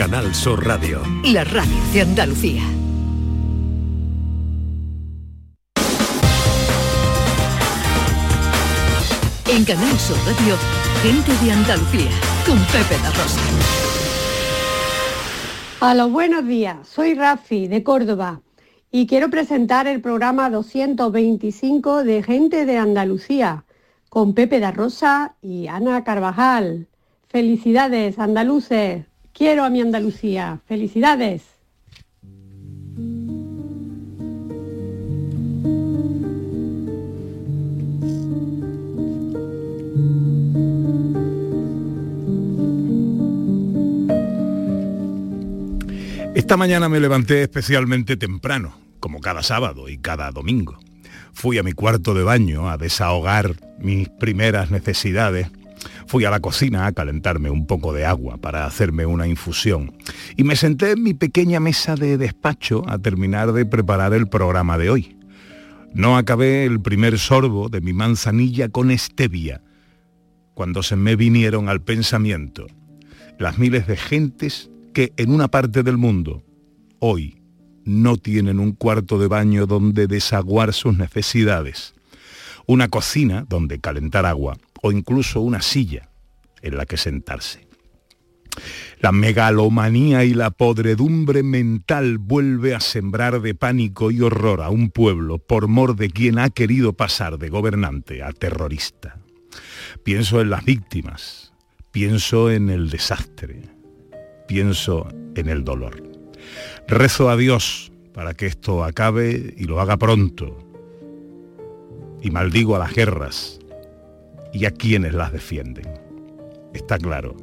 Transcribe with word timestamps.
Canal 0.00 0.34
Sur 0.34 0.66
Radio. 0.66 1.02
La 1.24 1.44
radio 1.44 1.76
de 1.92 2.00
Andalucía. 2.00 2.62
En 9.46 9.62
Canal 9.66 9.98
Sur 9.98 10.16
Radio, 10.24 10.56
gente 11.02 11.44
de 11.44 11.52
Andalucía, 11.52 12.10
con 12.46 12.56
Pepe 12.72 12.96
La 13.02 13.10
Rosa. 13.10 13.40
A 15.82 15.94
los 15.94 16.10
buenos 16.10 16.46
días, 16.46 16.88
soy 16.88 17.12
Rafi 17.12 17.68
de 17.68 17.82
Córdoba 17.82 18.40
y 18.90 19.06
quiero 19.06 19.28
presentar 19.28 19.86
el 19.86 20.00
programa 20.00 20.48
225 20.48 22.04
de 22.04 22.22
Gente 22.22 22.64
de 22.64 22.78
Andalucía 22.78 23.66
con 24.08 24.32
Pepe 24.32 24.60
da 24.60 24.72
Rosa 24.72 25.34
y 25.42 25.66
Ana 25.66 26.04
Carvajal. 26.04 26.88
Felicidades, 27.28 28.18
andaluces. 28.18 29.09
Quiero 29.32 29.64
a 29.64 29.70
mi 29.70 29.80
Andalucía. 29.80 30.60
Felicidades. 30.66 31.42
Esta 46.34 46.56
mañana 46.56 46.88
me 46.88 47.00
levanté 47.00 47.42
especialmente 47.42 48.16
temprano, 48.16 48.76
como 48.98 49.20
cada 49.20 49.42
sábado 49.42 49.88
y 49.88 49.98
cada 49.98 50.30
domingo. 50.30 50.78
Fui 51.32 51.58
a 51.58 51.62
mi 51.62 51.72
cuarto 51.72 52.14
de 52.14 52.22
baño 52.22 52.68
a 52.68 52.76
desahogar 52.76 53.54
mis 53.78 54.08
primeras 54.08 54.70
necesidades. 54.70 55.48
Fui 56.10 56.24
a 56.24 56.30
la 56.30 56.40
cocina 56.40 56.86
a 56.86 56.92
calentarme 56.92 57.50
un 57.50 57.68
poco 57.68 57.92
de 57.92 58.04
agua 58.04 58.36
para 58.36 58.66
hacerme 58.66 59.06
una 59.06 59.28
infusión. 59.28 59.96
Y 60.36 60.42
me 60.42 60.56
senté 60.56 60.90
en 60.90 61.04
mi 61.04 61.14
pequeña 61.14 61.60
mesa 61.60 61.94
de 61.94 62.18
despacho 62.18 62.82
a 62.88 62.98
terminar 62.98 63.52
de 63.52 63.64
preparar 63.64 64.12
el 64.12 64.26
programa 64.26 64.76
de 64.76 64.90
hoy. 64.90 65.16
No 65.94 66.16
acabé 66.16 66.64
el 66.64 66.80
primer 66.80 67.16
sorbo 67.16 67.68
de 67.68 67.80
mi 67.80 67.92
manzanilla 67.92 68.68
con 68.68 68.90
stevia 68.98 69.62
cuando 70.54 70.82
se 70.82 70.96
me 70.96 71.14
vinieron 71.14 71.68
al 71.68 71.80
pensamiento 71.80 72.66
las 73.38 73.58
miles 73.58 73.86
de 73.86 73.96
gentes 73.96 74.68
que 74.92 75.12
en 75.16 75.30
una 75.30 75.46
parte 75.46 75.84
del 75.84 75.96
mundo 75.96 76.42
hoy 76.98 77.40
no 77.84 78.16
tienen 78.16 78.58
un 78.58 78.72
cuarto 78.72 79.16
de 79.20 79.28
baño 79.28 79.64
donde 79.64 80.08
desaguar 80.08 80.72
sus 80.72 80.98
necesidades, 80.98 81.94
una 82.66 82.88
cocina 82.88 83.46
donde 83.48 83.78
calentar 83.78 84.26
agua 84.26 84.56
o 84.82 84.92
incluso 84.92 85.40
una 85.40 85.62
silla 85.62 86.08
en 86.62 86.76
la 86.76 86.86
que 86.86 86.96
sentarse. 86.96 87.70
La 89.00 89.12
megalomanía 89.12 90.24
y 90.24 90.34
la 90.34 90.50
podredumbre 90.50 91.42
mental 91.42 92.18
vuelve 92.18 92.74
a 92.74 92.80
sembrar 92.80 93.40
de 93.40 93.54
pánico 93.54 94.10
y 94.10 94.20
horror 94.20 94.60
a 94.60 94.70
un 94.70 94.90
pueblo 94.90 95.38
por 95.38 95.68
mor 95.68 95.96
de 95.96 96.10
quien 96.10 96.38
ha 96.38 96.50
querido 96.50 96.92
pasar 96.92 97.38
de 97.38 97.48
gobernante 97.48 98.22
a 98.22 98.32
terrorista. 98.32 99.18
Pienso 100.02 100.40
en 100.40 100.50
las 100.50 100.64
víctimas, 100.64 101.52
pienso 101.92 102.50
en 102.50 102.68
el 102.68 102.90
desastre, 102.90 103.62
pienso 104.46 105.08
en 105.34 105.48
el 105.48 105.64
dolor. 105.64 106.02
Rezo 106.86 107.30
a 107.30 107.36
Dios 107.36 107.92
para 108.12 108.34
que 108.34 108.46
esto 108.46 108.84
acabe 108.84 109.54
y 109.56 109.64
lo 109.64 109.80
haga 109.80 109.96
pronto. 109.96 110.58
Y 112.20 112.30
maldigo 112.30 112.76
a 112.76 112.80
las 112.80 112.92
guerras 112.92 113.59
y 114.52 114.64
a 114.64 114.70
quienes 114.70 115.14
las 115.14 115.32
defienden. 115.32 115.86
Está 116.72 116.98
claro 116.98 117.36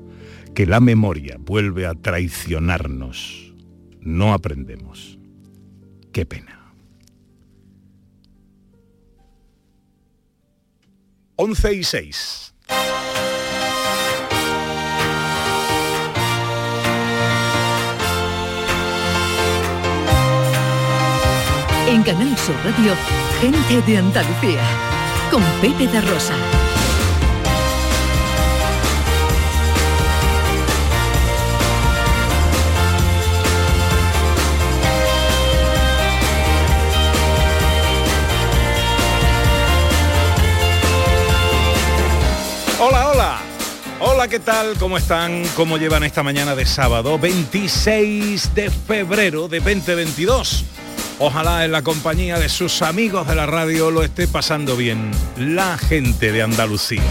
que 0.54 0.66
la 0.66 0.80
memoria 0.80 1.38
vuelve 1.40 1.86
a 1.86 1.94
traicionarnos. 1.94 3.54
No 4.02 4.34
aprendemos. 4.34 5.20
Qué 6.12 6.26
pena. 6.26 6.74
11 11.36 11.74
y 11.76 11.84
6. 11.84 12.54
En 21.88 22.04
Canal 22.04 22.36
Sur 22.38 22.56
Radio, 22.66 22.94
gente 23.40 23.82
de 23.90 23.98
Andalucía, 24.00 24.64
con 25.32 25.44
Pepe 25.62 25.86
da 25.88 26.02
Rosa. 26.02 26.67
¿Qué 44.30 44.40
tal? 44.40 44.76
¿Cómo 44.78 44.98
están? 44.98 45.44
¿Cómo 45.56 45.78
llevan 45.78 46.04
esta 46.04 46.22
mañana 46.22 46.54
de 46.54 46.66
sábado 46.66 47.18
26 47.18 48.56
de 48.56 48.70
febrero 48.70 49.48
de 49.48 49.60
2022? 49.60 50.66
Ojalá 51.20 51.64
en 51.64 51.72
la 51.72 51.82
compañía 51.82 52.38
de 52.38 52.50
sus 52.50 52.82
amigos 52.82 53.28
de 53.28 53.36
la 53.36 53.46
radio 53.46 53.90
lo 53.90 54.04
esté 54.04 54.28
pasando 54.28 54.76
bien 54.76 55.12
la 55.38 55.78
gente 55.78 56.32
de 56.34 56.42
Andalucía. 56.42 57.04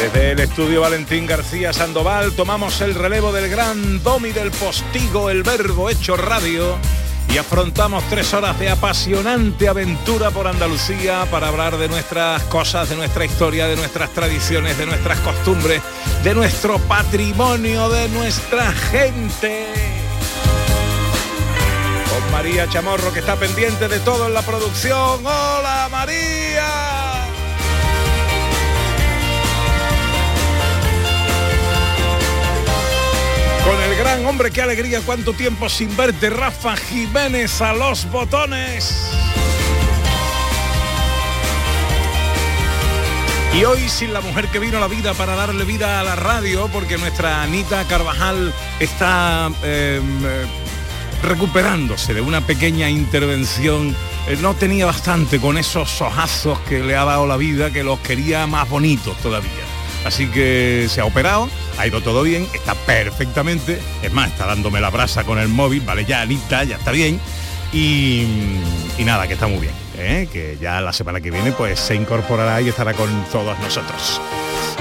Desde 0.00 0.32
el 0.32 0.40
estudio 0.40 0.80
Valentín 0.80 1.26
García 1.26 1.72
Sandoval 1.72 2.32
tomamos 2.32 2.80
el 2.80 2.94
relevo 2.94 3.30
del 3.32 3.48
gran 3.48 4.02
domi 4.02 4.32
del 4.32 4.50
postigo, 4.50 5.30
el 5.30 5.44
verbo 5.44 5.90
hecho 5.90 6.16
radio, 6.16 6.76
y 7.28 7.38
afrontamos 7.38 8.04
tres 8.08 8.32
horas 8.34 8.58
de 8.58 8.70
apasionante 8.70 9.68
aventura 9.68 10.30
por 10.30 10.46
Andalucía 10.46 11.26
para 11.30 11.48
hablar 11.48 11.76
de 11.76 11.88
nuestras 11.88 12.42
cosas, 12.44 12.88
de 12.88 12.96
nuestra 12.96 13.24
historia, 13.24 13.66
de 13.66 13.76
nuestras 13.76 14.10
tradiciones, 14.10 14.78
de 14.78 14.86
nuestras 14.86 15.18
costumbres, 15.20 15.82
de 16.22 16.34
nuestro 16.34 16.78
patrimonio, 16.80 17.88
de 17.88 18.08
nuestra 18.08 18.72
gente. 18.72 19.66
Con 22.10 22.32
María 22.32 22.68
Chamorro 22.68 23.12
que 23.12 23.20
está 23.20 23.36
pendiente 23.36 23.88
de 23.88 24.00
todo 24.00 24.26
en 24.26 24.34
la 24.34 24.42
producción. 24.42 25.24
¡Hola 25.26 25.88
María! 25.90 26.95
Gran 34.16 34.28
hombre, 34.28 34.50
qué 34.50 34.62
alegría, 34.62 35.02
cuánto 35.04 35.34
tiempo 35.34 35.68
sin 35.68 35.94
verte, 35.94 36.30
Rafa 36.30 36.74
Jiménez 36.74 37.60
a 37.60 37.74
los 37.74 38.10
botones. 38.10 39.12
Y 43.54 43.64
hoy 43.64 43.86
sin 43.90 44.14
la 44.14 44.22
mujer 44.22 44.46
que 44.48 44.58
vino 44.58 44.78
a 44.78 44.80
la 44.80 44.86
vida 44.86 45.12
para 45.12 45.36
darle 45.36 45.66
vida 45.66 46.00
a 46.00 46.02
la 46.02 46.16
radio, 46.16 46.66
porque 46.72 46.96
nuestra 46.96 47.42
Anita 47.42 47.84
Carvajal 47.84 48.54
está 48.80 49.50
eh, 49.62 50.00
recuperándose 51.22 52.14
de 52.14 52.22
una 52.22 52.40
pequeña 52.40 52.88
intervención. 52.88 53.94
Eh, 54.28 54.38
no 54.40 54.54
tenía 54.54 54.86
bastante 54.86 55.38
con 55.38 55.58
esos 55.58 56.00
ojazos 56.00 56.58
que 56.60 56.78
le 56.78 56.96
ha 56.96 57.04
dado 57.04 57.26
la 57.26 57.36
vida, 57.36 57.70
que 57.70 57.84
los 57.84 57.98
quería 58.00 58.46
más 58.46 58.66
bonitos 58.66 59.14
todavía. 59.18 59.65
Así 60.06 60.28
que 60.28 60.86
se 60.88 61.00
ha 61.00 61.04
operado, 61.04 61.50
ha 61.78 61.86
ido 61.86 62.00
todo 62.00 62.22
bien, 62.22 62.46
está 62.54 62.74
perfectamente. 62.74 63.80
Es 64.02 64.12
más, 64.12 64.30
está 64.30 64.46
dándome 64.46 64.80
la 64.80 64.90
brasa 64.90 65.24
con 65.24 65.38
el 65.38 65.48
móvil, 65.48 65.80
vale, 65.80 66.04
ya 66.04 66.22
Anita, 66.22 66.62
ya 66.62 66.76
está 66.76 66.92
bien. 66.92 67.20
Y, 67.72 68.24
y 68.98 69.04
nada, 69.04 69.26
que 69.26 69.34
está 69.34 69.48
muy 69.48 69.58
bien. 69.58 69.74
¿eh? 69.98 70.28
Que 70.32 70.58
ya 70.60 70.80
la 70.80 70.92
semana 70.92 71.20
que 71.20 71.32
viene 71.32 71.50
pues 71.50 71.80
se 71.80 71.96
incorporará 71.96 72.60
y 72.60 72.68
estará 72.68 72.94
con 72.94 73.08
todos 73.32 73.58
nosotros. 73.58 74.20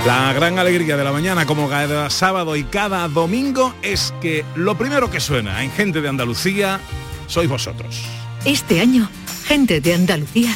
La 0.06 0.32
gran 0.34 0.60
alegría 0.60 0.96
de 0.96 1.04
la 1.04 1.12
mañana, 1.12 1.48
como 1.48 1.68
cada 1.68 2.10
sábado 2.12 2.56
y 2.56 2.64
cada 2.64 3.08
domingo, 3.08 3.74
es 3.82 4.14
que 4.22 4.46
lo 4.54 4.78
primero 4.78 5.10
que 5.10 5.20
suena 5.20 5.64
en 5.64 5.72
Gente 5.72 6.02
de 6.02 6.10
Andalucía 6.10 6.80
sois 7.26 7.50
vosotros. 7.50 8.04
Este 8.46 8.80
año, 8.80 9.10
gente 9.48 9.82
de 9.82 9.96
Andalucía 9.96 10.56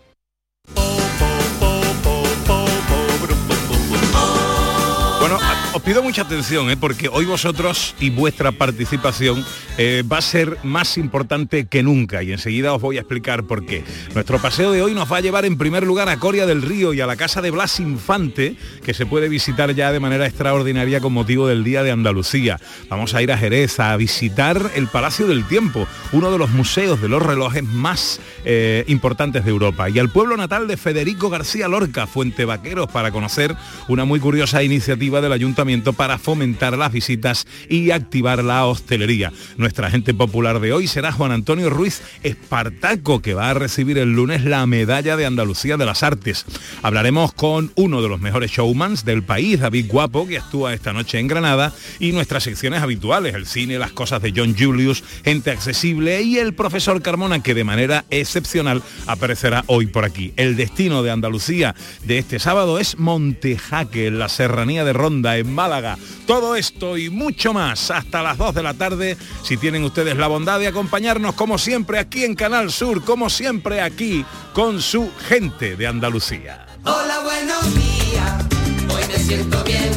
Os 5.73 5.81
pido 5.81 6.03
mucha 6.03 6.23
atención, 6.23 6.69
¿eh? 6.69 6.75
porque 6.75 7.07
hoy 7.07 7.23
vosotros 7.23 7.95
y 7.99 8.09
vuestra 8.09 8.51
participación 8.51 9.45
eh, 9.77 10.03
va 10.09 10.17
a 10.17 10.21
ser 10.21 10.57
más 10.63 10.97
importante 10.97 11.65
que 11.65 11.81
nunca 11.81 12.23
y 12.23 12.33
enseguida 12.33 12.73
os 12.73 12.81
voy 12.81 12.97
a 12.97 13.01
explicar 13.01 13.45
por 13.45 13.65
qué. 13.65 13.85
Nuestro 14.13 14.39
paseo 14.39 14.71
de 14.71 14.81
hoy 14.81 14.93
nos 14.93 15.09
va 15.09 15.17
a 15.17 15.21
llevar 15.21 15.45
en 15.45 15.57
primer 15.57 15.83
lugar 15.83 16.09
a 16.09 16.17
Coria 16.17 16.45
del 16.45 16.61
Río 16.61 16.93
y 16.93 16.99
a 16.99 17.05
la 17.05 17.15
casa 17.15 17.41
de 17.41 17.51
Blas 17.51 17.79
Infante, 17.79 18.57
que 18.83 18.93
se 18.93 19.05
puede 19.05 19.29
visitar 19.29 19.73
ya 19.73 19.93
de 19.93 20.01
manera 20.01 20.25
extraordinaria 20.25 20.99
con 20.99 21.13
motivo 21.13 21.47
del 21.47 21.63
Día 21.63 21.83
de 21.83 21.91
Andalucía. 21.91 22.59
Vamos 22.89 23.13
a 23.13 23.21
ir 23.21 23.31
a 23.31 23.37
Jerez 23.37 23.79
a 23.79 23.95
visitar 23.95 24.71
el 24.75 24.87
Palacio 24.87 25.25
del 25.25 25.47
Tiempo, 25.47 25.87
uno 26.11 26.31
de 26.31 26.37
los 26.37 26.49
museos 26.49 27.01
de 27.01 27.07
los 27.07 27.23
relojes 27.23 27.63
más 27.63 28.19
eh, 28.43 28.83
importantes 28.87 29.45
de 29.45 29.51
Europa, 29.51 29.89
y 29.89 29.99
al 29.99 30.09
pueblo 30.09 30.35
natal 30.35 30.67
de 30.67 30.75
Federico 30.75 31.29
García 31.29 31.69
Lorca, 31.69 32.07
Fuente 32.07 32.43
Vaqueros, 32.43 32.91
para 32.91 33.11
conocer 33.11 33.55
una 33.87 34.03
muy 34.03 34.19
curiosa 34.19 34.63
iniciativa 34.63 35.21
del 35.21 35.31
ayuntamiento 35.31 35.60
para 35.95 36.17
fomentar 36.17 36.75
las 36.75 36.91
visitas 36.91 37.45
y 37.69 37.91
activar 37.91 38.43
la 38.43 38.65
hostelería. 38.65 39.31
Nuestra 39.57 39.87
agente 39.87 40.11
popular 40.11 40.59
de 40.59 40.73
hoy 40.73 40.87
será 40.87 41.11
Juan 41.11 41.31
Antonio 41.31 41.69
Ruiz 41.69 42.01
Espartaco, 42.23 43.21
que 43.21 43.35
va 43.35 43.51
a 43.51 43.53
recibir 43.53 43.99
el 43.99 44.11
lunes 44.11 44.43
la 44.43 44.65
medalla 44.65 45.15
de 45.17 45.27
Andalucía 45.27 45.77
de 45.77 45.85
las 45.85 46.01
Artes. 46.01 46.45
Hablaremos 46.81 47.31
con 47.33 47.71
uno 47.75 48.01
de 48.01 48.09
los 48.09 48.19
mejores 48.19 48.49
showmans 48.49 49.05
del 49.05 49.21
país, 49.21 49.59
David 49.59 49.85
Guapo, 49.87 50.27
que 50.27 50.39
actúa 50.39 50.73
esta 50.73 50.93
noche 50.93 51.19
en 51.19 51.27
Granada, 51.27 51.73
y 51.99 52.11
nuestras 52.11 52.43
secciones 52.43 52.81
habituales, 52.81 53.35
el 53.35 53.45
cine, 53.45 53.77
las 53.77 53.91
cosas 53.91 54.21
de 54.23 54.33
John 54.35 54.55
Julius, 54.57 55.03
gente 55.23 55.51
accesible 55.51 56.23
y 56.23 56.39
el 56.39 56.55
profesor 56.55 57.03
Carmona, 57.03 57.43
que 57.43 57.53
de 57.53 57.63
manera 57.63 58.03
excepcional 58.09 58.81
aparecerá 59.05 59.63
hoy 59.67 59.85
por 59.85 60.05
aquí. 60.05 60.33
El 60.37 60.55
destino 60.55 61.03
de 61.03 61.11
Andalucía 61.11 61.75
de 62.03 62.17
este 62.17 62.39
sábado 62.39 62.79
es 62.79 62.97
Montejaque, 62.97 64.07
en 64.07 64.17
la 64.17 64.27
serranía 64.27 64.83
de 64.83 64.93
Ronda, 64.93 65.37
Málaga. 65.53 65.97
Todo 66.25 66.55
esto 66.55 66.97
y 66.97 67.09
mucho 67.09 67.53
más 67.53 67.91
hasta 67.91 68.21
las 68.21 68.37
2 68.37 68.55
de 68.55 68.63
la 68.63 68.73
tarde, 68.73 69.17
si 69.43 69.57
tienen 69.57 69.83
ustedes 69.83 70.15
la 70.17 70.27
bondad 70.27 70.59
de 70.59 70.67
acompañarnos 70.67 71.35
como 71.35 71.57
siempre 71.57 71.99
aquí 71.99 72.23
en 72.23 72.35
Canal 72.35 72.71
Sur, 72.71 73.03
como 73.03 73.29
siempre 73.29 73.81
aquí 73.81 74.25
con 74.53 74.81
su 74.81 75.11
gente 75.27 75.75
de 75.75 75.87
Andalucía. 75.87 76.65
Hola, 76.83 77.19
buenos 77.23 77.75
días, 77.75 78.45
hoy 78.89 79.03
me 79.07 79.17
siento 79.17 79.63
bien. 79.63 79.91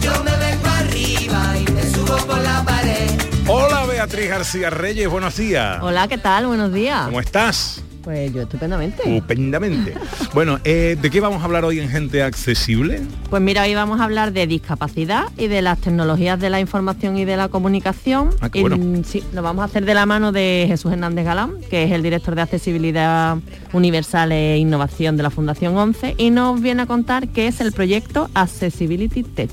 Yo 0.00 0.12
me 0.22 0.36
vengo 0.36 0.68
arriba 0.68 1.54
y 1.58 1.72
me 1.72 1.82
subo 1.90 2.16
por 2.26 2.38
la 2.38 2.64
pared. 2.64 3.10
Hola 3.46 3.84
Beatriz 3.86 4.28
García 4.28 4.70
Reyes, 4.70 5.08
buenos 5.08 5.36
días. 5.36 5.78
Hola, 5.82 6.06
¿qué 6.08 6.18
tal? 6.18 6.46
Buenos 6.46 6.72
días. 6.72 7.06
¿Cómo 7.06 7.20
estás? 7.20 7.82
Pues 8.02 8.32
yo 8.32 8.42
estupendamente. 8.42 9.02
Estupendamente. 9.04 9.94
bueno, 10.32 10.58
eh, 10.64 10.96
¿de 11.00 11.10
qué 11.10 11.20
vamos 11.20 11.42
a 11.42 11.44
hablar 11.44 11.64
hoy 11.64 11.80
en 11.80 11.88
Gente 11.88 12.22
Accesible? 12.22 13.02
Pues 13.28 13.42
mira, 13.42 13.62
hoy 13.64 13.74
vamos 13.74 14.00
a 14.00 14.04
hablar 14.04 14.32
de 14.32 14.46
discapacidad 14.46 15.24
y 15.36 15.48
de 15.48 15.60
las 15.62 15.78
tecnologías 15.80 16.40
de 16.40 16.48
la 16.50 16.60
información 16.60 17.18
y 17.18 17.24
de 17.24 17.36
la 17.36 17.48
comunicación. 17.48 18.30
Ah, 18.40 18.48
qué 18.48 18.60
Y, 18.60 18.62
bueno. 18.62 18.78
mm, 18.78 19.04
sí, 19.04 19.22
lo 19.34 19.42
vamos 19.42 19.62
a 19.62 19.66
hacer 19.66 19.84
de 19.84 19.94
la 19.94 20.06
mano 20.06 20.32
de 20.32 20.64
Jesús 20.66 20.92
Hernández 20.92 21.24
Galán, 21.24 21.52
que 21.68 21.84
es 21.84 21.92
el 21.92 22.02
director 22.02 22.34
de 22.34 22.42
Accesibilidad 22.42 23.36
Universal 23.72 24.32
e 24.32 24.56
Innovación 24.58 25.16
de 25.16 25.22
la 25.22 25.30
Fundación 25.30 25.76
11, 25.76 26.14
y 26.16 26.30
nos 26.30 26.60
viene 26.60 26.82
a 26.82 26.86
contar 26.86 27.28
qué 27.28 27.48
es 27.48 27.60
el 27.60 27.72
proyecto 27.72 28.30
Accessibility 28.34 29.22
Tech. 29.24 29.50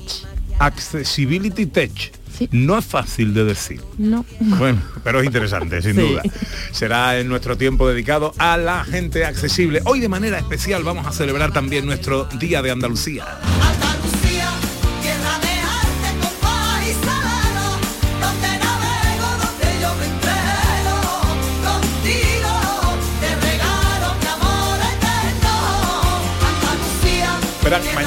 Accessibility 0.58 1.66
Tech. 1.66 2.12
No 2.52 2.78
es 2.78 2.84
fácil 2.84 3.34
de 3.34 3.44
decir. 3.44 3.80
No. 3.98 4.24
Bueno, 4.38 4.80
pero 5.02 5.18
es 5.20 5.26
interesante, 5.26 5.82
sin 5.82 5.94
Sí. 5.96 6.00
duda. 6.00 6.22
Será 6.70 7.18
en 7.18 7.28
nuestro 7.28 7.56
tiempo 7.58 7.88
dedicado 7.88 8.32
a 8.38 8.56
la 8.56 8.84
gente 8.84 9.24
accesible. 9.24 9.80
Hoy 9.86 9.98
de 9.98 10.08
manera 10.08 10.38
especial 10.38 10.84
vamos 10.84 11.04
a 11.06 11.12
celebrar 11.12 11.52
también 11.52 11.84
nuestro 11.84 12.26
Día 12.38 12.62
de. 12.62 12.70
Andalucía, 12.70 13.26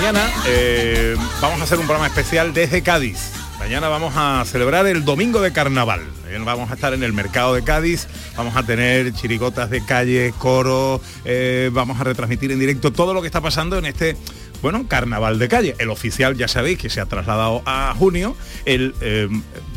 mañana 0.02 0.32
eh, 0.48 1.16
vamos 1.42 1.62
a 1.62 1.64
hacer 1.64 1.78
un 1.78 1.86
programa 1.86 2.08
especial 2.08 2.56
desde 2.56 2.82
Cádiz. 2.82 3.20
Mañana 3.60 3.88
vamos 3.88 4.16
a 4.18 4.44
celebrar 4.48 4.88
el 4.88 5.06
domingo 5.06 5.42
de 5.42 5.54
carnaval. 5.54 6.02
Vamos 6.44 6.72
a 6.72 6.74
estar 6.74 6.96
en 6.96 7.04
el 7.04 7.14
mercado 7.14 7.54
de 7.54 7.64
Cádiz, 7.64 8.08
vamos 8.36 8.56
a 8.56 8.64
tener 8.64 9.14
chirigotas 9.14 9.70
de 9.70 9.86
calle, 9.86 10.34
coro, 10.40 11.00
eh, 11.24 11.70
vamos 11.72 12.02
a 12.02 12.04
retransmitir 12.04 12.52
en 12.52 12.58
directo 12.58 12.92
todo 12.92 13.14
lo 13.14 13.22
que 13.22 13.28
está 13.28 13.42
pasando 13.42 13.78
en 13.78 13.86
este, 13.86 14.18
bueno, 14.64 14.88
carnaval 14.88 15.38
de 15.38 15.48
calle. 15.48 15.76
El 15.78 15.92
oficial, 15.92 16.36
ya 16.36 16.48
sabéis, 16.48 16.80
que 16.80 16.90
se 16.90 17.00
ha 17.00 17.06
trasladado 17.06 17.62
a 17.68 17.94
junio, 17.96 18.36
el 18.66 18.96
eh, 19.02 19.30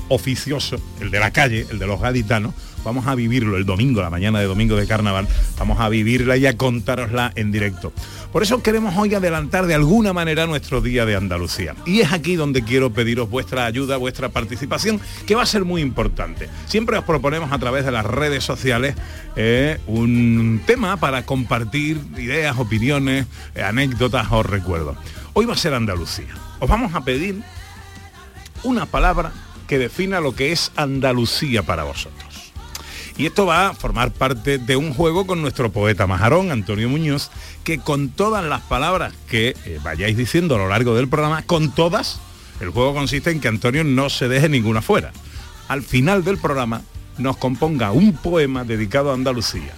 oficioso, 0.08 0.80
el 1.02 1.10
de 1.10 1.20
la 1.20 1.32
calle, 1.32 1.66
el 1.70 1.78
de 1.78 1.86
los 1.86 2.00
gaditanos, 2.00 2.54
vamos 2.84 3.06
a 3.06 3.14
vivirlo 3.14 3.56
el 3.56 3.64
domingo, 3.64 4.02
la 4.02 4.10
mañana 4.10 4.40
de 4.40 4.46
domingo 4.46 4.76
de 4.76 4.86
carnaval, 4.86 5.26
vamos 5.58 5.80
a 5.80 5.88
vivirla 5.88 6.36
y 6.36 6.46
a 6.46 6.56
contárosla 6.56 7.32
en 7.34 7.50
directo. 7.50 7.92
Por 8.32 8.42
eso 8.42 8.62
queremos 8.62 8.96
hoy 8.96 9.14
adelantar 9.14 9.66
de 9.66 9.74
alguna 9.74 10.12
manera 10.12 10.46
nuestro 10.46 10.80
Día 10.80 11.06
de 11.06 11.14
Andalucía. 11.14 11.76
Y 11.86 12.00
es 12.00 12.12
aquí 12.12 12.34
donde 12.34 12.62
quiero 12.62 12.92
pediros 12.92 13.30
vuestra 13.30 13.64
ayuda, 13.64 13.96
vuestra 13.96 14.28
participación, 14.28 15.00
que 15.26 15.36
va 15.36 15.42
a 15.42 15.46
ser 15.46 15.64
muy 15.64 15.82
importante. 15.82 16.48
Siempre 16.66 16.98
os 16.98 17.04
proponemos 17.04 17.52
a 17.52 17.58
través 17.58 17.84
de 17.84 17.92
las 17.92 18.04
redes 18.04 18.42
sociales 18.42 18.96
eh, 19.36 19.78
un 19.86 20.60
tema 20.66 20.96
para 20.96 21.24
compartir 21.24 22.00
ideas, 22.16 22.58
opiniones, 22.58 23.26
eh, 23.54 23.62
anécdotas 23.62 24.26
o 24.32 24.42
recuerdos. 24.42 24.96
Hoy 25.32 25.46
va 25.46 25.54
a 25.54 25.56
ser 25.56 25.74
Andalucía. 25.74 26.34
Os 26.58 26.68
vamos 26.68 26.94
a 26.94 27.04
pedir 27.04 27.40
una 28.64 28.86
palabra 28.86 29.32
que 29.68 29.78
defina 29.78 30.20
lo 30.20 30.34
que 30.34 30.52
es 30.52 30.72
Andalucía 30.76 31.62
para 31.62 31.84
vosotros. 31.84 32.33
Y 33.16 33.26
esto 33.26 33.46
va 33.46 33.68
a 33.68 33.74
formar 33.74 34.10
parte 34.10 34.58
de 34.58 34.76
un 34.76 34.92
juego 34.92 35.26
con 35.26 35.40
nuestro 35.40 35.70
poeta 35.70 36.06
majarón, 36.06 36.50
Antonio 36.50 36.88
Muñoz, 36.88 37.30
que 37.62 37.78
con 37.78 38.08
todas 38.08 38.44
las 38.44 38.62
palabras 38.62 39.14
que 39.28 39.56
eh, 39.64 39.78
vayáis 39.84 40.16
diciendo 40.16 40.56
a 40.56 40.58
lo 40.58 40.68
largo 40.68 40.96
del 40.96 41.08
programa, 41.08 41.42
con 41.42 41.70
todas, 41.72 42.20
el 42.60 42.70
juego 42.70 42.92
consiste 42.92 43.30
en 43.30 43.40
que 43.40 43.48
Antonio 43.48 43.84
no 43.84 44.10
se 44.10 44.28
deje 44.28 44.48
ninguna 44.48 44.82
fuera. 44.82 45.12
Al 45.68 45.82
final 45.82 46.24
del 46.24 46.38
programa 46.38 46.82
nos 47.18 47.36
componga 47.36 47.92
un 47.92 48.14
poema 48.14 48.64
dedicado 48.64 49.10
a 49.10 49.14
Andalucía 49.14 49.72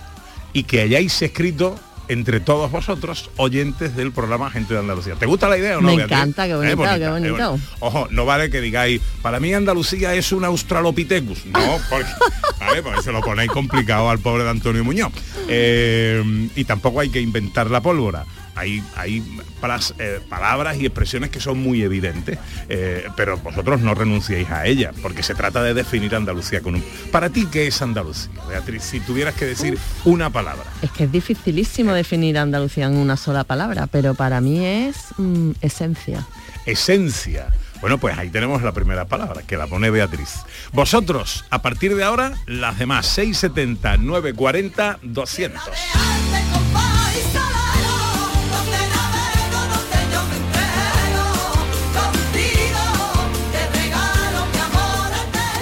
y 0.55 0.65
que 0.65 0.81
hayáis 0.81 1.21
escrito 1.21 1.79
entre 2.09 2.41
todos 2.41 2.71
vosotros, 2.71 3.31
oyentes 3.37 3.97
del 3.97 4.13
programa 4.13 4.51
Gente 4.51 4.75
de 4.75 4.81
Andalucía. 4.81 5.15
¿Te 5.15 5.27
gusta 5.27 5.49
la 5.49 5.59
idea 5.59 5.79
o 5.79 5.81
no? 5.81 5.95
Me 5.95 6.03
encanta, 6.03 6.47
qué 6.47 6.55
bonito, 6.55 6.77
bonita, 6.77 6.99
qué 6.99 7.09
bonito. 7.09 7.51
bonito. 7.51 7.67
Ojo, 7.81 8.09
no 8.11 8.25
vale 8.25 8.51
que 8.51 8.61
digáis, 8.61 9.01
para 9.23 9.41
mí 9.41 9.53
Andalucía 9.53 10.15
es 10.15 10.33
un 10.33 10.45
Australopithecus. 10.45 11.47
No, 11.47 11.79
porque, 11.91 12.11
¿vale? 12.61 12.83
porque 12.83 13.03
se 13.03 13.13
lo 13.13 13.21
ponéis 13.21 13.51
complicado 13.51 14.11
al 14.11 14.19
pobre 14.19 14.45
de 14.45 14.51
Antonio 14.51 14.85
Muñoz. 14.85 15.13
Eh, 15.49 16.49
y 16.55 16.65
tampoco 16.65 17.01
hay 17.01 17.11
que 17.11 17.21
inventar 17.21 17.71
la 17.71 17.81
pólvora. 17.81 18.25
Hay, 18.57 18.83
hay 18.97 19.23
pras- 19.61 19.95
eh, 19.99 20.21
palabras 20.29 20.79
y 20.79 20.87
expresiones 20.87 21.31
que 21.31 21.41
son 21.41 21.63
muy 21.63 21.83
evidentes, 21.83 22.39
eh, 22.69 23.07
pero 23.17 23.37
vosotros 23.39 23.81
no 23.83 23.95
renunciéis 23.95 24.51
a 24.51 24.67
ellas, 24.67 24.95
porque 25.03 25.23
se 25.23 25.35
trata 25.35 25.63
de 25.63 25.75
definir 25.75 26.15
Andalucía 26.15 26.61
con 26.63 26.75
un... 26.77 26.85
Para 27.13 27.29
ti, 27.31 27.47
¿qué 27.53 27.67
es 27.67 27.83
Andalucía, 27.83 28.31
Beatriz? 28.49 28.83
Si 28.83 29.01
tuvieras 29.01 29.35
que 29.35 29.45
decir 29.45 29.79
una 30.05 30.31
palabra. 30.31 30.65
Es 30.83 30.91
que 30.91 31.05
es 31.05 31.13
dificilísimo 31.13 31.93
definir 31.93 32.39
Andalucía 32.39 32.87
en 32.87 32.97
una 32.97 33.17
sola 33.17 33.45
palabra, 33.45 33.87
pero 33.87 34.15
para 34.15 34.41
mí 34.41 34.65
es 34.65 34.97
mm, 35.19 35.51
esencia. 35.61 36.27
esencia. 36.65 37.49
Bueno, 37.83 37.99
pues 37.99 38.17
ahí 38.17 38.31
tenemos 38.31 38.63
la 38.63 38.73
primera 38.73 39.05
palabra, 39.05 39.43
que 39.43 39.59
la 39.59 39.67
pone 39.67 39.91
Beatriz. 39.91 40.37
Vosotros, 40.73 41.45
a 41.51 41.61
partir 41.61 41.95
de 41.95 42.05
ahora, 42.05 42.33
las 42.47 42.79
demás, 42.79 43.07
670, 43.07 43.99
940, 43.99 44.99
200. 45.03 45.63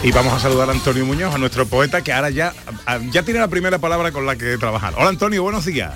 Y 0.04 0.12
vamos 0.12 0.34
a 0.34 0.38
saludar 0.38 0.68
a 0.68 0.72
Antonio 0.72 1.06
Muñoz, 1.06 1.34
a 1.34 1.38
nuestro 1.38 1.64
poeta, 1.64 2.04
que 2.04 2.12
ahora 2.12 2.28
ya, 2.28 2.52
ya 3.10 3.22
tiene 3.22 3.40
la 3.40 3.48
primera 3.48 3.78
palabra 3.78 4.12
con 4.12 4.26
la 4.26 4.36
que 4.36 4.58
trabajar. 4.58 4.92
Hola 4.98 5.08
Antonio, 5.08 5.42
buenos 5.42 5.64
días. 5.64 5.94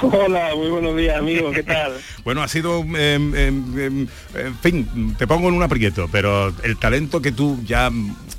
Hola, 0.00 0.54
muy 0.54 0.70
buenos 0.70 0.96
días, 0.96 1.18
amigos, 1.18 1.52
¿qué 1.52 1.64
tal? 1.64 1.92
Bueno, 2.24 2.40
ha 2.44 2.46
sido, 2.46 2.82
em, 2.96 3.34
em, 3.34 3.78
em, 3.80 4.08
en 4.36 4.54
fin, 4.62 5.16
te 5.18 5.26
pongo 5.26 5.48
en 5.48 5.54
un 5.54 5.62
aprieto, 5.64 6.08
pero 6.12 6.54
el 6.62 6.76
talento 6.76 7.20
que 7.20 7.32
tú 7.32 7.58
ya 7.64 7.90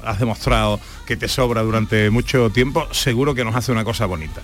has 0.05 0.19
demostrado 0.19 0.79
que 1.05 1.17
te 1.17 1.27
sobra 1.27 1.63
durante 1.63 2.09
mucho 2.09 2.49
tiempo, 2.49 2.87
seguro 2.91 3.35
que 3.35 3.43
nos 3.43 3.57
hace 3.57 3.73
una 3.73 3.83
cosa 3.83 4.05
bonita. 4.05 4.41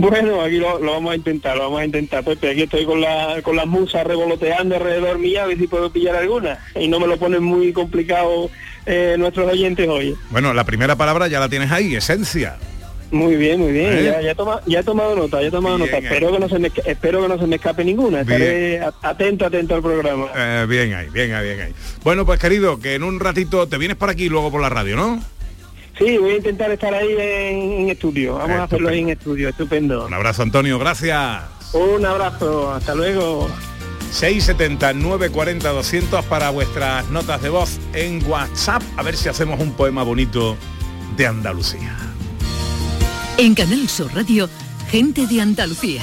Bueno, 0.00 0.40
aquí 0.42 0.58
lo, 0.58 0.78
lo 0.78 0.92
vamos 0.92 1.12
a 1.12 1.16
intentar, 1.16 1.56
lo 1.56 1.64
vamos 1.64 1.80
a 1.80 1.84
intentar, 1.84 2.22
Pepe. 2.22 2.50
Aquí 2.50 2.62
estoy 2.62 2.84
con, 2.86 3.00
la, 3.00 3.40
con 3.42 3.56
las 3.56 3.66
musas 3.66 4.06
revoloteando 4.06 4.76
alrededor 4.76 5.18
mía, 5.18 5.42
a 5.42 5.46
ver 5.46 5.58
si 5.58 5.66
puedo 5.66 5.90
pillar 5.90 6.14
alguna. 6.14 6.56
Y 6.76 6.86
no 6.86 7.00
me 7.00 7.08
lo 7.08 7.16
ponen 7.16 7.42
muy 7.42 7.72
complicado 7.72 8.48
eh, 8.86 9.16
nuestros 9.18 9.50
oyentes 9.52 9.88
hoy. 9.88 10.14
Bueno, 10.30 10.54
la 10.54 10.62
primera 10.62 10.94
palabra 10.94 11.26
ya 11.26 11.40
la 11.40 11.48
tienes 11.48 11.72
ahí, 11.72 11.96
esencia. 11.96 12.58
Muy 13.10 13.34
bien, 13.34 13.58
muy 13.58 13.72
bien. 13.72 13.92
¿Eh? 13.98 14.04
Ya, 14.04 14.20
ya 14.20 14.30
he 14.30 14.34
toma- 14.36 14.60
ya 14.66 14.80
he 14.80 14.84
tomado 14.84 15.16
nota, 15.16 15.40
ya 15.42 15.48
he 15.48 15.50
tomado 15.50 15.78
Bien, 15.78 15.90
nota. 15.90 15.98
Espero 15.98 16.30
que, 16.30 16.38
no 16.38 16.48
se 16.48 16.58
me, 16.60 16.70
espero 16.84 17.22
que 17.22 17.28
no 17.28 17.38
se 17.38 17.46
me 17.48 17.56
escape 17.56 17.82
ninguna. 17.84 18.20
Estaré 18.20 18.80
atento, 19.02 19.46
atento 19.46 19.74
al 19.74 19.82
programa. 19.82 20.26
Eh, 20.36 20.66
bien 20.68 20.94
ahí, 20.94 21.08
bien 21.10 21.32
ahí, 21.34 21.44
bien 21.44 21.60
ahí. 21.60 21.74
Bueno, 22.04 22.24
pues 22.24 22.38
querido, 22.38 22.78
que 22.78 22.94
en 22.94 23.02
un 23.02 23.18
ratito 23.18 23.66
te 23.66 23.78
vienes 23.78 23.96
por 23.96 24.10
aquí 24.10 24.28
luego 24.28 24.52
por 24.52 24.60
la 24.60 24.68
radio, 24.68 24.94
¿no? 24.94 25.20
Sí, 25.98 26.16
voy 26.16 26.30
a 26.32 26.36
intentar 26.36 26.70
estar 26.70 26.94
ahí 26.94 27.12
en, 27.12 27.72
en 27.80 27.90
estudio. 27.90 28.34
Vamos 28.34 28.56
a 28.56 28.62
hacerlo 28.64 28.88
ahí 28.88 29.00
en 29.00 29.08
estudio. 29.10 29.48
Estupendo. 29.48 30.06
Un 30.06 30.14
abrazo, 30.14 30.42
Antonio, 30.42 30.78
gracias. 30.78 31.42
Un 31.72 32.06
abrazo. 32.06 32.72
Hasta 32.72 32.94
luego. 32.94 33.48
670 34.12 34.94
940 34.94 35.68
200 35.68 36.24
para 36.24 36.50
vuestras 36.50 37.08
notas 37.10 37.42
de 37.42 37.48
voz 37.50 37.78
en 37.92 38.24
WhatsApp. 38.28 38.82
A 38.96 39.02
ver 39.02 39.16
si 39.16 39.28
hacemos 39.28 39.60
un 39.60 39.72
poema 39.72 40.02
bonito 40.02 40.56
de 41.16 41.26
Andalucía. 41.26 41.96
En 43.36 43.54
Canal 43.54 43.88
Sur 43.88 44.14
Radio, 44.14 44.48
gente 44.90 45.26
de 45.26 45.40
Andalucía, 45.40 46.02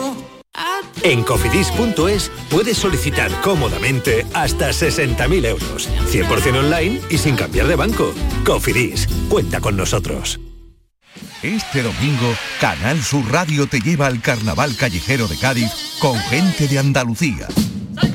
En 1.03 1.23
cofidis.es 1.23 2.31
puedes 2.49 2.77
solicitar 2.77 3.31
cómodamente 3.41 4.25
hasta 4.33 4.69
60.000 4.69 5.45
euros, 5.45 5.89
100% 6.11 6.59
online 6.59 7.01
y 7.09 7.17
sin 7.17 7.35
cambiar 7.35 7.67
de 7.67 7.75
banco. 7.75 8.13
Cofidis, 8.45 9.07
cuenta 9.27 9.59
con 9.59 9.75
nosotros. 9.75 10.39
Este 11.41 11.81
domingo, 11.81 12.35
Canal 12.59 13.01
Sur 13.01 13.31
Radio 13.31 13.65
te 13.65 13.79
lleva 13.79 14.05
al 14.05 14.21
Carnaval 14.21 14.75
Callejero 14.75 15.27
de 15.27 15.37
Cádiz 15.37 15.71
con 15.99 16.15
gente 16.19 16.67
de 16.67 16.77
Andalucía. 16.77 17.47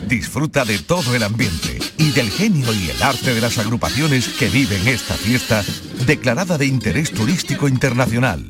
Disfruta 0.07 0.65
de 0.65 0.79
todo 0.79 1.13
el 1.17 1.25
ambiente 1.25 1.81
y 1.99 2.13
del 2.13 2.31
genio 2.31 2.73
y 2.73 2.91
el 2.91 3.03
arte 3.03 3.35
de 3.35 3.41
las 3.41 3.59
agrupaciones 3.59 4.29
que 4.29 4.49
viven 4.49 4.87
esta 4.87 5.15
fiesta 5.15 5.65
declarada 6.07 6.57
de 6.57 6.67
interés 6.67 7.11
turístico 7.11 7.67
internacional. 7.67 8.49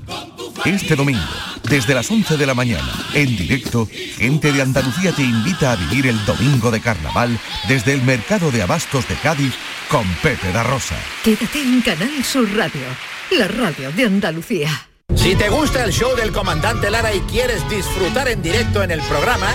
Este 0.67 0.95
domingo, 0.95 1.25
desde 1.69 1.95
las 1.95 2.11
11 2.11 2.37
de 2.37 2.47
la 2.47 2.55
mañana, 2.55 2.93
en 3.15 3.37
directo, 3.37 3.89
Gente 4.17 4.53
de 4.53 4.63
Andalucía 4.63 5.13
te 5.13 5.23
invita 5.23 5.73
a 5.73 5.77
vivir 5.77 6.07
el 6.07 6.25
domingo 6.25 6.71
de 6.71 6.81
carnaval 6.81 7.39
desde 7.69 7.93
el 7.93 8.03
Mercado 8.03 8.51
de 8.51 8.63
Abastos 8.63 9.07
de 9.09 9.15
Cádiz 9.17 9.55
con 9.89 10.07
Pepe 10.23 10.53
da 10.53 10.63
Rosa. 10.63 10.97
Quédate 11.23 11.61
en 11.61 11.81
Canal 11.83 12.25
Sur 12.25 12.49
Radio, 12.57 12.87
la 13.33 13.49
radio 13.49 13.93
de 13.93 14.05
Andalucía. 14.05 14.89
Si 15.15 15.35
te 15.35 15.49
gusta 15.49 15.85
el 15.85 15.93
show 15.93 16.15
del 16.17 16.33
comandante 16.33 16.91
Lara 16.91 17.15
y 17.15 17.21
quieres 17.21 17.69
disfrutar 17.69 18.29
en 18.29 18.43
directo 18.43 18.83
en 18.83 18.91
el 18.91 19.01
programa, 19.03 19.55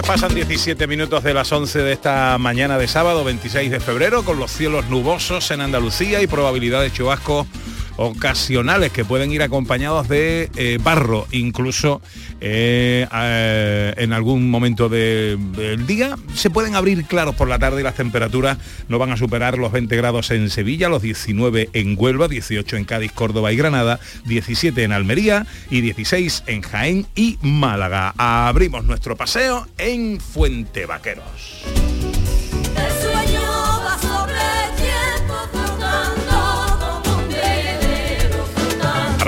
Pues 0.00 0.20
pasan 0.20 0.32
17 0.32 0.86
minutos 0.86 1.24
de 1.24 1.34
las 1.34 1.50
11 1.50 1.80
de 1.80 1.92
esta 1.92 2.38
mañana 2.38 2.78
de 2.78 2.86
sábado 2.86 3.24
26 3.24 3.68
de 3.68 3.80
febrero 3.80 4.22
con 4.22 4.38
los 4.38 4.52
cielos 4.52 4.88
nubosos 4.88 5.50
en 5.50 5.60
Andalucía 5.60 6.22
y 6.22 6.28
probabilidad 6.28 6.82
de 6.82 6.92
chubascos 6.92 7.48
ocasionales 7.98 8.90
que 8.92 9.04
pueden 9.04 9.30
ir 9.32 9.42
acompañados 9.42 10.08
de 10.08 10.50
eh, 10.56 10.78
barro, 10.82 11.26
incluso 11.32 12.00
eh, 12.40 13.06
en 13.96 14.12
algún 14.12 14.48
momento 14.50 14.88
de- 14.88 15.36
del 15.56 15.86
día. 15.86 16.16
Se 16.34 16.48
pueden 16.48 16.74
abrir 16.76 17.04
claros 17.04 17.34
por 17.34 17.48
la 17.48 17.58
tarde 17.58 17.80
y 17.80 17.84
las 17.84 17.96
temperaturas 17.96 18.56
no 18.88 18.98
van 18.98 19.10
a 19.12 19.16
superar 19.16 19.58
los 19.58 19.72
20 19.72 19.94
grados 19.96 20.30
en 20.30 20.48
Sevilla, 20.48 20.88
los 20.88 21.02
19 21.02 21.68
en 21.72 21.96
Huelva, 21.98 22.28
18 22.28 22.76
en 22.76 22.84
Cádiz, 22.84 23.12
Córdoba 23.12 23.52
y 23.52 23.56
Granada, 23.56 23.98
17 24.26 24.82
en 24.84 24.92
Almería 24.92 25.46
y 25.70 25.80
16 25.80 26.44
en 26.46 26.62
Jaén 26.62 27.06
y 27.14 27.36
Málaga. 27.42 28.14
Abrimos 28.16 28.84
nuestro 28.84 29.16
paseo 29.16 29.66
en 29.76 30.20
Fuente 30.20 30.86
Vaqueros. 30.86 31.24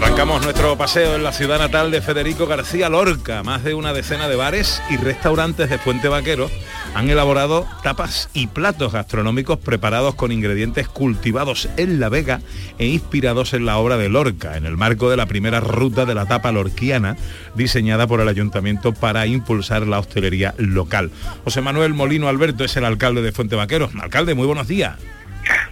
Arrancamos 0.03 0.43
nuestro 0.43 0.79
paseo 0.79 1.15
en 1.15 1.23
la 1.23 1.31
ciudad 1.31 1.59
natal 1.59 1.91
de 1.91 2.01
Federico 2.01 2.47
García 2.47 2.89
Lorca. 2.89 3.43
Más 3.43 3.65
de 3.65 3.75
una 3.75 3.93
decena 3.93 4.31
de 4.31 4.37
bares 4.37 4.83
y 4.89 4.97
restaurantes 4.97 5.69
de 5.69 5.77
Fuente 5.77 6.09
Vaquero 6.09 6.51
han 6.95 7.11
elaborado 7.11 7.67
tapas 7.83 8.31
y 8.33 8.47
platos 8.47 8.95
gastronómicos 8.95 9.59
preparados 9.59 10.15
con 10.15 10.33
ingredientes 10.33 10.89
cultivados 10.89 11.69
en 11.77 12.01
La 12.01 12.09
Vega 12.09 12.41
e 12.79 12.87
inspirados 12.87 13.53
en 13.53 13.67
la 13.67 13.77
obra 13.77 13.99
de 13.99 14.09
Lorca, 14.09 14.57
en 14.57 14.65
el 14.65 14.79
marco 14.79 15.11
de 15.11 15.19
la 15.19 15.27
primera 15.27 15.61
ruta 15.61 16.07
de 16.07 16.15
la 16.15 16.25
tapa 16.25 16.51
lorquiana, 16.51 17.19
diseñada 17.55 18.07
por 18.07 18.23
el 18.23 18.29
ayuntamiento 18.29 18.95
para 18.95 19.27
impulsar 19.27 19.87
la 19.87 19.99
hostelería 19.99 20.55
local. 20.57 21.11
José 21.45 21.61
Manuel 21.61 21.93
Molino 21.93 22.27
Alberto 22.29 22.65
es 22.65 22.75
el 22.79 22.87
alcalde 22.87 23.21
de 23.21 23.33
Fuente 23.33 23.55
Vaquero. 23.55 23.91
Alcalde, 24.01 24.35
muy 24.35 24.47
buenos 24.47 24.67
días. 24.67 24.97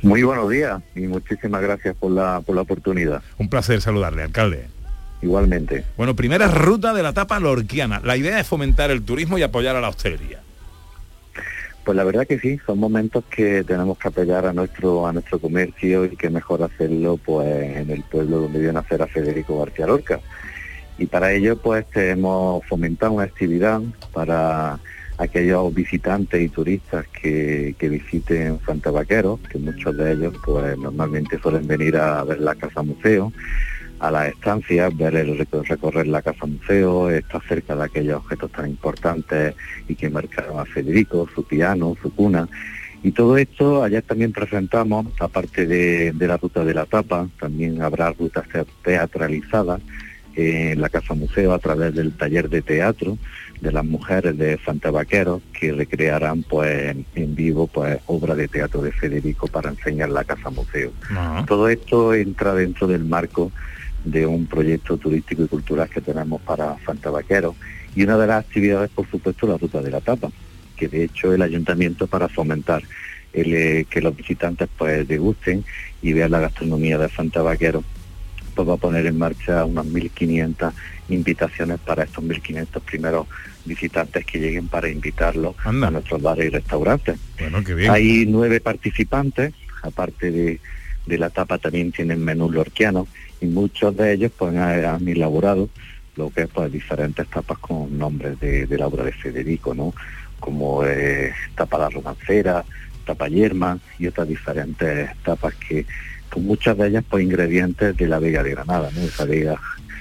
Muy 0.03 0.23
buenos 0.23 0.49
días 0.49 0.81
y 0.95 1.01
muchísimas 1.01 1.61
gracias 1.61 1.97
por 1.97 2.11
la, 2.11 2.41
por 2.41 2.55
la 2.55 2.63
oportunidad. 2.63 3.23
Un 3.39 3.49
placer 3.49 3.81
saludarle, 3.81 4.23
alcalde. 4.23 4.69
Igualmente. 5.21 5.85
Bueno, 5.97 6.15
primera 6.15 6.47
ruta 6.49 6.93
de 6.93 7.03
la 7.03 7.13
tapa 7.13 7.41
lorquiana. 7.41 8.01
La 8.05 8.17
idea 8.17 8.39
es 8.39 8.47
fomentar 8.47 8.91
el 8.91 9.03
turismo 9.03 9.37
y 9.39 9.43
apoyar 9.43 9.75
a 9.75 9.81
la 9.81 9.89
hostelería. 9.89 10.41
Pues 11.85 11.97
la 11.97 12.05
verdad 12.05 12.27
que 12.27 12.39
sí, 12.39 12.61
son 12.67 12.79
momentos 12.79 13.25
que 13.31 13.65
tenemos 13.65 13.99
que 13.99 14.09
apoyar 14.09 14.47
a 14.47 14.53
nuestro 14.53 15.07
a 15.07 15.13
nuestro 15.13 15.39
comercio 15.39 16.05
y 16.05 16.17
que 16.17 16.29
mejor 16.29 16.63
hacerlo 16.63 17.17
pues 17.17 17.49
en 17.49 17.91
el 17.91 18.03
pueblo 18.03 18.41
donde 18.41 18.61
vio 18.61 18.73
nacer 18.73 19.01
a 19.01 19.07
Federico 19.07 19.59
García 19.59 19.87
Lorca. 19.87 20.21
Y 20.99 21.07
para 21.07 21.33
ello 21.33 21.57
pues 21.57 21.87
hemos 21.95 22.65
fomentado 22.67 23.13
una 23.13 23.25
actividad 23.25 23.81
para 24.13 24.79
aquellos 25.19 25.75
visitantes 25.75 26.41
y 26.41 26.49
turistas 26.49 27.07
que, 27.09 27.75
que 27.79 27.89
visiten 27.89 28.59
Fuente 28.61 28.89
Vaquero, 28.91 29.39
que 29.51 29.59
muchos 29.59 29.97
de 29.97 30.13
ellos 30.13 30.35
pues 30.45 30.79
normalmente 30.79 31.39
suelen 31.41 31.67
venir 31.67 31.97
a 31.97 32.23
ver 32.25 32.41
la 32.41 32.55
casa 32.55 32.83
museo, 32.83 33.33
a 33.99 34.13
las 34.13 34.29
estancias, 34.29 34.97
ver 34.97 35.17
el 35.17 35.37
reco- 35.37 35.65
recorrer 35.67 36.07
la 36.07 36.23
casa 36.23 36.47
museo, 36.47 37.11
estar 37.11 37.43
cerca 37.49 37.75
de 37.75 37.85
aquellos 37.85 38.19
objetos 38.19 38.53
tan 38.53 38.71
importantes 38.71 39.55
y 39.89 39.95
que 39.97 40.09
marcaron 40.09 40.61
a 40.61 40.65
Federico, 40.65 41.29
su 41.35 41.43
piano, 41.45 41.97
su 42.01 42.15
cuna. 42.15 42.49
Y 43.03 43.11
todo 43.13 43.37
esto, 43.37 43.83
ayer 43.83 44.03
también 44.03 44.33
presentamos, 44.33 45.07
aparte 45.21 45.67
de, 45.67 46.13
de 46.13 46.27
la 46.29 46.37
ruta 46.37 46.65
de 46.65 46.75
la 46.75 46.87
tapa, 46.87 47.29
también 47.41 47.83
habrá 47.83 48.13
rutas 48.13 48.47
te- 48.49 48.65
teatralizadas 48.85 49.81
en 50.37 50.81
la 50.81 50.89
Casa 50.89 51.15
Museo 51.15 51.53
a 51.53 51.59
través 51.59 51.93
del 51.95 52.13
taller 52.13 52.49
de 52.49 52.63
teatro 52.63 53.19
de 53.61 53.73
las 53.73 53.85
mujeres 53.85 54.37
de 54.39 54.59
Santa 54.65 54.91
Vaqueros 54.91 55.43
que 55.59 55.73
recrearán 55.73 56.43
pues 56.43 56.97
en 57.15 57.35
vivo 57.35 57.67
pues 57.67 57.99
obra 58.07 58.35
de 58.35 58.49
teatro 58.49 58.83
de 58.83 58.93
Federico 58.93 59.49
para 59.49 59.71
enseñar 59.71 60.11
la 60.11 60.25
Casa 60.25 60.51
Museo. 60.51 60.93
Todo 61.47 61.69
esto 61.69 62.15
entra 62.15 62.55
dentro 62.55 62.87
del 62.87 63.05
marco 63.05 63.51
de 64.05 64.27
un 64.27 64.47
proyecto 64.47 64.97
turístico 64.97 65.43
y 65.43 65.49
cultural 65.49 65.89
que 65.89 66.01
tenemos 66.01 66.41
para 66.43 66.77
Santa 66.85 67.11
Vaqueros 67.11 67.57
y 67.95 68.05
una 68.05 68.17
de 68.17 68.27
las 68.27 68.45
actividades 68.45 68.91
por 68.91 69.09
supuesto 69.11 69.47
la 69.47 69.59
ruta 69.59 69.81
de 69.83 69.91
la 69.91 70.01
tapa 70.01 70.31
que 70.77 70.89
de 70.89 71.05
hecho 71.05 71.33
el 71.33 71.43
ayuntamiento 71.43 72.07
para 72.07 72.29
fomentar 72.29 72.83
el, 73.33 73.55
eh, 73.55 73.87
que 73.91 74.01
los 74.01 74.17
visitantes 74.17 74.69
pues 74.79 75.07
degusten 75.09 75.65
y 76.01 76.13
vean 76.13 76.31
la 76.31 76.41
gastronomía 76.41 76.97
de 76.97 77.09
Santa 77.09 77.43
Vaqueros 77.43 77.85
pues 78.55 78.69
va 78.69 78.75
a 78.75 78.79
poner 78.79 79.07
en 79.07 79.19
marcha 79.19 79.65
unas 79.65 79.87
1.500 79.87 80.73
invitaciones 81.09 81.79
para 81.81 82.05
estos 82.05 82.25
1.500 82.25 82.81
primeros 82.83 83.27
visitantes 83.65 84.25
que 84.25 84.39
lleguen 84.39 84.69
para 84.69 84.89
invitarlos 84.89 85.55
a 85.65 85.73
nuestros 85.73 86.23
bares 86.23 86.47
y 86.47 86.51
restaurantes. 86.51 87.19
Bueno, 87.39 87.63
qué 87.65 87.75
bien. 87.75 87.91
Hay 87.91 88.27
nueve 88.27 88.61
participantes, 88.61 89.55
aparte 89.83 90.31
de, 90.31 90.61
de 91.07 91.19
la 91.19 91.31
tapa 91.31 91.59
también 91.59 91.93
tienen 91.93 92.25
menús 92.25 92.53
lorquianos 92.53 93.09
y 93.41 93.47
muchos 93.47 93.97
de 93.97 94.13
ellos 94.13 94.33
pues 94.37 94.55
han, 94.55 94.85
han 94.85 95.09
elaborado 95.09 95.69
lo 96.17 96.31
que 96.31 96.43
es 96.43 96.49
pues 96.49 96.71
diferentes 96.73 97.27
tapas 97.29 97.59
con 97.59 97.97
nombres 97.97 98.39
de, 98.41 98.67
de 98.67 98.79
la 98.79 98.89
obra 98.89 99.05
de 99.05 99.13
Federico, 99.13 99.75
¿no? 99.75 99.95
Como 100.41 100.85
eh, 100.85 101.33
tapa 101.55 101.79
la 101.79 101.89
romancera, 101.89 102.65
tapa 103.07 103.29
yerma 103.29 103.79
y 103.99 104.09
otras 104.09 104.29
diferentes 104.29 105.11
tapas 105.23 105.55
que 105.55 105.87
con 106.29 106.45
muchas 106.45 106.77
de 106.77 106.89
ellas 106.89 107.05
pues 107.09 107.25
ingredientes 107.25 107.97
de 107.97 108.07
la 108.07 108.19
Vega 108.19 108.43
de 108.43 108.51
Granada, 108.51 108.91
¿no? 108.95 109.01
Esa 109.03 109.25
vega 109.25 109.59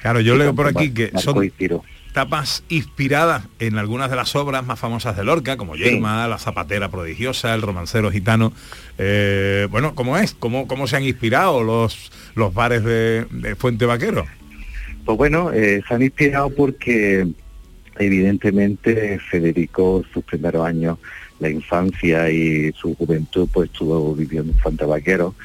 Claro, 0.07 0.21
yo 0.21 0.37
leo 0.37 0.55
por 0.55 0.67
aquí 0.67 0.91
que 0.91 1.11
son 1.17 1.51
tapas 2.13 2.63
inspiradas 2.69 3.43
en 3.59 3.77
algunas 3.77 4.09
de 4.09 4.15
las 4.15 4.37
obras 4.37 4.65
más 4.65 4.79
famosas 4.79 5.17
de 5.17 5.25
Lorca, 5.25 5.57
como 5.57 5.75
Yerma, 5.75 6.29
La 6.29 6.37
Zapatera 6.37 6.89
Prodigiosa, 6.89 7.53
El 7.53 7.61
Romancero 7.61 8.09
Gitano. 8.09 8.53
Eh, 8.97 9.67
bueno, 9.69 9.95
¿cómo 9.95 10.17
es? 10.17 10.33
¿Cómo, 10.33 10.65
¿Cómo 10.65 10.87
se 10.87 10.95
han 10.95 11.03
inspirado 11.03 11.61
los, 11.61 12.09
los 12.35 12.53
bares 12.53 12.85
de, 12.85 13.25
de 13.31 13.55
Fuente 13.57 13.85
Vaquero? 13.85 14.25
Pues 15.03 15.17
bueno, 15.17 15.51
eh, 15.51 15.83
se 15.85 15.93
han 15.93 16.01
inspirado 16.01 16.51
porque 16.51 17.27
evidentemente 17.99 19.19
Federico, 19.29 20.05
sus 20.13 20.23
primeros 20.23 20.65
años, 20.65 20.99
la 21.41 21.49
infancia 21.49 22.31
y 22.31 22.71
su 22.71 22.95
juventud, 22.95 23.49
pues 23.51 23.69
estuvo 23.69 24.15
viviendo 24.15 24.53
en 24.53 24.59
Fuente 24.59 24.85
Vaquero 24.85 25.35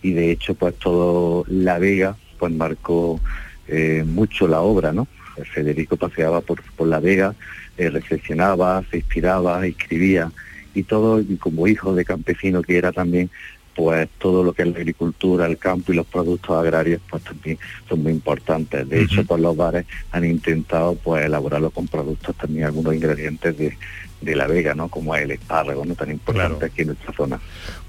y 0.00 0.12
de 0.12 0.30
hecho 0.30 0.54
pues 0.54 0.76
todo 0.76 1.44
La 1.48 1.80
Vega 1.80 2.16
pues 2.38 2.52
marcó 2.52 3.20
eh, 3.68 4.04
mucho 4.06 4.48
la 4.48 4.60
obra, 4.60 4.92
¿no? 4.92 5.06
Federico 5.54 5.96
paseaba 5.96 6.40
por, 6.40 6.62
por 6.76 6.86
La 6.86 7.00
Vega, 7.00 7.34
eh, 7.78 7.90
reflexionaba, 7.90 8.84
se 8.90 8.98
inspiraba, 8.98 9.66
escribía 9.66 10.30
y 10.74 10.82
todo, 10.82 11.20
y 11.20 11.36
como 11.36 11.66
hijo 11.66 11.94
de 11.94 12.04
campesino 12.04 12.62
que 12.62 12.76
era 12.76 12.92
también, 12.92 13.30
pues 13.74 14.08
todo 14.18 14.44
lo 14.44 14.52
que 14.52 14.62
es 14.62 14.68
la 14.68 14.76
agricultura, 14.76 15.46
el 15.46 15.56
campo 15.56 15.92
y 15.92 15.96
los 15.96 16.06
productos 16.06 16.50
agrarios, 16.56 17.00
pues 17.08 17.22
también 17.22 17.58
son 17.88 18.02
muy 18.02 18.12
importantes. 18.12 18.86
De 18.88 19.02
hecho, 19.02 19.24
pues 19.24 19.40
los 19.40 19.56
bares 19.56 19.86
han 20.10 20.24
intentado 20.24 20.94
pues 20.94 21.24
elaborarlo 21.24 21.70
con 21.70 21.88
productos 21.88 22.36
también, 22.36 22.66
algunos 22.66 22.94
ingredientes 22.94 23.56
de, 23.56 23.76
de 24.22 24.36
la 24.36 24.46
vega, 24.46 24.74
¿no? 24.74 24.88
Como 24.88 25.14
el 25.16 25.30
espárrago, 25.30 25.84
¿no? 25.84 25.94
Tan 25.94 26.10
importante 26.10 26.66
aquí 26.66 26.82
en 26.82 26.88
nuestra 26.88 27.12
zona. 27.14 27.40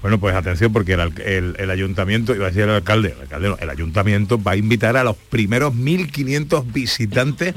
Bueno, 0.02 0.18
pues 0.18 0.34
atención 0.34 0.72
porque 0.72 0.92
el, 0.94 1.00
el- 1.24 1.56
el 1.58 1.70
ayuntamiento, 1.70 2.34
iba 2.34 2.46
a 2.46 2.48
decir 2.48 2.64
el 2.64 2.70
alcalde, 2.70 3.12
el 3.16 3.20
alcalde 3.22 3.48
no, 3.48 3.56
el 3.58 3.70
ayuntamiento 3.70 4.42
va 4.42 4.52
a 4.52 4.56
invitar 4.56 4.96
a 4.96 5.04
los 5.04 5.16
primeros 5.16 5.72
1.500 5.74 6.72
visitantes 6.72 7.54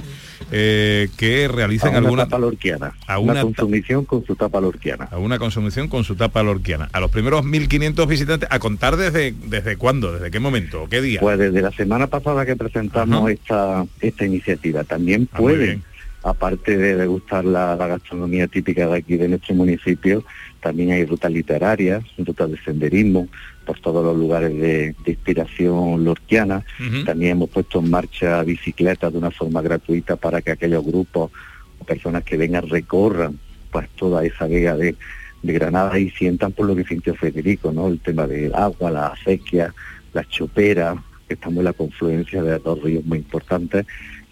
eh, 0.52 1.10
que 1.18 1.48
realicen 1.48 1.90
A 1.90 1.98
una 2.00 2.08
alguna 2.08 2.24
tapa 2.26 2.40
lorquiana, 2.40 2.94
a 3.08 3.20
una 3.20 3.34
una 3.34 3.42
consumición 3.42 4.06
con 4.06 4.26
su 4.26 4.36
tapa 4.36 4.62
lorquiana. 4.62 5.06
a 5.12 5.18
una 5.18 5.38
consumición 5.40 5.88
con 5.90 6.04
su 6.04 6.16
tapa 6.16 6.42
lorquiana. 6.44 6.90
A 6.94 7.00
los 7.00 7.12
primeros 7.12 7.44
1.500 7.46 8.08
visitantes, 8.08 8.48
¿a 8.52 8.60
contar 8.60 8.96
desde, 8.96 9.34
desde 9.46 9.76
cuándo? 9.78 10.14
¿Desde 10.14 10.32
qué 10.32 10.40
momento? 10.40 10.84
¿O 10.84 10.88
qué 10.90 11.02
día? 11.02 11.20
Pues 11.20 11.38
desde 11.38 11.62
la 11.62 11.72
semana 11.72 12.08
pasada 12.08 12.46
que 12.46 12.56
presentamos 12.56 13.30
esta, 13.30 13.86
esta 14.00 14.26
iniciativa, 14.26 14.84
también 14.84 15.28
Ah, 15.34 15.38
pueden. 15.38 15.84
Aparte 16.30 16.78
de 16.78 16.96
degustar 16.96 17.46
la, 17.46 17.76
la 17.76 17.88
gastronomía 17.88 18.48
típica 18.48 18.88
de 18.88 18.98
aquí 18.98 19.18
de 19.18 19.30
nuestro 19.30 19.56
municipio, 19.56 20.24
también 20.60 20.92
hay 20.92 21.06
rutas 21.06 21.32
literarias, 21.32 22.04
rutas 22.18 22.52
de 22.52 22.58
senderismo 22.58 23.28
por 23.66 23.80
todos 23.80 24.04
los 24.04 24.18
lugares 24.18 24.52
de, 24.54 24.96
de 25.06 25.12
inspiración 25.12 26.04
lorquiana. 26.04 26.64
También 27.06 27.32
hemos 27.32 27.50
puesto 27.50 27.80
en 27.80 27.90
marcha 27.90 28.44
bicicletas 28.44 29.12
de 29.12 29.18
una 29.18 29.32
forma 29.32 29.62
gratuita 29.62 30.16
para 30.16 30.42
que 30.42 30.52
aquellos 30.52 30.86
grupos 30.86 31.32
o 31.80 31.86
personas 31.86 32.24
que 32.24 32.38
vengan 32.38 32.68
recorran 32.68 33.40
pues 33.72 33.88
toda 33.96 34.26
esa 34.26 34.48
vega 34.48 34.76
de, 34.76 34.96
de 35.44 35.54
Granada 35.54 35.98
y 36.00 36.10
sientan 36.10 36.52
por 36.52 36.66
lo 36.66 36.76
que 36.76 36.84
sintió 36.84 37.16
Federico, 37.16 37.72
¿no? 37.72 37.88
El 37.88 38.00
tema 38.00 38.28
del 38.28 38.54
agua, 38.54 38.92
la 38.92 39.08
acequia, 39.08 39.74
las 40.14 40.28
choperas, 40.30 40.98
que 41.28 41.34
estamos 41.34 41.60
en 41.60 41.66
la 41.66 41.74
confluencia 41.74 42.42
de 42.42 42.58
dos 42.60 42.82
ríos 42.82 43.06
muy 43.06 43.20
importantes, 43.20 43.86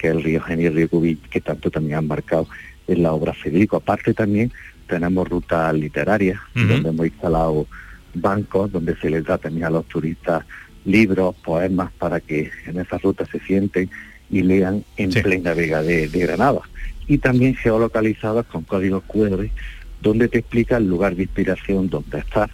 que 0.05 0.11
es 0.11 0.17
el 0.17 0.23
río 0.23 0.41
Genio 0.41 0.65
y 0.65 0.67
el 0.67 0.75
río 0.75 0.89
Cubí, 0.89 1.15
que 1.15 1.41
tanto 1.41 1.71
también 1.71 1.97
han 1.97 2.07
marcado 2.07 2.47
en 2.87 3.01
la 3.01 3.13
obra 3.13 3.33
Federico. 3.33 3.77
Aparte 3.77 4.13
también 4.13 4.51
tenemos 4.87 5.27
rutas 5.27 5.73
literarias, 5.73 6.39
donde 6.53 6.89
hemos 6.89 7.07
instalado 7.07 7.65
bancos, 8.13 8.71
donde 8.71 8.95
se 8.97 9.09
les 9.09 9.25
da 9.25 9.39
también 9.39 9.65
a 9.65 9.71
los 9.71 9.85
turistas 9.85 10.45
libros, 10.85 11.33
poemas, 11.43 11.91
para 11.97 12.19
que 12.19 12.51
en 12.67 12.79
esas 12.79 13.01
rutas 13.01 13.27
se 13.29 13.39
sienten 13.39 13.89
y 14.29 14.43
lean 14.43 14.83
en 14.97 15.09
plena 15.09 15.55
vega 15.55 15.81
de, 15.81 16.07
de 16.07 16.19
Granada. 16.19 16.61
Y 17.07 17.17
también 17.17 17.55
geolocalizadas 17.55 18.45
con 18.45 18.63
códigos 18.63 19.03
QR, 19.07 19.47
donde 20.01 20.27
te 20.27 20.37
explica 20.37 20.77
el 20.77 20.87
lugar 20.87 21.15
de 21.15 21.23
inspiración 21.23 21.89
donde 21.89 22.19
estás 22.19 22.51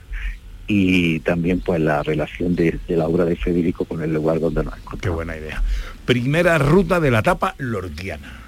y 0.68 1.20
también 1.20 1.60
pues 1.60 1.82
la 1.82 2.02
relación 2.02 2.56
de, 2.56 2.80
de 2.88 2.96
la 2.96 3.08
obra 3.08 3.26
de 3.26 3.36
Federico 3.36 3.84
con 3.84 4.02
el 4.02 4.14
lugar 4.14 4.40
donde 4.40 4.64
nos 4.64 4.78
encontramos. 4.78 5.02
Qué 5.02 5.10
buena 5.10 5.36
idea. 5.36 5.62
Primera 6.06 6.58
ruta 6.58 7.00
de 7.00 7.12
la 7.12 7.22
tapa 7.22 7.56
lorquiana. 7.58 8.42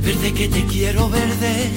Verde 0.00 0.34
que 0.34 0.48
te 0.48 0.64
quiero 0.66 1.08
verde, 1.08 1.70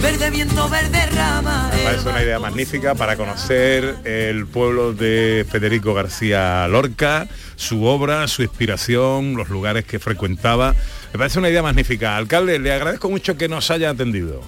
verde 0.00 0.30
viento, 0.30 0.68
verde 0.70 1.04
rama. 1.14 1.70
Me 1.74 1.82
parece 1.82 2.08
una 2.08 2.22
idea 2.22 2.38
magnífica 2.38 2.94
para 2.94 3.16
conocer 3.16 3.96
el 4.04 4.46
pueblo 4.46 4.94
de 4.94 5.46
Federico 5.50 5.92
García 5.92 6.66
Lorca, 6.68 7.28
su 7.56 7.84
obra, 7.84 8.26
su 8.28 8.42
inspiración, 8.42 9.34
los 9.36 9.50
lugares 9.50 9.84
que 9.84 9.98
frecuentaba. 9.98 10.74
Me 11.12 11.18
parece 11.18 11.38
una 11.38 11.50
idea 11.50 11.62
magnífica. 11.62 12.16
Alcalde, 12.16 12.58
le 12.58 12.72
agradezco 12.72 13.10
mucho 13.10 13.36
que 13.36 13.48
nos 13.48 13.70
haya 13.70 13.90
atendido. 13.90 14.40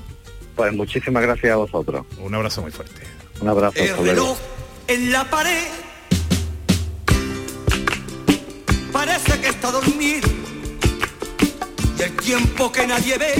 Pues 0.57 0.73
muchísimas 0.73 1.23
gracias 1.23 1.53
a 1.53 1.57
vosotros. 1.57 2.07
Un 2.19 2.35
abrazo 2.35 2.63
muy 2.63 2.71
fuerte. 2.71 3.03
Un 3.41 3.49
abrazo. 3.49 3.77
El 3.77 3.97
reloj 3.99 4.39
en 4.89 5.13
la 5.13 5.25
pared 5.25 5.65
parece 8.95 9.41
que 9.41 9.49
está 9.49 9.73
dormido. 9.73 10.29
Y 11.99 12.03
el 12.03 12.17
tiempo 12.17 12.71
que 12.71 12.87
nadie 12.87 13.19
ve 13.19 13.35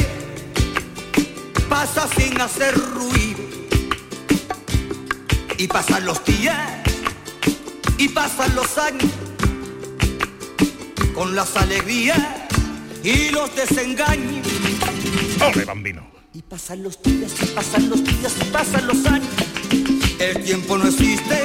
pasa 1.69 2.09
sin 2.17 2.39
hacer 2.41 2.75
ruido. 2.75 3.45
Y 5.57 5.69
pasan 5.69 6.05
los 6.05 6.23
días 6.25 6.59
y 7.97 8.09
pasan 8.09 8.55
los 8.57 8.77
años. 8.77 9.13
Con 11.15 11.37
las 11.37 11.57
alegrías 11.57 12.21
y 13.05 13.31
los 13.31 13.55
desengaños. 13.55 14.47
¡Ole, 15.41 15.65
bambino! 15.65 16.15
y 16.35 16.43
pasan 16.43 16.83
los 16.83 17.01
días 17.01 17.33
y 17.41 17.47
pasan 17.47 17.89
los 17.89 18.03
días 18.03 18.35
y 18.41 18.45
pasan 18.51 18.87
los 18.89 19.07
años. 19.07 19.29
El 20.19 20.43
tiempo 20.43 20.77
no 20.77 20.89
existe 20.89 21.44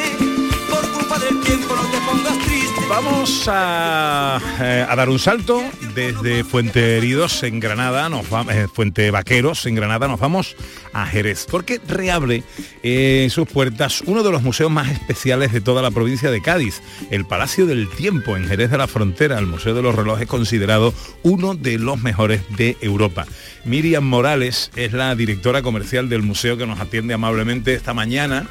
Vamos 2.89 3.47
a, 3.47 4.41
eh, 4.59 4.83
a 4.89 4.95
dar 4.95 5.09
un 5.09 5.19
salto 5.19 5.61
desde 5.93 6.43
Fuente 6.43 6.97
Heridos 6.97 7.43
en 7.43 7.59
Granada, 7.59 8.09
nos 8.09 8.27
vamos, 8.31 8.51
Fuente 8.73 9.11
Vaqueros 9.11 9.67
en 9.67 9.75
Granada, 9.75 10.07
nos 10.07 10.19
vamos 10.19 10.55
a 10.93 11.05
Jerez, 11.05 11.47
porque 11.49 11.79
reabre 11.87 12.43
eh, 12.83 13.27
sus 13.29 13.47
puertas 13.47 14.01
uno 14.05 14.23
de 14.23 14.31
los 14.31 14.41
museos 14.41 14.71
más 14.71 14.89
especiales 14.91 15.51
de 15.51 15.61
toda 15.61 15.81
la 15.81 15.91
provincia 15.91 16.31
de 16.31 16.41
Cádiz, 16.41 16.81
el 17.11 17.25
Palacio 17.25 17.65
del 17.65 17.89
Tiempo 17.89 18.37
en 18.37 18.47
Jerez 18.47 18.71
de 18.71 18.77
la 18.77 18.87
Frontera, 18.87 19.37
el 19.39 19.45
Museo 19.45 19.73
de 19.73 19.81
los 19.81 19.95
Relojes 19.95 20.27
considerado 20.27 20.93
uno 21.23 21.55
de 21.55 21.77
los 21.77 22.01
mejores 22.01 22.41
de 22.57 22.77
Europa. 22.81 23.25
Miriam 23.65 24.03
Morales 24.03 24.71
es 24.75 24.93
la 24.93 25.15
directora 25.15 25.61
comercial 25.61 26.09
del 26.09 26.21
museo 26.21 26.57
que 26.57 26.65
nos 26.65 26.79
atiende 26.79 27.13
amablemente 27.13 27.73
esta 27.73 27.93
mañana, 27.93 28.47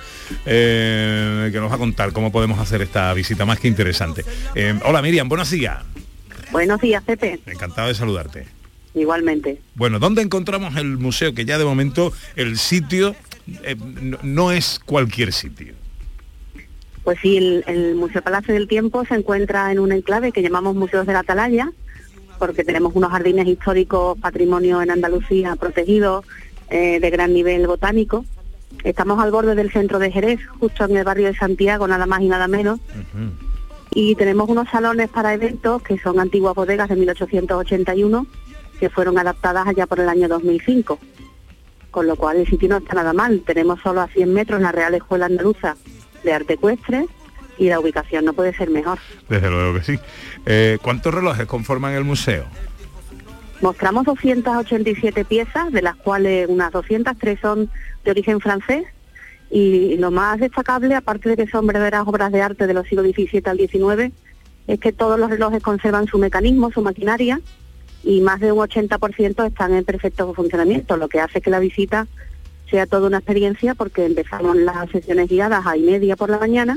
eh, 0.46 1.48
que 1.52 1.60
nos 1.60 1.70
va 1.70 1.76
a 1.76 1.78
contar 1.78 2.12
cómo 2.12 2.30
podemos 2.30 2.58
hacer 2.58 2.82
esta 2.82 3.12
visita 3.14 3.44
más 3.46 3.58
que 3.58 3.68
interesante. 3.68 4.24
Eh, 4.54 4.78
hola 4.84 5.02
Miriam, 5.02 5.28
buenos 5.28 5.50
días. 5.50 5.78
Buenos 6.50 6.80
días, 6.80 7.02
Pepe. 7.04 7.40
Encantado 7.46 7.88
de 7.88 7.94
saludarte. 7.94 8.57
Igualmente. 8.98 9.60
Bueno, 9.74 9.98
¿dónde 9.98 10.22
encontramos 10.22 10.76
el 10.76 10.98
museo? 10.98 11.34
Que 11.34 11.44
ya 11.44 11.58
de 11.58 11.64
momento 11.64 12.12
el 12.36 12.58
sitio 12.58 13.14
eh, 13.62 13.76
no, 14.02 14.18
no 14.22 14.52
es 14.52 14.80
cualquier 14.84 15.32
sitio. 15.32 15.74
Pues 17.04 17.18
sí, 17.22 17.38
el, 17.38 17.64
el 17.66 17.94
Museo 17.94 18.20
Palacio 18.20 18.52
del 18.52 18.68
Tiempo 18.68 19.04
se 19.06 19.14
encuentra 19.14 19.72
en 19.72 19.78
un 19.78 19.92
enclave 19.92 20.32
que 20.32 20.42
llamamos 20.42 20.74
Museos 20.74 21.06
de 21.06 21.14
la 21.14 21.20
Atalaya, 21.20 21.72
porque 22.38 22.64
tenemos 22.64 22.94
unos 22.94 23.10
jardines 23.10 23.46
históricos, 23.46 24.18
patrimonio 24.18 24.82
en 24.82 24.90
Andalucía 24.90 25.56
protegidos 25.56 26.24
eh, 26.70 27.00
de 27.00 27.10
gran 27.10 27.32
nivel 27.32 27.66
botánico. 27.66 28.24
Estamos 28.84 29.18
al 29.20 29.30
borde 29.30 29.54
del 29.54 29.72
centro 29.72 29.98
de 29.98 30.12
Jerez, 30.12 30.38
justo 30.60 30.84
en 30.84 30.96
el 30.96 31.04
barrio 31.04 31.28
de 31.28 31.34
Santiago, 31.34 31.88
nada 31.88 32.04
más 32.04 32.20
y 32.20 32.28
nada 32.28 32.46
menos. 32.46 32.78
Y 33.90 34.14
tenemos 34.14 34.48
unos 34.50 34.68
salones 34.68 35.08
para 35.08 35.32
eventos 35.32 35.82
que 35.82 35.98
son 35.98 36.20
antiguas 36.20 36.54
bodegas 36.54 36.90
de 36.90 36.96
1881 36.96 38.26
que 38.78 38.90
fueron 38.90 39.18
adaptadas 39.18 39.66
allá 39.66 39.86
por 39.86 40.00
el 40.00 40.08
año 40.08 40.28
2005. 40.28 40.98
Con 41.90 42.06
lo 42.06 42.16
cual 42.16 42.38
el 42.38 42.46
sitio 42.46 42.68
no 42.68 42.76
está 42.78 42.94
nada 42.94 43.12
mal. 43.12 43.42
Tenemos 43.46 43.80
solo 43.80 44.00
a 44.00 44.08
100 44.08 44.32
metros 44.32 44.60
la 44.60 44.72
Real 44.72 44.94
Escuela 44.94 45.26
Andaluza 45.26 45.76
de 46.22 46.32
Arte 46.32 46.54
Ecuestre 46.54 47.06
y 47.58 47.68
la 47.68 47.80
ubicación 47.80 48.24
no 48.24 48.32
puede 48.32 48.54
ser 48.54 48.70
mejor. 48.70 48.98
Desde 49.28 49.50
luego 49.50 49.74
que 49.78 49.84
sí. 49.84 49.98
Eh, 50.46 50.78
¿Cuántos 50.82 51.12
relojes 51.12 51.46
conforman 51.46 51.94
el 51.94 52.04
museo? 52.04 52.44
Mostramos 53.60 54.04
287 54.04 55.24
piezas, 55.24 55.72
de 55.72 55.82
las 55.82 55.96
cuales 55.96 56.48
unas 56.48 56.70
203 56.70 57.40
son 57.40 57.70
de 58.04 58.10
origen 58.12 58.40
francés 58.40 58.84
y 59.50 59.96
lo 59.96 60.10
más 60.10 60.38
destacable, 60.38 60.94
aparte 60.94 61.30
de 61.30 61.36
que 61.36 61.50
son 61.50 61.66
verdaderas 61.66 62.06
obras 62.06 62.30
de 62.30 62.42
arte 62.42 62.66
de 62.66 62.74
los 62.74 62.86
siglos 62.86 63.06
XVII 63.06 63.42
al 63.46 63.58
XIX, 63.58 64.14
es 64.66 64.78
que 64.78 64.92
todos 64.92 65.18
los 65.18 65.30
relojes 65.30 65.62
conservan 65.62 66.06
su 66.06 66.18
mecanismo, 66.18 66.70
su 66.70 66.82
maquinaria 66.82 67.40
y 68.04 68.20
más 68.20 68.40
de 68.40 68.52
un 68.52 68.58
80% 68.58 69.46
están 69.46 69.74
en 69.74 69.84
perfecto 69.84 70.32
funcionamiento, 70.34 70.96
lo 70.96 71.08
que 71.08 71.20
hace 71.20 71.40
que 71.40 71.50
la 71.50 71.58
visita 71.58 72.06
sea 72.70 72.86
toda 72.86 73.06
una 73.06 73.18
experiencia 73.18 73.74
porque 73.74 74.04
empezamos 74.04 74.56
las 74.56 74.90
sesiones 74.90 75.28
guiadas 75.28 75.66
a 75.66 75.76
y 75.76 75.82
media 75.82 76.16
por 76.16 76.30
la 76.30 76.38
mañana 76.38 76.76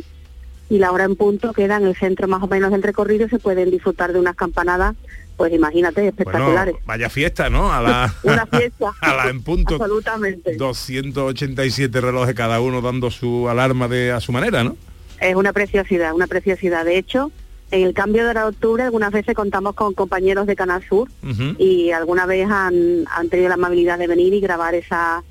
y 0.69 0.77
la 0.77 0.91
hora 0.91 1.03
en 1.03 1.17
punto 1.17 1.51
queda 1.51 1.75
en 1.75 1.85
el 1.85 1.97
centro 1.97 2.29
más 2.29 2.41
o 2.41 2.47
menos 2.47 2.71
del 2.71 2.81
recorrido 2.81 3.25
y 3.25 3.29
se 3.29 3.39
pueden 3.39 3.69
disfrutar 3.71 4.13
de 4.13 4.19
unas 4.19 4.37
campanadas, 4.37 4.95
pues 5.35 5.51
imagínate, 5.51 6.07
espectaculares. 6.07 6.73
Bueno, 6.73 6.85
vaya 6.87 7.09
fiesta, 7.09 7.49
¿no? 7.49 7.73
A 7.73 7.81
la, 7.81 8.13
Una 8.23 8.45
fiesta. 8.45 8.93
a 9.01 9.13
la 9.15 9.29
en 9.29 9.43
punto. 9.43 9.75
Absolutamente. 9.75 10.55
287 10.55 11.99
relojes 11.99 12.33
cada 12.35 12.61
uno 12.61 12.79
dando 12.81 13.11
su 13.11 13.49
alarma 13.49 13.89
de 13.89 14.13
a 14.13 14.21
su 14.21 14.31
manera, 14.31 14.63
¿no? 14.63 14.77
Es 15.19 15.35
una 15.35 15.51
preciosidad, 15.51 16.13
una 16.13 16.27
preciosidad. 16.27 16.85
De 16.85 16.97
hecho, 16.97 17.33
en 17.71 17.83
el 17.87 17.93
cambio 17.93 18.23
de 18.23 18.29
hora 18.29 18.41
de 18.43 18.49
octubre 18.49 18.83
algunas 18.83 19.11
veces 19.11 19.33
contamos 19.35 19.75
con 19.75 19.93
compañeros 19.93 20.45
de 20.47 20.55
Canal 20.55 20.83
Sur 20.87 21.09
y 21.57 21.91
alguna 21.91 22.25
vez 22.25 22.47
han, 22.49 23.05
han 23.15 23.29
tenido 23.29 23.47
la 23.49 23.55
amabilidad 23.55 23.97
de 23.97 24.07
venir 24.07 24.33
y 24.33 24.39
grabar 24.41 24.75
esa, 24.75 25.23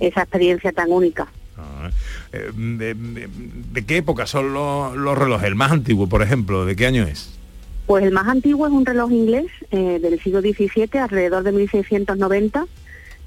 esa 0.00 0.22
experiencia 0.22 0.72
tan 0.72 0.92
única. 0.92 1.26
Ah, 1.58 1.90
eh, 2.32 2.50
de, 2.54 2.94
de- 2.94 3.28
de 3.72 3.86
qué 3.86 3.96
época 3.98 4.26
son 4.26 4.52
los, 4.52 4.94
los 4.96 5.16
relojes? 5.16 5.48
El 5.48 5.54
más 5.54 5.72
antiguo, 5.72 6.06
por 6.06 6.22
ejemplo, 6.22 6.64
¿de 6.66 6.76
qué 6.76 6.86
año 6.86 7.04
es? 7.04 7.30
Pues 7.86 8.04
el 8.04 8.10
más 8.12 8.26
antiguo 8.28 8.66
es 8.66 8.72
un 8.72 8.84
reloj 8.84 9.10
inglés 9.12 9.46
eh, 9.70 9.98
del 10.02 10.20
siglo 10.20 10.40
XVII, 10.40 10.98
alrededor 11.00 11.44
de 11.44 11.52
1690. 11.52 12.66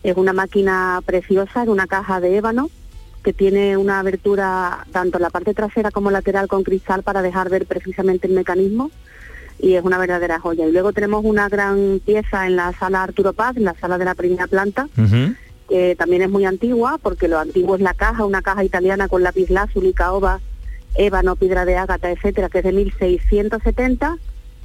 Es 0.04 0.16
una 0.18 0.34
máquina 0.34 1.02
preciosa 1.06 1.64
en 1.64 1.70
una 1.70 1.88
caja 1.88 2.20
de 2.20 2.38
ébano 2.38 2.70
que 3.24 3.34
tiene 3.34 3.78
una 3.78 4.00
abertura 4.00 4.86
tanto 4.92 5.18
en 5.18 5.24
la 5.24 5.30
parte 5.30 5.54
trasera 5.54 5.92
como 5.92 6.12
lateral 6.12 6.48
con 6.48 6.64
cristal 6.64 7.04
para 7.04 7.22
dejar 7.22 7.50
ver 7.50 7.66
precisamente 7.66 8.28
el 8.28 8.34
mecanismo 8.34 8.92
y 9.60 9.74
es 9.74 9.84
una 9.84 9.98
verdadera 9.98 10.40
joya. 10.40 10.66
Y 10.66 10.72
luego 10.72 10.94
tenemos 10.94 11.26
una 11.26 11.50
gran 11.50 12.00
pieza 12.06 12.48
en 12.48 12.56
la 12.56 12.72
sala 12.74 13.04
Arturo 13.04 13.34
Paz, 13.34 13.58
en 13.58 13.66
la 13.66 13.76
sala 13.76 13.98
de 13.98 14.06
la 14.06 14.16
primera 14.16 14.48
planta, 14.48 14.88
que 15.68 15.96
también 15.98 16.22
es 16.22 16.30
muy 16.30 16.46
antigua 16.46 16.98
porque 17.02 17.28
lo 17.28 17.40
antiguo 17.40 17.76
es 17.76 17.82
la 17.82 17.94
caja, 17.94 18.26
una 18.26 18.42
caja 18.42 18.64
italiana 18.64 19.08
con 19.08 19.22
lápiz 19.22 19.50
lazuli, 19.50 19.94
caoba, 19.94 20.40
ébano, 20.96 21.36
piedra 21.36 21.66
de 21.66 21.78
ágata, 21.78 22.10
etcétera, 22.10 22.50
que 22.50 22.60
es 22.60 22.64
de 22.64 22.72
1670, 22.72 24.18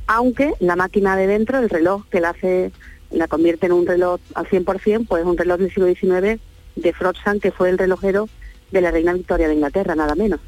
aunque 0.07 0.53
la 0.61 0.77
máquina 0.77 1.17
de 1.17 1.27
dentro, 1.27 1.59
el 1.59 1.69
reloj 1.69 2.05
que 2.09 2.21
la 2.21 2.31
hace, 2.31 2.71
la 3.11 3.27
convierte 3.27 3.67
en 3.67 3.73
un 3.73 3.87
reloj 3.87 4.21
al 4.35 4.47
100%, 4.47 5.07
pues 5.09 5.23
es 5.23 5.27
un 5.27 5.37
reloj 5.37 5.59
del 5.59 5.71
siglo 5.71 5.87
XIX 5.87 6.41
de 6.77 6.93
Frodsham, 6.93 7.41
que 7.41 7.51
fue 7.51 7.71
el 7.71 7.79
relojero 7.79 8.29
de 8.75 8.81
la 8.83 8.91
reina 8.91 9.13
Victoria 9.15 9.49
de 9.49 9.55
Inglaterra, 9.55 9.95
nada 9.95 10.15
menos. 10.15 10.41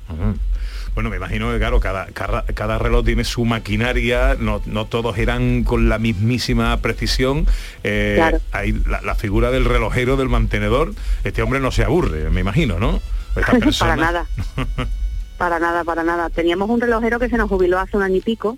Bueno, 0.94 1.10
me 1.10 1.16
imagino 1.16 1.52
que 1.52 1.58
claro, 1.58 1.78
cada, 1.78 2.06
cada, 2.06 2.42
cada 2.42 2.78
reloj 2.78 3.04
tiene 3.04 3.24
su 3.24 3.44
maquinaria, 3.44 4.34
no, 4.38 4.62
no 4.66 4.86
todos 4.86 5.18
eran 5.18 5.62
con 5.62 5.88
la 5.88 5.98
mismísima 5.98 6.76
precisión. 6.78 7.46
Eh, 7.84 8.14
Claro. 8.16 8.38
Hay 8.52 8.72
la, 8.72 9.02
la 9.02 9.14
figura 9.14 9.50
del 9.50 9.64
relojero, 9.66 10.16
del 10.16 10.28
mantenedor, 10.28 10.94
este 11.24 11.42
hombre 11.42 11.60
no 11.60 11.70
se 11.70 11.84
aburre, 11.84 12.30
me 12.30 12.40
imagino, 12.40 12.78
¿no? 12.78 13.00
Persona. 13.34 13.94
para 13.94 13.96
nada. 13.96 14.26
Para 15.36 15.58
nada, 15.58 15.84
para 15.84 16.02
nada. 16.02 16.30
Teníamos 16.30 16.70
un 16.70 16.80
relojero 16.80 17.18
que 17.18 17.28
se 17.28 17.36
nos 17.36 17.50
jubiló 17.50 17.78
hace 17.78 17.94
un 17.98 18.02
año 18.02 18.16
y 18.16 18.20
pico 18.22 18.56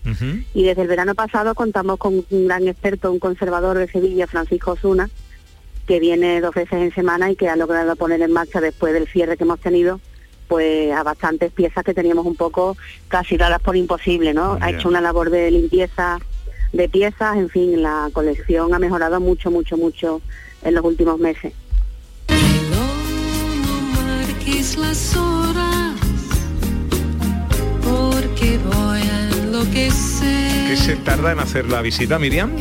y 0.55 0.63
desde 0.63 0.83
el 0.83 0.87
verano 0.87 1.17
pasado 1.17 1.57
contamos 1.57 1.99
con 1.99 2.25
un 2.31 2.47
gran 2.47 2.69
experto, 2.69 3.11
un 3.11 3.19
conservador 3.19 3.77
de 3.79 3.89
Sevilla, 3.89 4.29
Francisco 4.29 4.71
Osuna, 4.75 5.11
que 5.89 5.99
viene 6.01 6.43
dos 6.43 6.55
veces 6.55 6.83
en 6.83 6.95
semana 6.95 7.31
y 7.31 7.37
que 7.37 7.49
ha 7.49 7.57
logrado 7.57 7.97
poner 7.97 8.21
en 8.21 8.31
marcha 8.31 8.61
después 8.61 8.93
del 8.93 9.09
cierre 9.09 9.39
que 9.39 9.45
hemos 9.45 9.59
tenido 9.59 10.01
pues 10.47 10.93
a 10.93 11.03
bastantes 11.03 11.51
piezas 11.51 11.83
que 11.83 11.95
teníamos 11.95 12.27
un 12.27 12.37
poco 12.37 12.77
casi 13.09 13.39
dadas 13.39 13.61
por 13.61 13.75
imposible, 13.75 14.35
¿no? 14.35 14.59
Ha 14.61 14.71
hecho 14.71 14.89
una 14.89 15.01
labor 15.01 15.31
de 15.31 15.51
limpieza 15.51 16.19
de 16.73 16.89
piezas, 16.91 17.37
en 17.37 17.49
fin, 17.49 17.83
la 17.83 18.11
colección 18.13 18.75
ha 18.75 18.79
mejorado 18.79 19.19
mucho, 19.19 19.51
mucho, 19.51 19.79
mucho 19.79 20.21
en 20.63 20.75
los 20.75 20.85
últimos 20.85 21.19
meses. 21.19 21.55
marques 24.05 24.77
las 24.77 25.17
horas 25.17 25.97
porque 27.83 28.59
voy 28.59 29.01
a 29.01 29.29
enloquecer. 29.31 30.69
¿Qué 30.69 30.77
se 30.77 30.97
tarda 30.97 31.33
en 31.33 31.41
hacer 31.41 31.67
la 31.67 31.81
visita, 31.81 32.19
Miriam? 32.19 32.53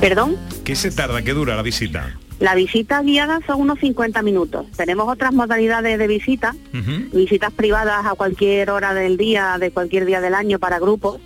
¿Perdón? 0.00 0.36
¿Qué 0.68 0.76
se 0.76 0.90
tarda? 0.90 1.22
¿Qué 1.22 1.32
dura 1.32 1.56
la 1.56 1.62
visita? 1.62 2.14
La 2.40 2.54
visita 2.54 3.00
guiada 3.00 3.40
son 3.46 3.62
unos 3.62 3.78
50 3.78 4.20
minutos. 4.20 4.66
Tenemos 4.76 5.08
otras 5.08 5.32
modalidades 5.32 5.98
de 5.98 6.06
visita, 6.06 6.54
visitas 7.10 7.50
privadas 7.54 8.04
a 8.04 8.10
cualquier 8.10 8.68
hora 8.68 8.92
del 8.92 9.16
día, 9.16 9.56
de 9.58 9.70
cualquier 9.70 10.04
día 10.04 10.20
del 10.20 10.34
año 10.34 10.58
para 10.58 10.78
grupos, 10.78 11.22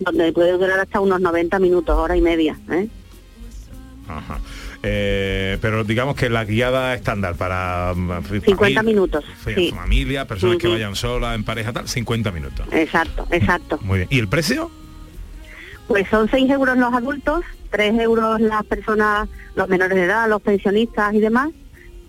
donde 0.00 0.32
puede 0.32 0.50
durar 0.54 0.80
hasta 0.80 0.98
unos 0.98 1.20
90 1.20 1.60
minutos, 1.60 1.96
hora 1.96 2.16
y 2.16 2.20
media. 2.20 2.58
¿eh? 2.68 2.88
Ajá. 4.08 4.40
Eh, 4.82 5.56
pero 5.62 5.84
digamos 5.84 6.16
que 6.16 6.28
la 6.28 6.44
guiada 6.44 6.92
estándar 6.94 7.36
para 7.36 7.92
mm, 7.94 8.24
50 8.44 8.80
famili- 8.80 8.84
minutos, 8.84 9.24
sí. 9.44 9.70
familia, 9.70 10.26
personas 10.26 10.56
que 10.56 10.66
vayan 10.66 10.96
solas, 10.96 11.36
en 11.36 11.44
pareja, 11.44 11.72
tal, 11.72 11.86
50 11.86 12.32
minutos. 12.32 12.66
Exacto, 12.72 13.24
exacto. 13.30 13.78
Muy 13.82 13.98
bien. 13.98 14.08
¿Y 14.10 14.18
el 14.18 14.26
precio? 14.26 14.68
Pues 15.90 16.06
son 16.08 16.30
6 16.30 16.48
euros 16.50 16.78
los 16.78 16.94
adultos, 16.94 17.40
3 17.70 17.98
euros 17.98 18.40
las 18.40 18.64
personas, 18.64 19.28
los 19.56 19.68
menores 19.68 19.98
de 19.98 20.04
edad, 20.04 20.28
los 20.28 20.40
pensionistas 20.40 21.12
y 21.14 21.18
demás. 21.18 21.48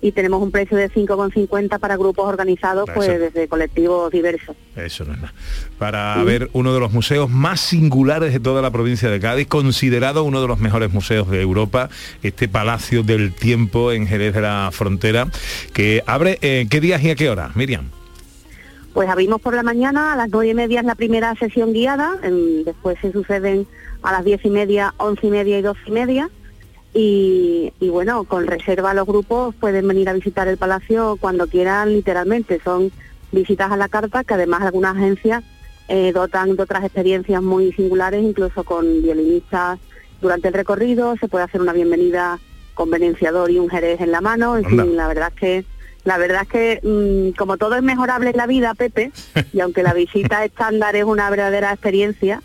Y 0.02 0.12
tenemos 0.12 0.40
un 0.40 0.52
precio 0.52 0.78
de 0.78 0.88
5,50 0.88 1.80
para 1.80 1.98
grupos 1.98 2.28
organizados, 2.28 2.88
Eso. 2.88 2.94
pues 2.94 3.20
desde 3.20 3.48
colectivos 3.48 4.12
diversos. 4.12 4.56
Eso 4.76 5.04
no 5.06 5.14
es 5.14 5.22
nada. 5.22 5.34
Para 5.80 6.24
ver 6.24 6.52
uno 6.54 6.76
de 6.76 6.80
los 6.80 6.92
museos 6.92 7.28
más 7.32 7.60
singulares 7.60 8.32
de 8.34 8.40
toda 8.40 8.62
la 8.62 8.70
provincia 8.70 9.10
de 9.10 9.20
Cádiz, 9.20 9.48
considerado 9.48 10.26
uno 10.26 10.44
de 10.44 10.48
los 10.48 10.60
mejores 10.60 10.94
museos 10.94 11.28
de 11.32 11.42
Europa, 11.42 11.90
este 12.22 12.48
Palacio 12.48 13.02
del 13.02 13.34
Tiempo 13.34 13.92
en 13.92 14.06
Jerez 14.06 14.36
de 14.36 14.42
la 14.42 14.70
Frontera, 14.72 15.26
que 15.74 16.04
abre, 16.06 16.38
eh, 16.44 16.68
¿qué 16.70 16.82
días 16.82 17.02
y 17.04 17.10
a 17.10 17.16
qué 17.16 17.32
hora, 17.32 17.50
Miriam? 17.56 17.90
Pues 18.94 19.10
abrimos 19.10 19.42
por 19.42 19.56
la 19.56 19.64
mañana, 19.64 20.14
a 20.14 20.16
las 20.18 20.30
nueve 20.30 20.50
y 20.50 20.54
media 20.54 20.82
es 20.82 20.86
la 20.86 20.96
primera 20.96 21.34
sesión 21.36 21.72
guiada, 21.72 22.18
después 22.66 22.98
se 23.00 23.12
suceden 23.12 23.66
a 24.04 24.12
las 24.12 24.26
diez 24.26 24.44
y 24.44 24.50
media, 24.50 24.94
once 24.98 25.28
y 25.28 25.30
media 25.30 25.60
y 25.60 25.62
doce 25.62 25.82
y 25.88 25.92
media. 25.92 26.30
Y, 26.94 27.72
y 27.80 27.90
bueno, 27.90 28.26
con 28.26 28.48
reserva 28.48 28.94
los 28.94 29.08
grupos 29.08 29.56
pueden 29.56 29.88
venir 29.88 30.10
a 30.10 30.14
visitar 30.14 30.50
el 30.50 30.58
palacio 30.58 31.18
cuando 31.22 31.48
quieran, 31.48 31.94
literalmente. 31.94 32.60
Son 32.64 32.92
visitas 33.32 33.72
a 33.72 33.78
la 33.78 33.88
carta 33.88 34.26
que 34.26 34.34
además 34.34 34.64
algunas 34.64 34.98
agencias 34.98 35.44
eh, 35.88 36.12
dotan 36.12 36.58
de 36.58 36.64
otras 36.64 36.84
experiencias 36.84 37.42
muy 37.42 37.72
singulares, 37.72 38.22
incluso 38.22 38.66
con 38.66 39.02
violinistas 39.02 39.80
durante 40.22 40.50
el 40.50 40.54
recorrido. 40.54 41.16
Se 41.16 41.30
puede 41.30 41.46
hacer 41.46 41.62
una 41.62 41.72
bienvenida 41.72 42.40
convenenciador 42.74 43.52
y 43.52 43.60
un 43.60 43.70
jerez 43.70 44.02
en 44.02 44.12
la 44.12 44.20
mano. 44.20 44.58
En 44.58 44.66
fin, 44.66 44.98
la 44.98 45.08
verdad 45.08 45.32
es 45.34 45.40
que 45.40 45.66
la 46.04 46.18
verdad 46.18 46.42
es 46.44 46.48
que 46.50 46.80
mm, 46.84 47.38
como 47.38 47.58
todo 47.58 47.76
es 47.76 47.84
mejorable 47.84 48.32
en 48.32 48.38
la 48.38 48.48
vida, 48.48 48.74
Pepe, 48.74 49.12
y 49.54 49.60
aunque 49.62 49.84
la 49.84 49.94
visita 49.94 50.44
estándar 50.46 50.96
es 50.96 51.04
una 51.04 51.30
verdadera 51.30 51.72
experiencia, 51.72 52.42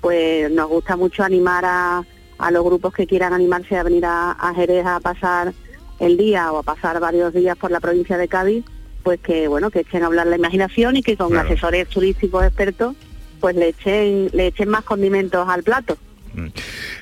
pues 0.00 0.50
nos 0.50 0.68
gusta 0.68 0.96
mucho 0.96 1.22
animar 1.22 1.64
a, 1.64 2.02
a 2.38 2.50
los 2.50 2.64
grupos 2.64 2.92
que 2.94 3.06
quieran 3.06 3.32
animarse 3.32 3.76
a 3.76 3.82
venir 3.82 4.04
a, 4.04 4.32
a 4.32 4.54
Jerez 4.54 4.84
a 4.86 5.00
pasar 5.00 5.52
el 6.00 6.16
día 6.16 6.50
o 6.52 6.58
a 6.58 6.62
pasar 6.62 6.98
varios 7.00 7.32
días 7.32 7.56
por 7.56 7.70
la 7.70 7.78
provincia 7.80 8.16
de 8.18 8.26
Cádiz, 8.28 8.64
pues 9.04 9.20
que 9.20 9.46
bueno, 9.48 9.70
que 9.70 9.80
echen 9.80 10.02
a 10.02 10.06
hablar 10.06 10.26
la 10.26 10.36
imaginación 10.36 10.96
y 10.96 11.02
que 11.02 11.16
con 11.16 11.30
Claro. 11.30 11.48
asesores 11.48 11.88
turísticos 11.88 12.44
expertos 12.44 12.94
pues 13.40 13.56
le 13.56 13.68
echen, 13.68 14.28
le 14.32 14.46
echen 14.48 14.68
más 14.68 14.84
condimentos 14.84 15.48
al 15.48 15.62
plato. 15.64 15.96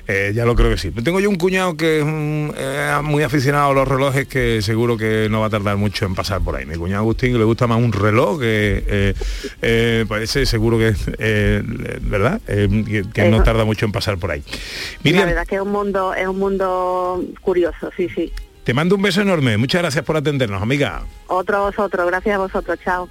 Eh, 0.07 0.31
ya 0.35 0.45
lo 0.45 0.55
creo 0.55 0.69
que 0.69 0.77
sí. 0.77 0.91
Tengo 0.91 1.19
yo 1.19 1.29
un 1.29 1.37
cuñado 1.37 1.77
que 1.77 1.99
es 1.99 2.03
un, 2.03 2.53
eh, 2.57 2.99
muy 3.03 3.23
aficionado 3.23 3.71
a 3.71 3.73
los 3.73 3.87
relojes 3.87 4.27
que 4.27 4.61
seguro 4.61 4.97
que 4.97 5.27
no 5.29 5.41
va 5.41 5.47
a 5.47 5.49
tardar 5.49 5.77
mucho 5.77 6.05
en 6.05 6.15
pasar 6.15 6.41
por 6.41 6.55
ahí. 6.55 6.65
Mi 6.65 6.75
cuñado 6.75 7.01
Agustín 7.01 7.37
le 7.37 7.43
gusta 7.43 7.67
más 7.67 7.77
un 7.77 7.91
reloj 7.91 8.39
que 8.39 9.13
eh, 9.61 10.05
parece 10.07 10.45
seguro 10.45 10.77
que 10.77 10.93
verdad 12.01 12.41
que, 12.45 13.05
que 13.13 13.29
no 13.29 13.43
tarda 13.43 13.65
mucho 13.65 13.85
en 13.85 13.91
pasar 13.91 14.17
por 14.17 14.31
ahí. 14.31 14.43
La 14.49 14.99
Miriam, 15.03 15.27
verdad 15.27 15.47
que 15.47 15.55
es 15.55 15.61
un 15.61 15.71
mundo, 15.71 16.13
es 16.13 16.27
un 16.27 16.39
mundo 16.39 17.23
curioso, 17.41 17.89
sí, 17.95 18.09
sí. 18.09 18.31
te 18.63 18.73
mando 18.73 18.95
un 18.95 19.01
beso 19.01 19.21
enorme. 19.21 19.57
Muchas 19.57 19.81
gracias 19.81 20.03
por 20.03 20.17
atendernos, 20.17 20.61
amiga. 20.61 21.03
Otro 21.27 21.57
a 21.57 21.59
vosotros, 21.61 22.07
gracias 22.07 22.35
a 22.35 22.39
vosotros, 22.39 22.79
chao. 22.83 23.09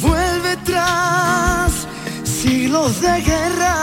Vuelve 0.00 0.56
tras 0.64 1.86
siglos 2.24 3.00
de 3.00 3.20
guerra 3.20 3.74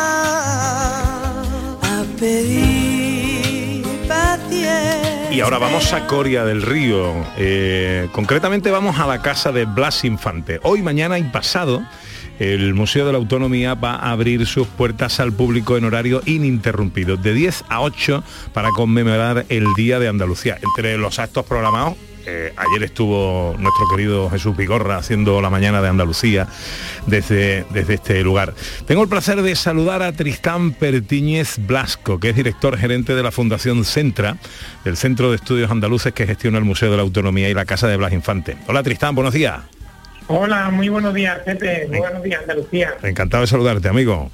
a 1.81 2.03
pedir 2.19 3.83
paciencia. 4.07 5.31
Y 5.31 5.41
ahora 5.41 5.57
vamos 5.57 5.91
a 5.93 6.07
Coria 6.07 6.45
del 6.45 6.61
Río. 6.61 7.13
Eh, 7.37 8.07
concretamente 8.11 8.71
vamos 8.71 8.97
a 8.99 9.07
la 9.07 9.21
casa 9.21 9.51
de 9.51 9.65
Blas 9.65 10.03
Infante. 10.05 10.59
Hoy, 10.63 10.81
mañana 10.81 11.19
y 11.19 11.23
pasado, 11.23 11.83
el 12.39 12.73
Museo 12.73 13.05
de 13.05 13.11
la 13.11 13.17
Autonomía 13.17 13.73
va 13.73 13.95
a 13.95 14.11
abrir 14.11 14.45
sus 14.47 14.67
puertas 14.67 15.19
al 15.19 15.33
público 15.33 15.75
en 15.77 15.83
horario 15.83 16.21
ininterrumpido, 16.25 17.17
de 17.17 17.33
10 17.33 17.65
a 17.67 17.81
8, 17.81 18.23
para 18.53 18.69
conmemorar 18.69 19.45
el 19.49 19.65
Día 19.75 19.99
de 19.99 20.07
Andalucía. 20.07 20.57
Entre 20.61 20.97
los 20.97 21.19
actos 21.19 21.45
programados, 21.45 21.95
eh, 22.25 22.53
ayer 22.55 22.83
estuvo 22.83 23.55
nuestro 23.57 23.87
querido 23.89 24.29
Jesús 24.29 24.55
Vigorra 24.55 24.97
haciendo 24.97 25.41
la 25.41 25.49
mañana 25.49 25.81
de 25.81 25.89
Andalucía 25.89 26.47
desde, 27.07 27.65
desde 27.71 27.95
este 27.95 28.21
lugar. 28.21 28.53
Tengo 28.85 29.03
el 29.03 29.09
placer 29.09 29.41
de 29.41 29.55
saludar 29.55 30.03
a 30.03 30.11
Tristán 30.11 30.73
Pertíñez 30.73 31.57
Blasco, 31.65 32.19
que 32.19 32.29
es 32.29 32.35
director 32.35 32.77
gerente 32.77 33.15
de 33.15 33.23
la 33.23 33.31
Fundación 33.31 33.85
Centra, 33.85 34.37
del 34.83 34.97
Centro 34.97 35.29
de 35.29 35.37
Estudios 35.37 35.71
Andaluces 35.71 36.13
que 36.13 36.27
gestiona 36.27 36.57
el 36.57 36.65
Museo 36.65 36.91
de 36.91 36.97
la 36.97 37.03
Autonomía 37.03 37.49
y 37.49 37.53
la 37.53 37.65
Casa 37.65 37.87
de 37.87 37.97
Blas 37.97 38.13
Infante. 38.13 38.57
Hola 38.67 38.83
Tristán, 38.83 39.15
buenos 39.15 39.33
días. 39.33 39.59
Hola, 40.27 40.69
muy 40.69 40.89
buenos 40.89 41.13
días, 41.13 41.39
Pepe. 41.39 41.87
Muy 41.89 41.99
buenos 41.99 42.21
días, 42.21 42.41
Andalucía. 42.41 42.93
Encantado 43.01 43.41
de 43.41 43.47
saludarte, 43.47 43.87
amigo. 43.87 44.29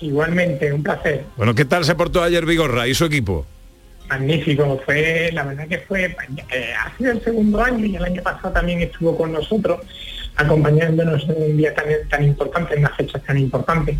Igualmente, 0.00 0.72
un 0.72 0.82
placer. 0.82 1.24
Bueno, 1.36 1.54
¿qué 1.54 1.64
tal 1.64 1.84
se 1.84 1.94
portó 1.94 2.22
ayer 2.22 2.46
Vigorra 2.46 2.86
y 2.86 2.94
su 2.94 3.04
equipo? 3.04 3.46
Magnífico. 4.10 4.80
Fue, 4.84 5.30
la 5.32 5.44
verdad 5.44 5.68
que 5.68 5.78
fue, 5.78 6.04
eh, 6.04 6.72
ha 6.78 6.96
sido 6.98 7.12
el 7.12 7.22
segundo 7.22 7.62
año 7.62 7.86
y 7.86 7.94
el 7.94 8.04
año 8.04 8.22
pasado 8.22 8.52
también 8.52 8.82
estuvo 8.82 9.16
con 9.16 9.32
nosotros, 9.32 9.80
acompañándonos 10.36 11.28
en 11.28 11.50
un 11.50 11.56
día 11.56 11.72
tan, 11.74 11.86
tan 12.08 12.24
importante, 12.24 12.74
en 12.74 12.80
una 12.80 12.90
fecha 12.90 13.20
tan 13.20 13.38
importante 13.38 13.96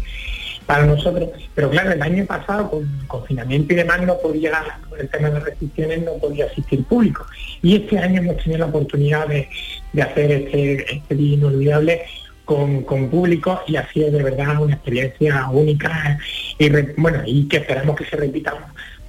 para 0.66 0.84
nosotros. 0.84 1.30
Pero 1.54 1.70
claro, 1.70 1.92
el 1.92 2.02
año 2.02 2.26
pasado 2.26 2.70
con 2.70 2.88
confinamiento 3.06 3.72
y 3.72 3.76
demás 3.76 4.02
no 4.02 4.18
podía, 4.18 4.62
por 4.88 5.00
el 5.00 5.08
tema 5.08 5.30
de 5.30 5.40
restricciones, 5.40 6.02
no 6.02 6.14
podía 6.14 6.46
asistir 6.46 6.84
público. 6.84 7.24
Y 7.62 7.76
este 7.76 7.98
año 7.98 8.20
hemos 8.20 8.36
tenido 8.38 8.58
la 8.58 8.66
oportunidad 8.66 9.28
de, 9.28 9.48
de 9.92 10.02
hacer 10.02 10.30
este, 10.32 10.96
este 10.96 11.14
día 11.14 11.34
inolvidable 11.34 12.02
con, 12.44 12.82
con 12.82 13.08
público 13.08 13.62
y 13.68 13.76
ha 13.76 13.88
sido 13.92 14.10
de 14.10 14.24
verdad 14.24 14.60
una 14.60 14.74
experiencia 14.74 15.48
única 15.50 16.18
y 16.58 16.68
bueno 16.96 17.22
y 17.24 17.46
que 17.46 17.58
esperamos 17.58 17.94
que 17.94 18.04
se 18.04 18.16
repita 18.16 18.52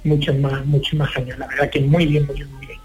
muchos 0.04 0.36
más 0.38 0.64
muchos 0.66 0.94
más 0.94 1.16
años 1.16 1.38
la 1.38 1.46
verdad 1.46 1.70
que 1.70 1.80
muy 1.80 2.06
bien 2.06 2.26
muy 2.26 2.36
bien 2.36 2.52
muy 2.52 2.66
bien 2.66 2.82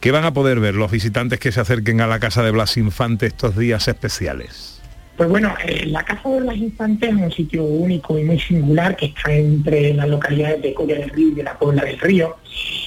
¿Qué 0.00 0.10
van 0.10 0.24
a 0.24 0.32
poder 0.32 0.60
ver 0.60 0.74
los 0.74 0.90
visitantes 0.90 1.40
que 1.40 1.52
se 1.52 1.60
acerquen 1.60 2.00
a 2.00 2.06
la 2.06 2.20
Casa 2.20 2.42
de 2.42 2.50
Blas 2.50 2.76
Infante 2.76 3.26
estos 3.26 3.56
días 3.56 3.88
especiales? 3.88 4.80
Pues 5.16 5.30
bueno, 5.30 5.54
eh, 5.64 5.86
la 5.86 6.04
Casa 6.04 6.28
de 6.28 6.42
las 6.42 6.56
Infantes 6.56 7.08
es 7.08 7.16
un 7.16 7.32
sitio 7.32 7.64
único 7.64 8.18
y 8.18 8.24
muy 8.24 8.38
singular 8.38 8.94
que 8.96 9.06
está 9.06 9.32
entre 9.32 9.94
las 9.94 10.08
localidades 10.08 10.60
de 10.60 10.74
Coria 10.74 10.98
del 10.98 11.10
Río 11.10 11.28
y 11.28 11.34
de 11.34 11.42
la 11.42 11.58
Puebla 11.58 11.84
del 11.84 11.98
Río 11.98 12.36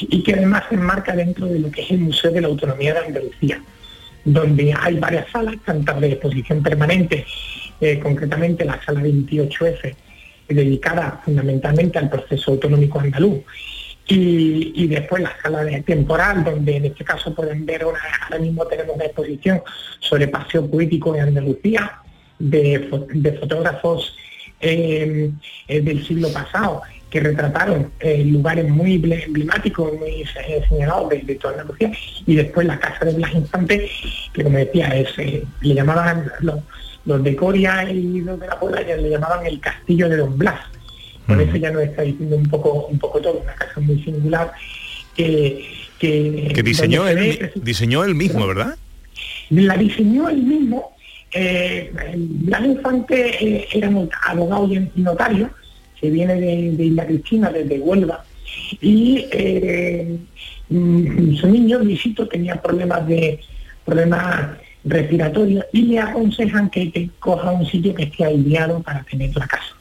y 0.01 0.21
que 0.21 0.33
además 0.33 0.63
se 0.69 0.75
enmarca 0.75 1.15
dentro 1.15 1.47
de 1.47 1.59
lo 1.59 1.71
que 1.71 1.81
es 1.81 1.91
el 1.91 1.99
Museo 1.99 2.31
de 2.31 2.41
la 2.41 2.47
Autonomía 2.47 2.93
de 2.93 2.99
Andalucía, 2.99 3.61
donde 4.23 4.73
hay 4.79 4.99
varias 4.99 5.29
salas, 5.31 5.55
tantas 5.65 5.99
de 5.99 6.11
exposición 6.11 6.61
permanente, 6.61 7.25
eh, 7.81 7.99
concretamente 7.99 8.63
la 8.63 8.79
sala 8.85 9.01
28F, 9.01 9.95
dedicada 10.49 11.21
fundamentalmente 11.23 11.97
al 11.99 12.09
proceso 12.09 12.51
autonómico 12.51 12.99
andaluz, 12.99 13.39
y, 14.07 14.73
y 14.75 14.87
después 14.87 15.21
la 15.21 15.33
sala 15.41 15.63
de 15.63 15.83
temporal, 15.83 16.43
donde 16.43 16.77
en 16.77 16.85
este 16.85 17.03
caso 17.03 17.33
pueden 17.35 17.65
ver, 17.65 17.85
una, 17.85 17.99
ahora 18.23 18.39
mismo 18.39 18.65
tenemos 18.65 18.95
una 18.95 19.05
exposición 19.05 19.61
sobre 19.99 20.27
paseo 20.27 20.69
político 20.69 21.13
de 21.13 21.21
Andalucía, 21.21 21.99
de, 22.39 22.89
de 23.13 23.31
fotógrafos 23.33 24.15
eh, 24.61 25.29
eh, 25.67 25.81
del 25.81 26.05
siglo 26.07 26.33
pasado, 26.33 26.81
que 27.09 27.19
retrataron 27.19 27.91
eh, 27.99 28.23
lugares 28.25 28.67
muy 28.67 28.99
ble- 28.99 29.25
emblemáticos, 29.25 29.93
muy 29.93 30.25
señalados 30.67 31.09
de, 31.09 31.19
de 31.19 31.35
toda 31.35 31.53
Andalucía, 31.53 31.91
y 32.25 32.35
después 32.35 32.65
la 32.65 32.79
casa 32.79 33.05
de 33.05 33.13
Blas 33.13 33.33
Infante, 33.33 33.89
que 34.33 34.43
como 34.43 34.57
decía, 34.57 34.91
le 35.61 35.73
llamaban 35.75 36.31
los, 36.41 36.59
los 37.05 37.23
de 37.23 37.35
Coria 37.35 37.89
y 37.91 38.21
los 38.21 38.39
de 38.39 38.47
la 38.47 38.59
Puebla, 38.59 38.85
ya 38.85 38.95
le 38.97 39.09
llamaban 39.09 39.45
el 39.45 39.59
castillo 39.59 40.09
de 40.09 40.17
Don 40.17 40.37
Blas. 40.37 40.59
Por 41.25 41.39
eso 41.39 41.55
ya 41.57 41.69
nos 41.71 41.83
está 41.83 42.01
diciendo 42.01 42.37
un 42.37 42.49
poco, 42.49 42.87
un 42.87 42.97
poco 42.97 43.21
todo, 43.21 43.39
una 43.43 43.53
casa 43.53 43.79
muy 43.79 44.01
singular 44.03 44.51
que, 45.15 45.63
que, 45.99 46.51
Que 46.55 46.63
diseñó 46.63 47.05
donde 47.05 47.21
se 47.21 47.29
él, 47.29 47.51
ve 47.53 47.61
diseñó 47.61 48.03
él 48.03 48.15
mismo, 48.15 48.47
¿verdad? 48.47 48.75
la 49.49 49.77
diseñó 49.77 50.29
él 50.29 50.43
mismo. 50.43 50.95
Eh, 51.31 51.91
Blas 52.15 52.65
Infante 52.65 53.45
eh, 53.45 53.67
era 53.73 53.91
abogado 54.27 54.67
y 54.73 55.01
notario, 55.01 55.51
que 55.99 56.09
viene 56.09 56.35
de, 56.35 56.71
de 56.71 56.83
Isla 56.85 57.05
Cristina, 57.05 57.51
desde 57.51 57.79
Huelva, 57.79 58.23
y 58.81 59.25
eh, 59.31 60.17
mm, 60.69 61.35
su 61.35 61.47
niño, 61.47 61.79
Luisito, 61.79 62.27
tenía 62.27 62.61
problemas 62.61 63.07
de 63.07 63.39
problemas 63.85 64.57
respiratorios 64.89 65.65
y 65.71 65.83
le 65.83 65.99
aconsejan 65.99 66.69
que, 66.69 67.09
coja 67.19 67.51
un 67.51 67.65
sitio 67.65 67.93
que 67.93 68.03
esté 68.03 68.25
aireado 68.25 68.81
para 68.81 69.03
tener 69.03 69.35
la 69.35 69.47
casa. 69.47 69.75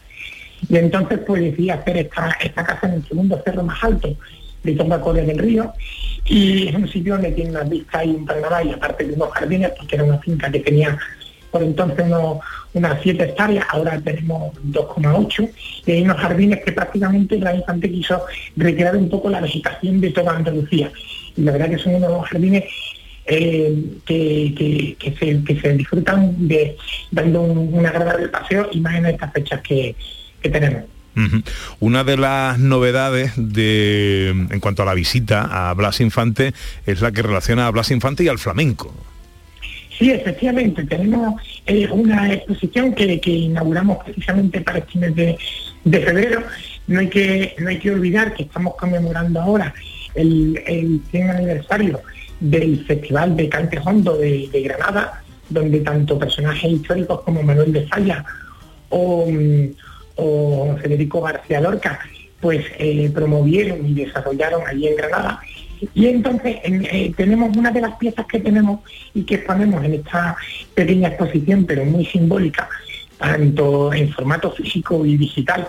Y 0.68 0.76
entonces 0.76 1.20
pues 1.26 1.42
decidí 1.42 1.70
hacer 1.70 1.96
esta, 1.96 2.36
esta 2.40 2.64
casa 2.64 2.88
en 2.88 2.94
el 2.94 3.06
segundo 3.06 3.40
cerro 3.44 3.62
más 3.62 3.82
alto 3.82 4.14
de 4.62 4.72
Tonga 4.72 5.00
Corea 5.00 5.24
del 5.24 5.38
Río. 5.38 5.72
Y 6.24 6.68
es 6.68 6.74
un 6.74 6.88
sitio 6.88 7.14
donde 7.14 7.32
tiene 7.32 7.50
una 7.50 7.62
vista 7.62 8.04
y 8.04 8.10
un 8.10 8.26
panorama 8.26 8.62
y 8.62 8.72
aparte 8.72 9.04
de 9.04 9.14
unos 9.14 9.30
jardines 9.32 9.72
porque 9.78 9.96
era 9.96 10.04
una 10.04 10.18
finca 10.18 10.50
que 10.50 10.60
tenía 10.60 10.98
por 11.50 11.62
entonces 11.62 12.06
unas 12.74 13.02
7 13.02 13.24
hectáreas, 13.24 13.64
ahora 13.70 13.98
tenemos 14.00 14.52
2,8 14.64 15.50
y 15.86 15.92
hay 15.92 16.02
unos 16.02 16.18
jardines 16.18 16.62
que 16.62 16.72
prácticamente 16.72 17.38
la 17.38 17.54
infante 17.54 17.90
quiso 17.90 18.20
recrear 18.56 18.94
un 18.96 19.08
poco 19.08 19.30
la 19.30 19.40
vegetación 19.40 20.00
de 20.00 20.10
toda 20.10 20.36
Andalucía. 20.36 20.92
Y 21.36 21.42
la 21.42 21.52
verdad 21.52 21.70
que 21.70 21.78
son 21.78 21.94
unos 21.94 22.28
jardines 22.28 22.64
eh, 23.28 23.74
que, 24.06 24.54
que- 24.56 24.96
que 24.98 25.16
se, 25.18 25.44
que 25.44 25.60
se 25.60 25.72
disfrutan 25.74 26.48
de 26.48 26.76
dando 27.10 27.42
un, 27.42 27.72
un 27.74 27.86
agradable 27.86 28.28
paseo 28.28 28.68
y 28.72 28.80
más 28.80 28.96
en 28.96 29.06
estas 29.06 29.32
fechas 29.32 29.60
que, 29.60 29.94
que 30.42 30.48
tenemos. 30.48 30.84
Una 31.80 32.04
de 32.04 32.16
las 32.16 32.60
novedades 32.60 33.32
de, 33.36 34.28
en 34.28 34.60
cuanto 34.60 34.82
a 34.82 34.86
la 34.86 34.94
visita 34.94 35.68
a 35.68 35.74
Blas 35.74 36.00
Infante 36.00 36.52
es 36.86 37.00
la 37.00 37.10
que 37.10 37.22
relaciona 37.22 37.66
a 37.66 37.70
Blas 37.70 37.90
Infante 37.90 38.22
y 38.22 38.28
al 38.28 38.38
flamenco. 38.38 38.94
Sí, 39.98 40.12
efectivamente, 40.12 40.84
tenemos 40.84 41.42
eh, 41.66 41.88
una 41.90 42.32
exposición 42.32 42.94
que, 42.94 43.20
que 43.20 43.30
inauguramos 43.30 43.98
precisamente 44.04 44.60
para 44.60 44.78
este 44.78 44.96
mes 45.00 45.14
de, 45.16 45.36
de 45.84 46.00
febrero. 46.00 46.44
No 46.86 47.00
hay, 47.00 47.08
que, 47.08 47.56
no 47.58 47.68
hay 47.68 47.78
que 47.80 47.90
olvidar 47.90 48.32
que 48.34 48.44
estamos 48.44 48.76
conmemorando 48.76 49.40
ahora 49.40 49.74
el, 50.14 50.62
el 50.68 51.00
100 51.10 51.30
aniversario 51.30 52.00
del 52.40 52.84
Festival 52.86 53.36
de 53.36 53.48
Cante 53.48 53.78
Hondo 53.84 54.16
de, 54.16 54.48
Granada, 54.64 55.22
donde 55.48 55.80
tanto 55.80 56.18
personajes 56.18 56.70
históricos 56.70 57.20
como 57.22 57.42
Manuel 57.42 57.72
de 57.72 57.86
Falla 57.86 58.24
o, 58.90 59.26
mm, 59.30 59.66
o 60.16 60.76
Federico 60.80 61.20
García 61.22 61.60
Lorca 61.60 61.98
pues 62.40 62.64
eh, 62.78 63.10
promovieron 63.12 63.84
y 63.84 63.94
desarrollaron 63.94 64.62
allí 64.66 64.86
en 64.86 64.96
Granada. 64.96 65.40
Y 65.94 66.06
entonces 66.06 66.56
en- 66.62 66.84
eh, 66.84 67.12
tenemos 67.16 67.56
una 67.56 67.70
de 67.72 67.80
las 67.80 67.96
piezas 67.96 68.26
que 68.26 68.38
tenemos 68.40 68.80
y 69.14 69.22
que 69.22 69.36
exponemos 69.36 69.84
en 69.84 69.94
esta 69.94 70.36
pequeña 70.74 71.08
exposición, 71.08 71.64
pero 71.66 71.84
muy 71.84 72.04
simbólica, 72.04 72.68
tanto 73.18 73.92
en 73.92 74.08
formato 74.12 74.52
físico 74.52 75.04
y 75.04 75.16
digital, 75.16 75.66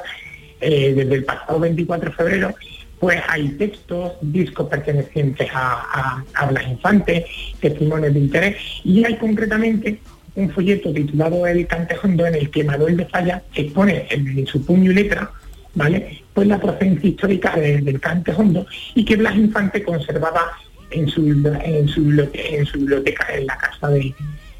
eh, 0.61 0.93
desde 0.95 1.15
el 1.15 1.23
pasado 1.25 1.59
24 1.59 2.09
de 2.11 2.15
febrero, 2.15 2.53
pues 2.99 3.21
hay 3.27 3.49
textos, 3.49 4.13
discos 4.21 4.67
pertenecientes 4.67 5.49
a, 5.53 5.83
a, 5.91 6.25
a 6.33 6.45
Blas 6.47 6.67
Infante, 6.67 7.25
testimonios 7.61 8.13
de 8.13 8.19
interés, 8.19 8.57
y 8.83 9.05
hay 9.05 9.15
concretamente 9.15 9.99
un 10.35 10.49
folleto 10.51 10.93
titulado 10.93 11.47
El 11.47 11.65
Cantejondo 11.67 12.25
en 12.27 12.35
el 12.35 12.49
que 12.49 12.63
Manuel 12.63 12.97
de 12.97 13.05
Falla 13.05 13.43
expone 13.55 14.05
en, 14.09 14.45
su 14.45 14.65
puño 14.65 14.91
y 14.91 14.95
letra, 14.95 15.31
¿vale? 15.75 16.23
Pues 16.33 16.47
la 16.47 16.59
procedencia 16.59 17.09
histórica 17.09 17.55
de- 17.55 17.81
del 17.81 17.99
Cantejondo 17.99 18.65
y 18.95 19.03
que 19.05 19.15
Blas 19.15 19.35
Infante 19.35 19.83
conservaba 19.83 20.51
en 20.91 21.07
su, 21.07 21.21
en 21.63 21.87
su, 21.87 22.01
biblioteca, 22.01 23.27
en 23.35 23.45
la 23.47 23.57
casa 23.57 23.89
de 23.89 24.13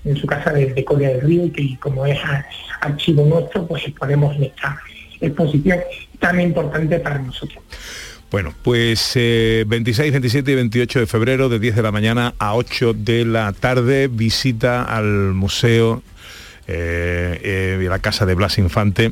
en 0.06 0.16
su 0.16 0.26
casa 0.26 0.54
de, 0.54 0.68
de 0.74 0.86
Coria 0.86 1.10
del 1.10 1.22
Río 1.22 1.46
y 1.46 1.50
que 1.50 1.78
como 1.80 2.06
es 2.06 2.18
archivo 2.80 3.26
nuestro 3.26 3.68
pues 3.68 3.86
exponemos 3.86 4.34
en 4.38 4.44
esta 4.44 4.80
exposición 5.20 5.80
tan 6.20 6.40
importante 6.40 7.00
para 7.00 7.20
nosotros. 7.20 7.62
Bueno, 8.32 8.54
pues 8.64 9.14
eh, 9.16 9.64
26, 9.68 10.12
27 10.12 10.52
y 10.52 10.56
28 10.56 11.00
de 11.00 11.08
febrero 11.08 11.50
de 11.50 11.60
10 11.60 11.76
de 11.76 11.82
la 11.82 11.92
mañana 11.92 12.36
a 12.38 12.56
8 12.56 12.94
de 12.94 13.26
la 13.26 13.54
tarde 13.54 14.08
visita 14.08 14.84
al 14.84 15.34
museo 15.34 16.04
eh, 16.68 17.40
eh, 17.44 17.88
la 17.90 18.00
casa 18.00 18.26
de 18.28 18.36
Blas 18.36 18.60
Infante 18.60 19.12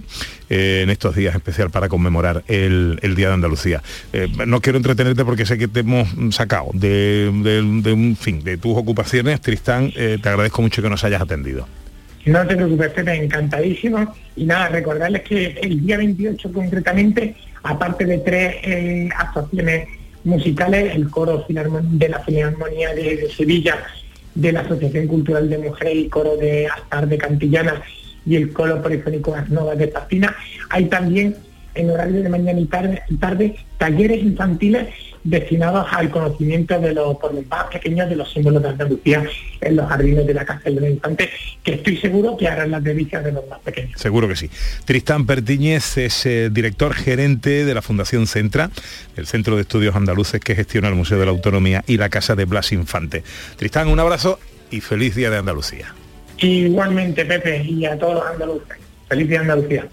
eh, 0.49 0.82
en 0.84 0.89
estos 0.89 1.15
días 1.15 1.36
especial 1.36 1.71
para 1.71 1.89
conmemorar 1.89 2.43
el, 2.47 2.99
el 3.01 3.15
Día 3.15 3.30
de 3.30 3.34
Andalucía. 3.34 3.82
Eh, 4.13 4.27
no 4.45 4.62
quiero 4.62 4.77
entretenerte 4.77 5.25
porque 5.25 5.45
sé 5.45 5.58
que 5.58 5.67
te 5.67 5.82
hemos 5.82 6.08
sacado 6.34 6.69
de, 6.73 7.30
un 7.91 8.15
fin 8.15 8.43
de 8.43 8.58
tus 8.58 8.77
ocupaciones. 8.77 9.41
Tristán, 9.41 9.91
eh, 9.95 10.19
te 10.21 10.30
agradezco 10.30 10.62
mucho 10.62 10.82
que 10.82 10.89
nos 10.89 11.03
hayas 11.03 11.21
atendido. 11.21 11.67
No 12.25 12.45
te 12.45 12.56
preocupes, 12.56 12.91
encantadísimo. 12.95 14.15
Y 14.36 14.45
nada, 14.45 14.69
recordarles 14.69 15.23
que 15.23 15.58
el 15.62 15.86
día 15.86 15.97
28 15.97 16.51
concretamente, 16.53 17.36
aparte 17.67 18.06
de 18.06 18.17
tres 18.19 18.56
eh, 18.63 19.10
actuaciones 19.15 19.88
musicales, 20.23 20.95
el 20.95 21.10
coro 21.10 21.45
de 21.47 22.10
la 22.10 22.19
Filarmonía 22.19 22.93
de, 22.93 23.30
Sevilla, 23.30 23.77
de 24.36 24.51
la 24.51 24.62
Asociación 24.62 25.08
Cultural 25.08 25.49
de 25.49 25.58
Mujeres 25.58 25.95
y 25.95 26.10
coro 26.10 26.38
de 26.38 26.67
Astar 26.67 27.08
de 27.08 27.17
Cantillana 27.17 27.82
y 28.25 28.36
el 28.36 28.53
coro 28.53 28.82
polifónico 28.82 29.36
Arnova 29.36 29.75
de 29.75 29.86
Espina, 29.86 30.36
hay 30.69 30.86
también 30.86 31.36
en 31.75 31.89
horario 31.89 32.23
de 32.23 32.30
mañana 32.30 32.60
y 32.60 32.65
tarde, 32.65 33.01
tarde 33.19 33.56
talleres 33.77 34.23
infantiles 34.23 34.88
destinados 35.29 35.87
al 35.91 36.09
conocimiento 36.09 36.79
de 36.79 36.93
los 36.93 37.17
por 37.17 37.33
los 37.33 37.45
más 37.47 37.65
pequeños 37.65 38.09
de 38.09 38.15
los 38.15 38.31
símbolos 38.31 38.63
de 38.63 38.69
Andalucía 38.69 39.23
en 39.61 39.75
los 39.75 39.87
jardines 39.87 40.25
de 40.25 40.33
la 40.33 40.45
Casa 40.45 40.61
de 40.65 40.71
los 40.71 40.89
Infantes, 40.89 41.29
que 41.63 41.73
estoy 41.73 41.97
seguro 41.97 42.37
que 42.37 42.47
harán 42.47 42.71
las 42.71 42.83
delicias 42.83 43.23
de 43.23 43.31
los 43.31 43.47
más 43.47 43.59
pequeños. 43.59 43.99
Seguro 43.99 44.27
que 44.27 44.35
sí. 44.35 44.49
Tristán 44.85 45.25
Pertiñez 45.25 45.97
es 45.97 46.25
eh, 46.25 46.49
director 46.51 46.93
gerente 46.93 47.65
de 47.65 47.73
la 47.73 47.81
Fundación 47.81 48.27
Centra, 48.27 48.69
el 49.15 49.27
Centro 49.27 49.55
de 49.55 49.63
Estudios 49.63 49.95
Andaluces 49.95 50.39
que 50.39 50.55
gestiona 50.55 50.87
el 50.87 50.95
Museo 50.95 51.19
de 51.19 51.25
la 51.25 51.31
Autonomía 51.31 51.83
y 51.87 51.97
la 51.97 52.09
Casa 52.09 52.35
de 52.35 52.45
Blas 52.45 52.71
Infante. 52.71 53.23
Tristán, 53.57 53.89
un 53.89 53.99
abrazo 53.99 54.39
y 54.71 54.81
feliz 54.81 55.15
Día 55.15 55.29
de 55.29 55.37
Andalucía. 55.37 55.93
Igualmente, 56.39 57.25
Pepe, 57.25 57.63
y 57.63 57.85
a 57.85 57.97
todos 57.97 58.15
los 58.15 58.25
andaluces. 58.25 58.77
Feliz 59.09 59.27
día 59.27 59.39
de 59.39 59.51
Andalucía. 59.51 59.87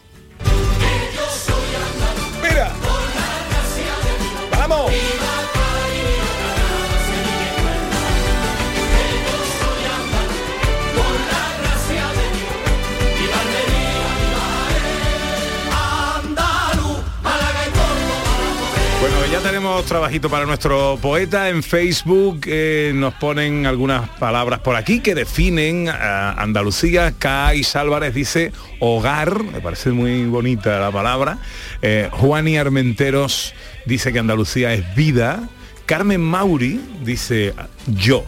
Ya 19.34 19.40
tenemos 19.40 19.84
trabajito 19.86 20.30
para 20.30 20.46
nuestro 20.46 20.96
poeta 21.02 21.48
en 21.48 21.64
Facebook. 21.64 22.42
eh, 22.46 22.92
nos 22.94 23.14
ponen 23.14 23.66
algunas 23.66 24.08
palabras 24.10 24.60
por 24.60 24.76
aquí 24.76 25.00
que 25.00 25.16
definen 25.16 25.88
Andalucía. 25.88 27.12
Cais 27.18 27.74
Álvarez 27.74 28.14
dice 28.14 28.52
hogar, 28.78 29.42
me 29.42 29.60
parece 29.60 29.90
muy 29.90 30.24
bonita 30.26 30.78
la 30.78 30.92
palabra. 30.92 31.38
Eh, 31.82 32.08
Juani 32.12 32.58
Armenteros 32.58 33.54
dice 33.86 34.12
que 34.12 34.20
Andalucía 34.20 34.72
es 34.72 34.94
vida. 34.94 35.48
Carmen 35.84 36.20
Mauri 36.20 36.80
dice 37.02 37.54
yo. 37.88 38.24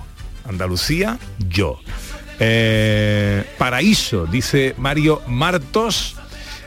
Andalucía, 0.49 1.21
yo. 1.49 1.79
Eh, 2.41 3.45
Paraíso, 3.59 4.27
dice 4.27 4.75
Mario 4.77 5.23
Martos. 5.29 6.17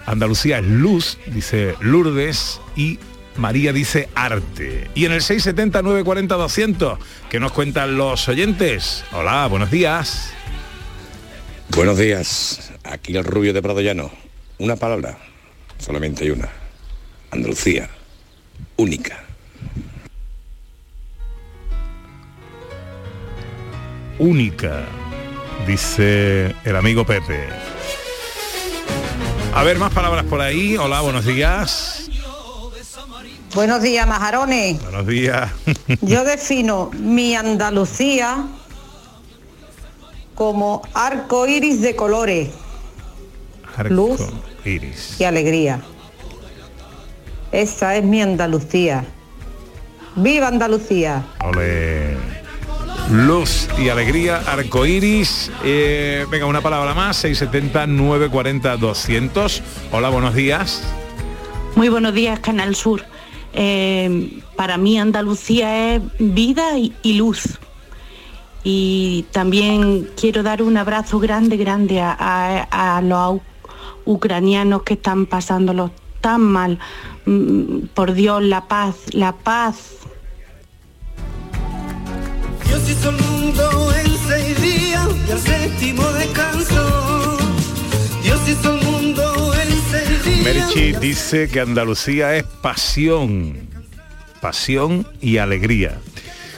Andalucía 0.06 0.60
es 0.60 0.66
luz, 0.66 1.18
dice 1.28 1.76
Lourdes. 1.82 2.62
Y 2.78 3.00
María 3.40 3.74
dice 3.74 4.10
arte. 4.14 4.90
Y 4.94 5.06
en 5.06 5.14
el 5.14 5.22
670 5.22 5.82
940 5.82 6.36
200, 6.36 7.00
que 7.30 7.40
nos 7.40 7.52
cuentan 7.52 7.98
los 7.98 8.28
oyentes? 8.28 9.04
Hola, 9.14 9.48
buenos 9.48 9.72
días. 9.72 10.32
Buenos 11.70 11.98
días, 11.98 12.72
aquí 12.84 13.16
el 13.16 13.24
rubio 13.24 13.54
de 13.54 13.62
Prado 13.62 13.80
Llano. 13.80 14.12
Una 14.58 14.76
palabra, 14.76 15.18
solamente 15.78 16.26
hay 16.26 16.32
una. 16.32 16.50
Andalucía, 17.32 17.90
única. 18.76 19.24
Única, 24.18 24.84
dice 25.66 26.54
el 26.66 26.76
amigo 26.76 27.06
Pepe. 27.06 27.48
A 29.54 29.64
ver, 29.64 29.78
más 29.78 29.94
palabras 29.94 30.26
por 30.26 30.42
ahí. 30.42 30.76
Hola, 30.76 31.02
buenos 31.02 31.26
días. 31.26 32.09
Buenos 33.56 33.82
días, 33.82 34.08
majarones. 34.08 34.82
Buenos 34.82 35.08
días. 35.08 35.52
Yo 36.02 36.24
defino 36.24 36.92
mi 36.94 37.36
Andalucía 37.36 38.46
como 40.36 40.82
arco 40.94 41.48
iris 41.48 41.82
de 41.82 41.96
colores 41.96 42.50
Luz. 43.90 44.22
Iris. 44.66 45.20
y 45.20 45.24
alegría. 45.24 45.82
Esa 47.52 47.96
es 47.96 48.04
mi 48.04 48.22
Andalucía. 48.22 49.06
¡Viva 50.16 50.48
Andalucía! 50.48 51.24
Luz 53.12 53.68
y 53.80 53.90
alegría, 53.90 54.38
arcoiris. 54.46 55.52
Eh, 55.64 56.26
venga, 56.30 56.46
una 56.46 56.62
palabra 56.62 56.94
más, 56.94 57.18
670 57.18 57.88
940 57.88 58.78
200. 58.78 59.64
Hola, 59.92 60.10
buenos 60.10 60.36
días. 60.36 60.84
Muy 61.76 61.90
buenos 61.90 62.14
días, 62.14 62.40
Canal 62.40 62.76
Sur. 62.76 63.04
Eh, 63.54 64.42
para 64.56 64.78
mí 64.78 65.00
Andalucía 65.00 65.96
es 65.96 66.02
vida 66.20 66.78
y, 66.78 67.14
luz. 67.14 67.60
Y 68.64 69.26
también 69.32 70.10
quiero 70.20 70.44
dar 70.44 70.62
un 70.62 70.78
abrazo 70.78 71.20
grande, 71.20 71.58
grande 71.58 72.02
a, 72.02 73.02
los 73.04 73.42
ucranianos 74.06 74.84
que 74.84 74.96
están 74.96 75.26
pasándolo 75.26 75.92
tan 76.22 76.42
mal. 76.42 76.80
Mm, 77.26 77.88
Por 77.94 78.14
Dios, 78.14 78.44
la 78.44 78.68
paz, 78.68 78.96
la 79.14 79.34
paz. 79.34 80.00
Merichi 90.44 90.94
dice 90.94 91.50
que 91.50 91.60
Andalucía 91.60 92.36
es 92.36 92.44
pasión, 92.44 93.56
pasión 94.42 95.08
y 95.22 95.38
alegría. 95.38 96.00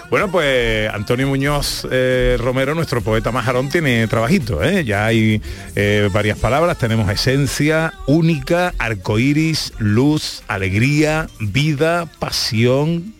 Bueno, 0.10 0.30
pues 0.30 0.90
Antonio 0.94 1.26
Muñoz 1.28 1.88
eh, 1.90 2.36
Romero, 2.38 2.76
nuestro 2.76 3.02
poeta 3.02 3.32
majarón, 3.32 3.70
tiene 3.70 4.06
trabajito, 4.08 4.62
¿eh? 4.62 4.84
Ya 4.84 5.06
hay 5.06 5.42
eh, 5.76 6.10
varias 6.12 6.38
palabras, 6.38 6.78
tenemos 6.78 7.10
esencia, 7.10 7.94
única, 8.08 8.74
arcoíris, 8.78 9.72
luz, 9.78 10.44
alegría, 10.50 11.28
vida, 11.40 12.08
pasión. 12.20 13.14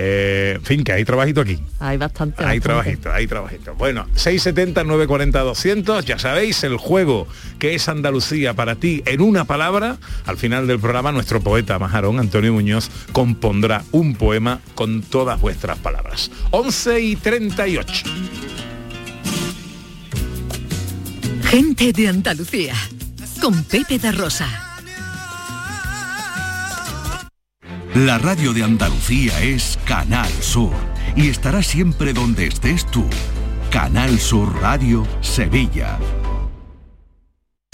Eh, 0.00 0.52
en 0.54 0.62
fin, 0.62 0.84
que 0.84 0.92
hay 0.92 1.04
trabajito 1.04 1.40
aquí. 1.40 1.58
Hay 1.80 1.96
bastante. 1.96 2.44
Hay 2.44 2.60
bastante. 2.60 2.60
trabajito, 2.60 3.12
hay 3.12 3.26
trabajito. 3.26 3.74
Bueno, 3.74 4.06
670 4.14 4.84
940 4.84 5.40
200, 5.40 6.04
ya 6.04 6.20
sabéis, 6.20 6.62
el 6.62 6.76
juego 6.76 7.26
que 7.58 7.74
es 7.74 7.88
Andalucía 7.88 8.54
para 8.54 8.76
ti 8.76 9.02
en 9.06 9.20
una 9.20 9.44
palabra. 9.44 9.96
Al 10.24 10.36
final 10.36 10.68
del 10.68 10.78
programa, 10.78 11.10
nuestro 11.10 11.40
poeta 11.40 11.80
majarón, 11.80 12.20
Antonio 12.20 12.52
Muñoz, 12.52 12.90
compondrá 13.10 13.82
un 13.90 14.14
poema 14.14 14.60
con 14.76 15.02
todas 15.02 15.40
vuestras 15.40 15.78
palabras. 15.78 16.30
11 16.52 17.00
y 17.00 17.16
38. 17.16 18.04
Gente 21.42 21.92
de 21.92 22.06
Andalucía. 22.06 22.74
Con 23.40 23.64
Pepe 23.64 23.98
da 23.98 24.12
Rosa. 24.12 24.67
La 28.06 28.16
radio 28.16 28.52
de 28.52 28.62
Andalucía 28.62 29.40
es 29.40 29.76
Canal 29.84 30.30
Sur 30.40 30.70
y 31.16 31.30
estará 31.30 31.64
siempre 31.64 32.12
donde 32.12 32.46
estés 32.46 32.86
tú. 32.86 33.04
Canal 33.72 34.20
Sur 34.20 34.54
Radio 34.60 35.04
Sevilla. 35.20 35.98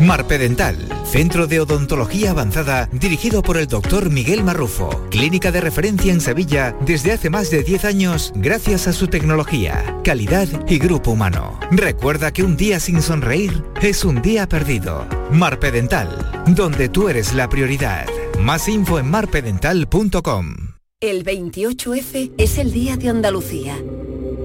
Marpedental, 0.00 0.76
centro 1.04 1.46
de 1.46 1.60
odontología 1.60 2.32
avanzada 2.32 2.88
dirigido 2.90 3.42
por 3.42 3.56
el 3.56 3.68
doctor 3.68 4.10
Miguel 4.10 4.42
Marrufo, 4.42 4.90
clínica 5.08 5.52
de 5.52 5.60
referencia 5.60 6.12
en 6.12 6.20
Sevilla 6.20 6.76
desde 6.80 7.12
hace 7.12 7.30
más 7.30 7.48
de 7.50 7.62
10 7.62 7.84
años 7.84 8.32
gracias 8.34 8.88
a 8.88 8.92
su 8.92 9.06
tecnología, 9.06 10.00
calidad 10.02 10.48
y 10.68 10.78
grupo 10.78 11.12
humano. 11.12 11.60
Recuerda 11.70 12.32
que 12.32 12.42
un 12.42 12.56
día 12.56 12.80
sin 12.80 13.02
sonreír 13.02 13.62
es 13.80 14.04
un 14.04 14.20
día 14.20 14.48
perdido. 14.48 15.06
Marpedental, 15.30 16.44
donde 16.48 16.88
tú 16.88 17.08
eres 17.08 17.32
la 17.32 17.48
prioridad. 17.48 18.06
Más 18.40 18.68
info 18.68 18.98
en 18.98 19.08
marpedental.com. 19.10 20.56
El 21.00 21.24
28F 21.24 22.32
es 22.36 22.58
el 22.58 22.72
Día 22.72 22.96
de 22.96 23.10
Andalucía. 23.10 23.76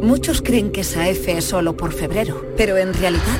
Muchos 0.01 0.43
creen 0.43 0.71
que 0.71 0.81
esa 0.81 1.09
F 1.09 1.37
es 1.37 1.45
solo 1.45 1.75
por 1.75 1.91
febrero, 1.91 2.45
pero 2.55 2.77
en 2.77 2.93
realidad 2.93 3.39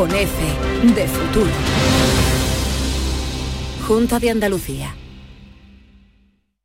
con 0.00 0.10
F 0.14 0.32
de 0.94 1.06
futuro. 1.06 1.50
Junta 3.86 4.18
de 4.18 4.30
Andalucía. 4.30 4.96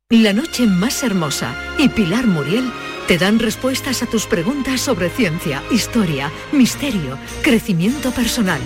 La 0.08 0.32
noche 0.32 0.64
más 0.64 1.02
hermosa 1.02 1.54
y 1.76 1.90
Pilar 1.90 2.26
Muriel 2.26 2.72
te 3.06 3.18
dan 3.18 3.38
respuestas 3.38 4.02
a 4.02 4.06
tus 4.06 4.24
preguntas 4.24 4.80
sobre 4.80 5.10
ciencia, 5.10 5.62
historia, 5.70 6.32
misterio, 6.50 7.18
crecimiento 7.42 8.10
personal, 8.10 8.60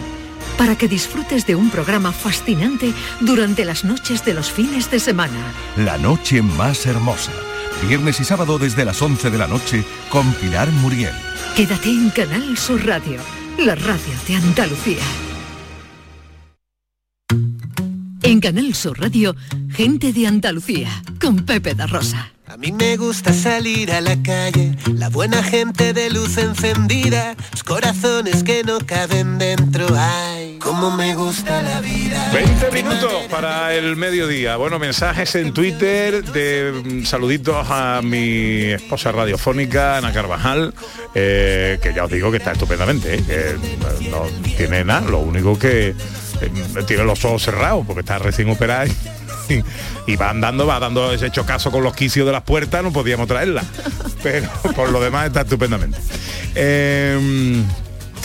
para 0.56 0.78
que 0.78 0.86
disfrutes 0.86 1.48
de 1.48 1.56
un 1.56 1.70
programa 1.70 2.12
fascinante 2.12 2.92
durante 3.22 3.64
las 3.64 3.82
noches 3.82 4.24
de 4.24 4.34
los 4.34 4.52
fines 4.52 4.88
de 4.88 5.00
semana. 5.00 5.52
La 5.78 5.98
noche 5.98 6.42
más 6.42 6.86
hermosa. 6.86 7.32
Viernes 7.88 8.20
y 8.20 8.24
sábado 8.24 8.56
desde 8.56 8.84
las 8.84 9.02
11 9.02 9.30
de 9.30 9.38
la 9.38 9.48
noche 9.48 9.84
con 10.10 10.32
Pilar 10.34 10.70
Muriel. 10.70 11.14
Quédate 11.56 11.88
en 11.88 12.10
Canal 12.10 12.56
Sur 12.56 12.86
Radio, 12.86 13.20
la 13.64 13.74
radio 13.74 14.14
de 14.26 14.36
Andalucía. 14.36 15.02
En 18.22 18.40
Canal 18.40 18.74
Sur 18.74 18.98
Radio, 18.98 19.36
gente 19.68 20.14
de 20.14 20.26
Andalucía, 20.26 20.88
con 21.20 21.44
Pepe 21.44 21.74
da 21.74 21.86
Rosa. 21.86 22.32
Mí 22.60 22.72
me 22.72 22.98
gusta 22.98 23.32
salir 23.32 23.90
a 23.90 24.02
la 24.02 24.22
calle, 24.22 24.74
la 24.92 25.08
buena 25.08 25.42
gente 25.42 25.94
de 25.94 26.10
luz 26.10 26.36
encendida, 26.36 27.34
los 27.52 27.64
corazones 27.64 28.44
que 28.44 28.62
no 28.64 28.80
caben 28.84 29.38
dentro. 29.38 29.86
Ay, 29.96 30.58
cómo 30.60 30.90
me 30.90 31.14
gusta 31.14 31.62
la 31.62 31.80
vida. 31.80 32.30
20 32.34 32.70
minutos 32.70 33.14
para 33.30 33.74
el 33.74 33.96
mediodía. 33.96 34.58
Bueno, 34.58 34.78
mensajes 34.78 35.36
en 35.36 35.54
Twitter 35.54 36.22
de 36.22 36.82
mm, 36.84 37.04
saluditos 37.06 37.66
a 37.70 38.02
mi 38.02 38.64
esposa 38.72 39.10
radiofónica, 39.10 39.96
Ana 39.96 40.12
Carvajal, 40.12 40.74
eh, 41.14 41.78
que 41.82 41.94
ya 41.94 42.04
os 42.04 42.10
digo 42.10 42.30
que 42.30 42.36
está 42.36 42.52
estupendamente, 42.52 43.24
eh, 43.26 43.56
que 43.98 44.10
no 44.10 44.26
tiene 44.58 44.84
nada, 44.84 45.08
lo 45.08 45.20
único 45.20 45.58
que 45.58 45.94
eh, 46.42 46.84
tiene 46.86 47.04
los 47.04 47.24
ojos 47.24 47.42
cerrados 47.42 47.86
porque 47.86 48.00
está 48.00 48.18
recién 48.18 48.50
operada 48.50 48.84
y 50.06 50.16
va 50.16 50.30
andando, 50.30 50.66
va 50.66 50.78
dando 50.80 51.12
ese 51.12 51.30
chocazo 51.30 51.70
con 51.70 51.82
los 51.82 51.94
quicios 51.94 52.26
de 52.26 52.32
las 52.32 52.42
puertas, 52.42 52.82
no 52.82 52.92
podíamos 52.92 53.26
traerla. 53.28 53.62
Pero 54.22 54.48
por 54.76 54.90
lo 54.90 55.00
demás 55.00 55.26
está 55.26 55.42
estupendamente. 55.42 55.98
Eh, 56.54 57.62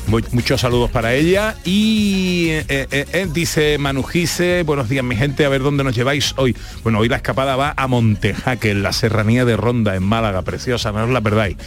mu- 0.07 0.19
Muchos 0.31 0.61
saludos 0.61 0.91
para 0.91 1.13
ella 1.13 1.55
y 1.63 2.47
eh, 2.49 2.65
eh, 2.69 3.05
eh, 3.13 3.27
dice 3.33 3.77
Manu 3.77 4.03
Gise, 4.03 4.63
buenos 4.63 4.87
días 4.89 5.03
mi 5.03 5.15
gente, 5.15 5.45
a 5.45 5.49
ver 5.49 5.61
dónde 5.61 5.83
nos 5.83 5.95
lleváis 5.95 6.33
hoy. 6.37 6.55
Bueno, 6.83 6.99
hoy 6.99 7.09
la 7.09 7.15
escapada 7.17 7.55
va 7.55 7.73
a 7.75 7.87
Montejaque, 7.87 8.71
en 8.71 8.83
la 8.83 8.93
serranía 8.93 9.45
de 9.45 9.57
Ronda, 9.57 9.95
en 9.95 10.03
Málaga, 10.03 10.41
preciosa, 10.43 10.91
no 10.91 11.03
os 11.05 11.09
la 11.09 11.21
perdáis. 11.21 11.57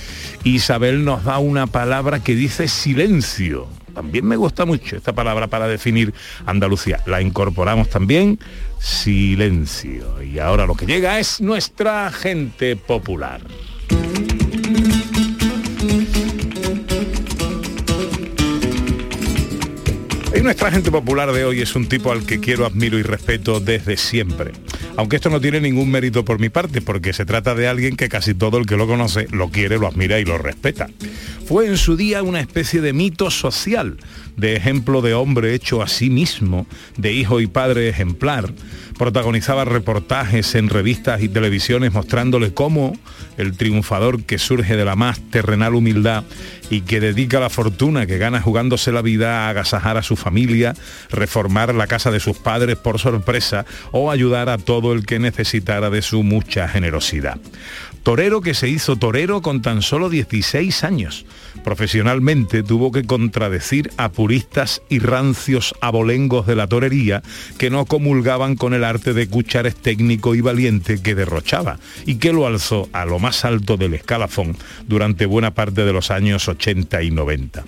Isabel 0.45 1.05
nos 1.05 1.25
da 1.25 1.39
una 1.39 1.67
palabra 1.67 2.21
que 2.21 2.35
dice 2.35 2.69
silencio. 2.69 3.67
También 3.99 4.27
me 4.27 4.37
gusta 4.37 4.65
mucho 4.65 4.95
esta 4.95 5.13
palabra 5.13 5.49
para 5.49 5.67
definir 5.67 6.15
Andalucía. 6.47 7.01
La 7.05 7.21
incorporamos 7.21 7.91
también, 7.91 8.39
silencio. 8.79 10.23
Y 10.23 10.39
ahora 10.39 10.67
lo 10.67 10.77
que 10.77 10.87
llega 10.87 11.19
es 11.19 11.41
nuestra 11.41 12.09
gente 12.13 12.77
popular. 12.77 13.41
Nuestra 20.49 20.71
gente 20.71 20.91
popular 20.91 21.31
de 21.31 21.45
hoy 21.45 21.61
es 21.61 21.77
un 21.77 21.91
tipo 21.91 22.11
al 22.11 22.25
que 22.25 22.41
quiero, 22.41 22.65
admiro 22.65 22.99
y 22.99 23.03
respeto 23.03 23.61
desde 23.61 23.99
siempre. 23.99 24.53
Aunque 24.97 25.17
esto 25.17 25.29
no 25.29 25.43
tiene 25.43 25.61
ningún 25.61 25.91
mérito 25.91 26.25
por 26.25 26.39
mi 26.39 26.49
parte, 26.49 26.81
porque 26.81 27.13
se 27.13 27.27
trata 27.27 27.55
de 27.55 27.69
alguien 27.69 27.97
que 27.97 28.09
casi 28.09 28.33
todo 28.33 28.57
el 28.57 28.65
que 28.65 28.79
lo 28.79 28.87
conoce 28.87 29.27
lo 29.31 29.51
quiere, 29.51 29.77
lo 29.77 29.87
admira 29.87 30.19
y 30.19 30.25
lo 30.25 30.39
respeta. 30.39 30.89
Fue 31.47 31.67
en 31.67 31.77
su 31.77 31.99
día 31.99 32.23
una 32.23 32.41
especie 32.41 32.81
de 32.81 32.95
mito 32.95 33.31
social, 33.31 33.99
de 34.39 34.57
ejemplo 34.57 35.03
de 35.03 35.13
hombre 35.13 35.55
hecho 35.55 35.83
a 35.83 35.89
sí 35.89 36.09
mismo, 36.09 36.67
de 36.97 37.13
hijo 37.13 37.41
y 37.41 37.47
padre 37.47 37.89
ejemplar. 37.89 38.55
Protagonizaba 38.97 39.65
reportajes 39.65 40.55
en 40.55 40.71
revistas 40.71 41.23
y 41.23 41.29
televisiones 41.29 41.93
mostrándole 41.93 42.55
cómo 42.55 42.95
el 43.37 43.57
triunfador 43.57 44.25
que 44.25 44.39
surge 44.39 44.77
de 44.77 44.85
la 44.85 44.97
más 44.97 45.21
terrenal 45.31 45.75
humildad 45.75 46.25
y 46.71 46.81
que 46.83 47.01
dedica 47.01 47.39
la 47.41 47.51
fortuna 47.51 48.07
que 48.07 48.19
gana 48.19 48.41
jugándose 48.41 48.91
la 48.93 49.03
vida 49.03 49.47
a 49.47 49.51
agasajar 49.51 49.97
a 49.97 50.03
su 50.03 50.17
familia, 50.17 50.75
reformar 51.11 51.75
la 51.75 51.87
casa 51.87 52.11
de 52.11 52.21
sus 52.21 52.39
padres 52.39 52.77
por 52.77 52.99
sorpresa 52.99 53.67
o 53.93 54.11
ayudar 54.11 54.49
a 54.49 54.59
todo 54.59 54.93
el 54.93 55.07
que 55.07 55.19
necesitara 55.19 55.91
de 55.91 56.03
su 56.03 56.23
mucha 56.23 56.69
generosidad. 56.69 57.39
Torero 58.03 58.41
que 58.41 58.55
se 58.55 58.69
hizo 58.69 58.97
torero 58.97 59.43
con 59.43 59.61
tan 59.61 59.83
solo 59.83 60.09
16 60.09 60.83
años. 60.85 61.27
Profesionalmente 61.63 62.63
tuvo 62.63 62.91
que 62.91 63.05
contradecir 63.05 63.91
a 63.97 64.09
y 64.89 64.99
rancios 64.99 65.75
abolengos 65.81 66.47
de 66.47 66.55
la 66.55 66.67
torería 66.67 67.23
que 67.57 67.71
no 67.71 67.87
comulgaban 67.87 68.57
con 68.57 68.75
el 68.75 68.85
arte 68.85 69.15
de 69.15 69.29
cuchares 69.29 69.75
técnico 69.75 70.35
y 70.35 70.41
valiente 70.41 71.01
que 71.01 71.15
derrochaba 71.15 71.79
y 72.05 72.17
que 72.17 72.33
lo 72.33 72.47
alzó 72.47 72.89
a 72.93 73.07
lo 73.07 73.19
más 73.19 73.45
alto 73.45 73.77
del 73.77 73.95
escalafón 73.95 74.57
durante 74.87 75.25
buena 75.25 75.55
parte 75.55 75.85
de 75.85 75.93
los 75.93 76.11
años 76.11 76.47
80 76.47 77.03
y 77.03 77.11
90. 77.11 77.65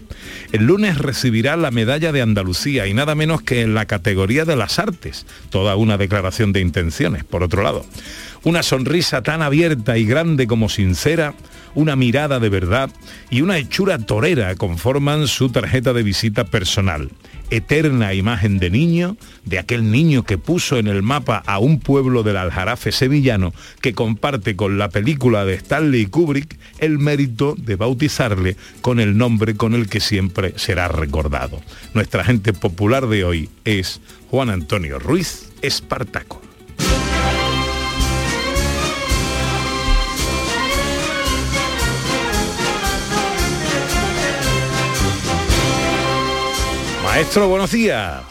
El 0.53 0.67
lunes 0.67 0.99
recibirá 0.99 1.57
la 1.57 1.71
medalla 1.71 2.13
de 2.13 2.23
Andalucía 2.23 2.87
y 2.87 2.95
nada 2.95 3.15
menos 3.15 3.43
que 3.43 3.63
en 3.63 3.75
la 3.75 3.87
categoría 3.87 4.45
de 4.45 4.57
las 4.57 4.79
artes, 4.79 5.27
toda 5.49 5.77
una 5.77 5.97
declaración 5.97 6.53
de 6.53 6.61
intenciones, 6.61 7.25
por 7.25 7.43
otro 7.43 7.63
lado. 7.63 7.87
Una 8.43 8.63
sonrisa 8.63 9.23
tan 9.23 9.43
abierta 9.43 9.99
y 9.99 10.05
grande 10.05 10.47
como 10.47 10.69
sincera, 10.69 11.35
una 11.75 11.97
mirada 11.97 12.41
de 12.41 12.49
verdad 12.49 12.91
y 13.31 13.43
una 13.43 13.59
hechura 13.59 13.99
torera 13.99 14.55
conforman 14.55 15.29
su 15.29 15.51
tarjeta 15.51 15.93
de 15.93 16.03
visita 16.03 16.45
personal. 16.45 17.11
Eterna 17.51 18.15
imagen 18.15 18.59
de 18.59 18.71
niño, 18.71 19.17
de 19.45 19.59
aquel 19.59 19.91
niño 19.91 20.23
que 20.23 20.39
puso 20.39 20.79
en 20.79 20.87
el 20.87 21.03
mapa 21.03 21.43
a 21.47 21.59
un 21.59 21.81
pueblo 21.81 22.23
del 22.23 22.37
Aljarafe 22.37 22.93
sevillano 22.93 23.53
que 23.81 23.93
comparte 23.93 24.55
con 24.55 24.79
la 24.79 24.89
película 24.89 25.45
de 25.45 25.55
Stanley 25.55 26.07
Kubrick 26.07 26.57
el 26.79 26.99
mérito 26.99 27.57
de 27.59 27.77
bautizarle 27.77 28.57
con 28.81 29.01
el 29.01 29.19
nombre 29.19 29.57
con 29.57 29.75
el 29.75 29.89
que 29.89 30.01
siempre 30.01 30.55
será 30.57 30.89
recordado. 30.89 31.61
Nuestra 31.93 32.25
gente 32.25 32.53
popular 32.53 33.09
de 33.09 33.25
hoy 33.25 33.49
es 33.65 34.01
Juan 34.31 34.51
Antonio 34.51 34.99
Ruiz 34.99 35.51
Espartaco. 35.61 36.50
Maestro, 47.21 47.49
buenos 47.49 47.71
días. 47.71 48.23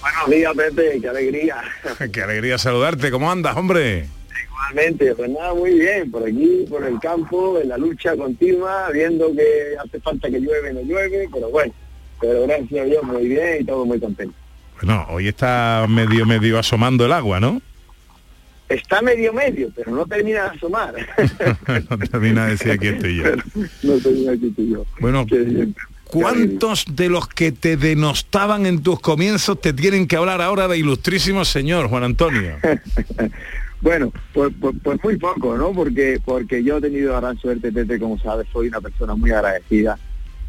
Buenos 0.00 0.30
días, 0.30 0.54
Pepe, 0.56 0.98
qué 0.98 1.08
alegría. 1.10 1.56
Qué 2.10 2.22
alegría 2.22 2.56
saludarte. 2.56 3.10
¿Cómo 3.10 3.30
andas, 3.30 3.54
hombre? 3.54 4.06
Igualmente, 4.46 5.14
pues 5.14 5.28
nada, 5.28 5.52
muy 5.52 5.78
bien, 5.78 6.10
por 6.10 6.22
aquí, 6.22 6.64
por 6.70 6.82
el 6.86 6.98
campo, 7.00 7.60
en 7.60 7.68
la 7.68 7.76
lucha 7.76 8.16
continua, 8.16 8.88
viendo 8.94 9.30
que 9.34 9.76
hace 9.78 10.00
falta 10.00 10.30
que 10.30 10.40
llueve, 10.40 10.72
no 10.72 10.80
llueve, 10.80 11.28
pero 11.30 11.50
bueno, 11.50 11.74
pero 12.18 12.46
gracias 12.46 12.80
a 12.80 12.84
Dios 12.84 13.02
muy 13.02 13.28
bien 13.28 13.58
y 13.60 13.64
todo 13.66 13.84
muy 13.84 14.00
contento. 14.00 14.34
Bueno, 14.80 15.06
hoy 15.10 15.28
está 15.28 15.84
medio 15.86 16.24
medio 16.24 16.58
asomando 16.58 17.04
el 17.04 17.12
agua, 17.12 17.40
¿no? 17.40 17.60
Está 18.70 19.02
medio 19.02 19.34
medio, 19.34 19.70
pero 19.76 19.90
no 19.90 20.06
termina 20.06 20.44
de 20.44 20.48
asomar. 20.56 20.94
no 21.90 21.98
termina 21.98 22.46
de 22.46 22.52
decir 22.52 22.72
aquí 22.72 22.88
estoy 22.88 23.16
yo. 23.16 23.24
no 23.82 23.98
termina 23.98 24.32
aquí 24.32 24.46
estoy 24.46 24.70
yo. 24.70 24.86
Bueno, 24.98 25.26
¿cuántos 26.10 26.84
de 26.90 27.08
los 27.08 27.28
que 27.28 27.52
te 27.52 27.76
denostaban 27.76 28.66
en 28.66 28.82
tus 28.82 29.00
comienzos 29.00 29.60
te 29.60 29.72
tienen 29.72 30.06
que 30.06 30.16
hablar 30.16 30.40
ahora 30.40 30.68
de 30.68 30.78
ilustrísimo 30.78 31.44
señor 31.44 31.88
Juan 31.88 32.04
Antonio? 32.04 32.56
Bueno, 33.82 34.12
pues, 34.34 34.52
pues, 34.60 34.76
pues 34.82 35.02
muy 35.02 35.16
poco, 35.16 35.56
¿no? 35.56 35.72
Porque 35.72 36.20
porque 36.22 36.62
yo 36.62 36.76
he 36.76 36.80
tenido 36.82 37.16
gran 37.18 37.38
suerte, 37.38 37.72
Pepe, 37.72 37.98
como 37.98 38.18
sabes, 38.18 38.46
soy 38.52 38.68
una 38.68 38.80
persona 38.80 39.14
muy 39.14 39.30
agradecida, 39.30 39.98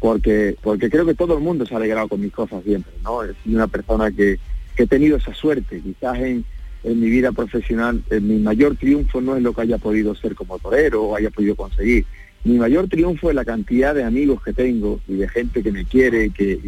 porque 0.00 0.54
porque 0.60 0.90
creo 0.90 1.06
que 1.06 1.14
todo 1.14 1.34
el 1.34 1.40
mundo 1.42 1.64
se 1.64 1.72
ha 1.72 1.78
alegrado 1.78 2.08
con 2.08 2.20
mis 2.20 2.32
cosas 2.32 2.62
siempre, 2.62 2.92
¿no? 3.02 3.20
Soy 3.22 3.54
una 3.54 3.68
persona 3.68 4.10
que, 4.10 4.38
que 4.76 4.82
he 4.82 4.86
tenido 4.86 5.16
esa 5.16 5.32
suerte, 5.32 5.80
quizás 5.80 6.18
en, 6.18 6.44
en 6.84 7.00
mi 7.00 7.08
vida 7.08 7.32
profesional, 7.32 8.02
eh, 8.10 8.20
mi 8.20 8.38
mayor 8.38 8.76
triunfo 8.76 9.22
no 9.22 9.36
es 9.36 9.42
lo 9.42 9.54
que 9.54 9.62
haya 9.62 9.78
podido 9.78 10.14
ser 10.14 10.34
como 10.34 10.58
torero 10.58 11.02
o 11.02 11.16
haya 11.16 11.30
podido 11.30 11.56
conseguir. 11.56 12.04
Mi 12.44 12.58
mayor 12.58 12.88
triunfo 12.88 13.30
es 13.30 13.36
la 13.36 13.44
cantidad 13.44 13.94
de 13.94 14.04
amigos 14.04 14.42
que 14.42 14.52
tengo 14.52 15.00
y 15.06 15.14
de 15.14 15.28
gente 15.28 15.62
que 15.62 15.70
me 15.70 15.84
quiere 15.84 16.26
y 16.26 16.30
que, 16.30 16.60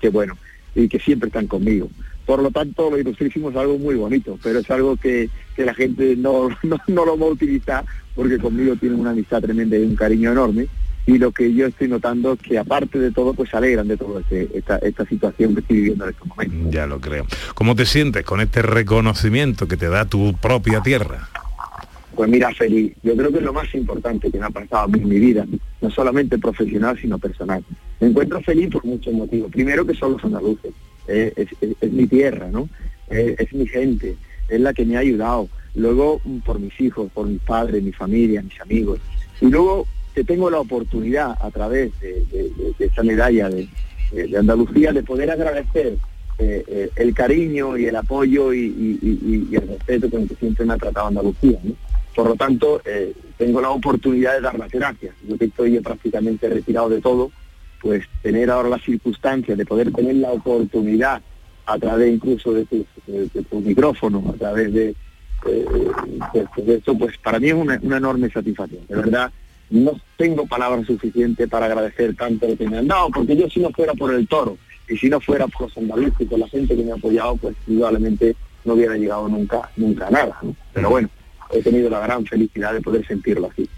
que, 0.00 0.08
bueno, 0.08 0.36
y 0.74 0.88
que 0.88 0.98
siempre 0.98 1.28
están 1.28 1.46
conmigo. 1.46 1.88
Por 2.26 2.42
lo 2.42 2.50
tanto, 2.50 2.90
lo 2.90 2.98
ilustrísimo 2.98 3.50
es 3.50 3.56
algo 3.56 3.78
muy 3.78 3.94
bonito, 3.94 4.38
pero 4.42 4.58
es 4.58 4.70
algo 4.70 4.96
que, 4.96 5.30
que 5.54 5.64
la 5.64 5.74
gente 5.74 6.16
no, 6.16 6.48
no, 6.62 6.78
no 6.86 7.04
lo 7.04 7.18
va 7.18 7.26
a 7.26 7.30
utilizar 7.30 7.84
porque 8.14 8.38
conmigo 8.38 8.74
tienen 8.76 9.00
una 9.00 9.10
amistad 9.10 9.40
tremenda 9.40 9.76
y 9.76 9.82
un 9.82 9.96
cariño 9.96 10.32
enorme. 10.32 10.66
Y 11.06 11.18
lo 11.18 11.32
que 11.32 11.52
yo 11.54 11.66
estoy 11.66 11.88
notando 11.88 12.34
es 12.34 12.40
que 12.40 12.58
aparte 12.58 12.98
de 12.98 13.10
todo, 13.10 13.32
pues 13.34 13.50
se 13.50 13.56
alegran 13.56 13.88
de 13.88 13.96
toda 13.96 14.22
esta, 14.30 14.76
esta 14.78 15.06
situación 15.06 15.54
que 15.54 15.60
estoy 15.60 15.76
viviendo 15.76 16.04
en 16.04 16.10
estos 16.10 16.28
momentos. 16.28 16.72
Ya 16.72 16.86
lo 16.86 17.00
creo. 17.00 17.26
¿Cómo 17.54 17.74
te 17.74 17.86
sientes 17.86 18.24
con 18.24 18.40
este 18.40 18.62
reconocimiento 18.62 19.66
que 19.66 19.76
te 19.76 19.88
da 19.88 20.04
tu 20.04 20.34
propia 20.34 20.82
tierra? 20.82 21.28
Pues 22.14 22.28
mira, 22.28 22.52
feliz. 22.54 22.92
Yo 23.02 23.16
creo 23.16 23.30
que 23.30 23.38
es 23.38 23.44
lo 23.44 23.52
más 23.52 23.72
importante 23.74 24.30
que 24.30 24.38
me 24.38 24.46
ha 24.46 24.50
pasado 24.50 24.84
a 24.84 24.88
mí 24.88 24.98
en 25.00 25.08
mi 25.08 25.18
vida, 25.18 25.46
no 25.80 25.90
solamente 25.90 26.38
profesional, 26.38 26.98
sino 27.00 27.18
personal. 27.18 27.64
Me 28.00 28.08
encuentro 28.08 28.40
feliz 28.40 28.68
por 28.70 28.84
muchos 28.84 29.12
motivos. 29.14 29.50
Primero 29.50 29.86
que 29.86 29.94
son 29.94 30.12
los 30.12 30.24
andaluces, 30.24 30.72
eh, 31.08 31.32
es, 31.36 31.48
es- 31.80 31.92
mi 31.92 32.06
tierra, 32.06 32.48
¿no? 32.50 32.68
Eh, 33.10 33.36
es 33.38 33.52
mi 33.52 33.66
gente, 33.66 34.16
es 34.48 34.60
la 34.60 34.72
que 34.74 34.84
me 34.84 34.96
ha 34.96 35.00
ayudado. 35.00 35.48
Luego 35.74 36.20
mm, 36.24 36.38
por 36.38 36.58
mis 36.58 36.78
hijos, 36.80 37.10
por 37.12 37.26
mis 37.26 37.40
padres, 37.40 37.82
mi 37.82 37.92
familia, 37.92 38.42
mis 38.42 38.60
amigos. 38.60 38.98
Y 39.40 39.46
luego 39.46 39.86
que 40.14 40.24
tengo 40.24 40.50
la 40.50 40.58
oportunidad 40.60 41.36
a 41.40 41.50
través 41.50 41.92
de, 42.00 42.24
de- 42.32 42.50
de- 42.78 42.90
de 42.96 43.02
medalla 43.04 43.48
de, 43.48 43.68
Andalucía 44.36 44.92
de 44.92 45.04
poder 45.04 45.30
agradecer 45.30 45.94
eh, 46.38 46.90
el 46.96 47.14
cariño 47.14 47.78
y 47.78 47.84
el 47.86 47.94
apoyo 47.94 48.52
y- 48.52 48.98
y 49.50 49.54
el 49.54 49.68
respeto 49.68 50.10
con 50.10 50.22
el 50.22 50.28
que 50.28 50.34
siempre 50.34 50.64
me 50.66 50.72
ha 50.74 50.78
tratado 50.78 51.06
Andalucía. 51.06 51.58
¿no? 51.62 51.72
Por 52.14 52.26
lo 52.28 52.34
tanto, 52.36 52.80
eh, 52.84 53.12
tengo 53.38 53.60
la 53.60 53.70
oportunidad 53.70 54.34
de 54.34 54.40
dar 54.40 54.58
las 54.58 54.70
gracias. 54.70 55.14
Yo 55.28 55.38
que 55.38 55.46
estoy 55.46 55.72
ya 55.72 55.80
prácticamente 55.80 56.48
retirado 56.48 56.88
de 56.88 57.00
todo, 57.00 57.30
pues 57.80 58.04
tener 58.22 58.50
ahora 58.50 58.68
las 58.68 58.82
circunstancias 58.82 59.56
de 59.56 59.64
poder 59.64 59.92
tener 59.92 60.16
la 60.16 60.32
oportunidad 60.32 61.22
a 61.66 61.78
través 61.78 62.12
incluso 62.12 62.52
de 62.52 62.64
tus, 62.66 62.84
de- 63.06 63.28
tus 63.44 63.62
micrófonos, 63.62 64.26
a 64.26 64.32
través 64.38 64.72
de, 64.72 64.88
eh, 65.46 65.64
de- 66.34 66.62
de 66.64 66.74
esto, 66.74 66.98
pues 66.98 67.16
para 67.18 67.38
mí 67.38 67.48
es 67.48 67.54
una, 67.54 67.78
una 67.82 67.96
enorme 67.98 68.28
satisfacción. 68.30 68.82
De 68.88 68.96
verdad, 68.96 69.30
no 69.70 69.92
tengo 70.16 70.46
palabras 70.46 70.84
suficientes 70.86 71.48
para 71.48 71.66
agradecer 71.66 72.16
tanto 72.16 72.48
lo 72.48 72.56
que 72.56 72.68
me 72.68 72.78
han 72.78 72.88
dado, 72.88 73.08
porque 73.10 73.36
yo 73.36 73.48
si 73.48 73.60
no 73.60 73.70
fuera 73.70 73.94
por 73.94 74.12
el 74.12 74.26
toro 74.26 74.58
y 74.88 74.96
si 74.96 75.08
no 75.08 75.20
fuera 75.20 75.46
por 75.46 75.62
los 75.68 75.78
andaluces 75.78 76.20
y 76.20 76.24
por 76.24 76.40
la 76.40 76.48
gente 76.48 76.74
que 76.76 76.82
me 76.82 76.90
ha 76.90 76.96
apoyado, 76.96 77.36
pues 77.36 77.54
probablemente 77.64 78.34
no 78.64 78.74
hubiera 78.74 78.96
llegado 78.96 79.28
nunca, 79.28 79.70
nunca 79.76 80.08
a 80.08 80.10
nada. 80.10 80.36
Pero 80.74 80.90
bueno, 80.90 81.08
he 81.52 81.62
tenido 81.62 81.90
la 81.90 82.00
gran 82.00 82.24
felicidad 82.26 82.72
de 82.72 82.80
poder 82.80 83.06
sentirlo 83.06 83.48
así. 83.50 83.68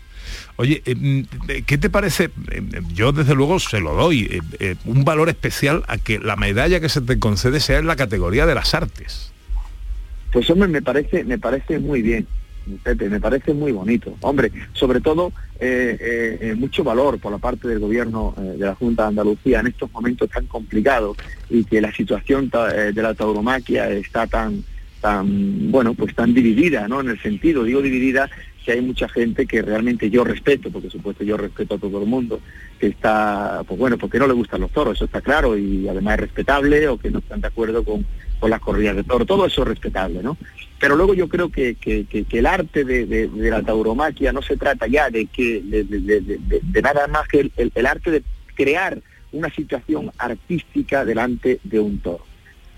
Oye, 0.56 0.82
eh, 0.84 0.94
mm, 0.94 1.22
eh, 1.48 1.62
¿qué 1.66 1.78
te 1.78 1.90
parece? 1.90 2.30
Eh, 2.50 2.62
Yo 2.94 3.12
desde 3.12 3.34
luego 3.34 3.58
se 3.58 3.80
lo 3.80 3.94
doy 3.94 4.40
un 4.84 5.04
valor 5.04 5.28
especial 5.28 5.82
a 5.88 5.98
que 5.98 6.18
la 6.18 6.36
medalla 6.36 6.80
que 6.80 6.88
se 6.88 7.00
te 7.00 7.18
concede 7.18 7.60
sea 7.60 7.78
en 7.78 7.86
la 7.86 7.96
categoría 7.96 8.46
de 8.46 8.54
las 8.54 8.74
artes. 8.74 9.32
Pues 10.32 10.48
hombre, 10.50 10.68
me 10.68 10.80
parece, 10.80 11.24
me 11.24 11.38
parece 11.38 11.78
muy 11.78 12.00
bien, 12.00 12.26
Pepe, 12.82 13.08
me 13.10 13.20
parece 13.20 13.52
muy 13.52 13.72
bonito. 13.72 14.16
Hombre, 14.20 14.50
sobre 14.72 15.00
todo 15.00 15.32
eh, 15.60 15.96
eh, 16.00 16.38
eh, 16.40 16.54
mucho 16.54 16.82
valor 16.84 17.18
por 17.18 17.32
la 17.32 17.38
parte 17.38 17.68
del 17.68 17.80
gobierno 17.80 18.34
eh, 18.38 18.56
de 18.58 18.66
la 18.66 18.74
Junta 18.74 19.02
de 19.02 19.08
Andalucía 19.08 19.60
en 19.60 19.66
estos 19.66 19.92
momentos 19.92 20.30
tan 20.30 20.46
complicados 20.46 21.16
y 21.50 21.64
que 21.64 21.80
la 21.80 21.92
situación 21.92 22.50
de 22.50 23.02
la 23.02 23.14
tauromaquia 23.14 23.90
está 23.90 24.26
tan, 24.26 24.64
tan, 25.02 25.70
bueno, 25.70 25.92
pues 25.94 26.14
tan 26.14 26.32
dividida, 26.32 26.88
¿no? 26.88 27.00
En 27.02 27.10
el 27.10 27.20
sentido, 27.20 27.64
digo 27.64 27.82
dividida, 27.82 28.30
que 28.64 28.72
hay 28.72 28.80
mucha 28.80 29.08
gente 29.08 29.44
que 29.46 29.60
realmente 29.60 30.08
yo 30.08 30.22
respeto, 30.24 30.70
porque 30.70 30.86
por 30.88 30.92
supuesto 30.92 31.24
yo 31.24 31.36
respeto 31.36 31.74
a 31.74 31.78
todo 31.78 32.00
el 32.00 32.06
mundo, 32.06 32.40
que 32.78 32.86
está, 32.86 33.62
pues 33.66 33.78
bueno, 33.78 33.98
porque 33.98 34.18
no 34.20 34.26
le 34.28 34.32
gustan 34.32 34.60
los 34.60 34.70
toros, 34.70 34.96
eso 34.96 35.04
está 35.04 35.20
claro, 35.20 35.58
y 35.58 35.88
además 35.88 36.14
es 36.14 36.20
respetable, 36.20 36.88
o 36.88 36.96
que 36.96 37.10
no 37.10 37.18
están 37.18 37.40
de 37.40 37.48
acuerdo 37.48 37.84
con, 37.84 38.06
con 38.38 38.48
las 38.50 38.60
corridas 38.60 38.96
de 38.96 39.04
toro, 39.04 39.26
todo 39.26 39.44
eso 39.46 39.62
es 39.62 39.68
respetable, 39.68 40.22
¿no? 40.22 40.38
Pero 40.78 40.96
luego 40.96 41.14
yo 41.14 41.28
creo 41.28 41.50
que, 41.50 41.74
que- 41.74 42.06
el 42.30 42.46
arte 42.46 42.84
de, 42.84 43.28
la 43.34 43.62
tauromaquia 43.62 44.32
no 44.32 44.42
se 44.42 44.56
trata 44.56 44.86
ya 44.86 45.10
de 45.10 45.26
que 45.26 45.60
de, 45.62 46.82
nada 46.82 47.06
más 47.08 47.26
que 47.28 47.50
el 47.56 47.86
arte 47.86 48.10
de 48.10 48.22
crear 48.54 49.00
una 49.32 49.48
situación 49.50 50.10
artística 50.18 51.04
delante 51.04 51.60
de 51.64 51.80
un 51.80 51.98
toro. 51.98 52.24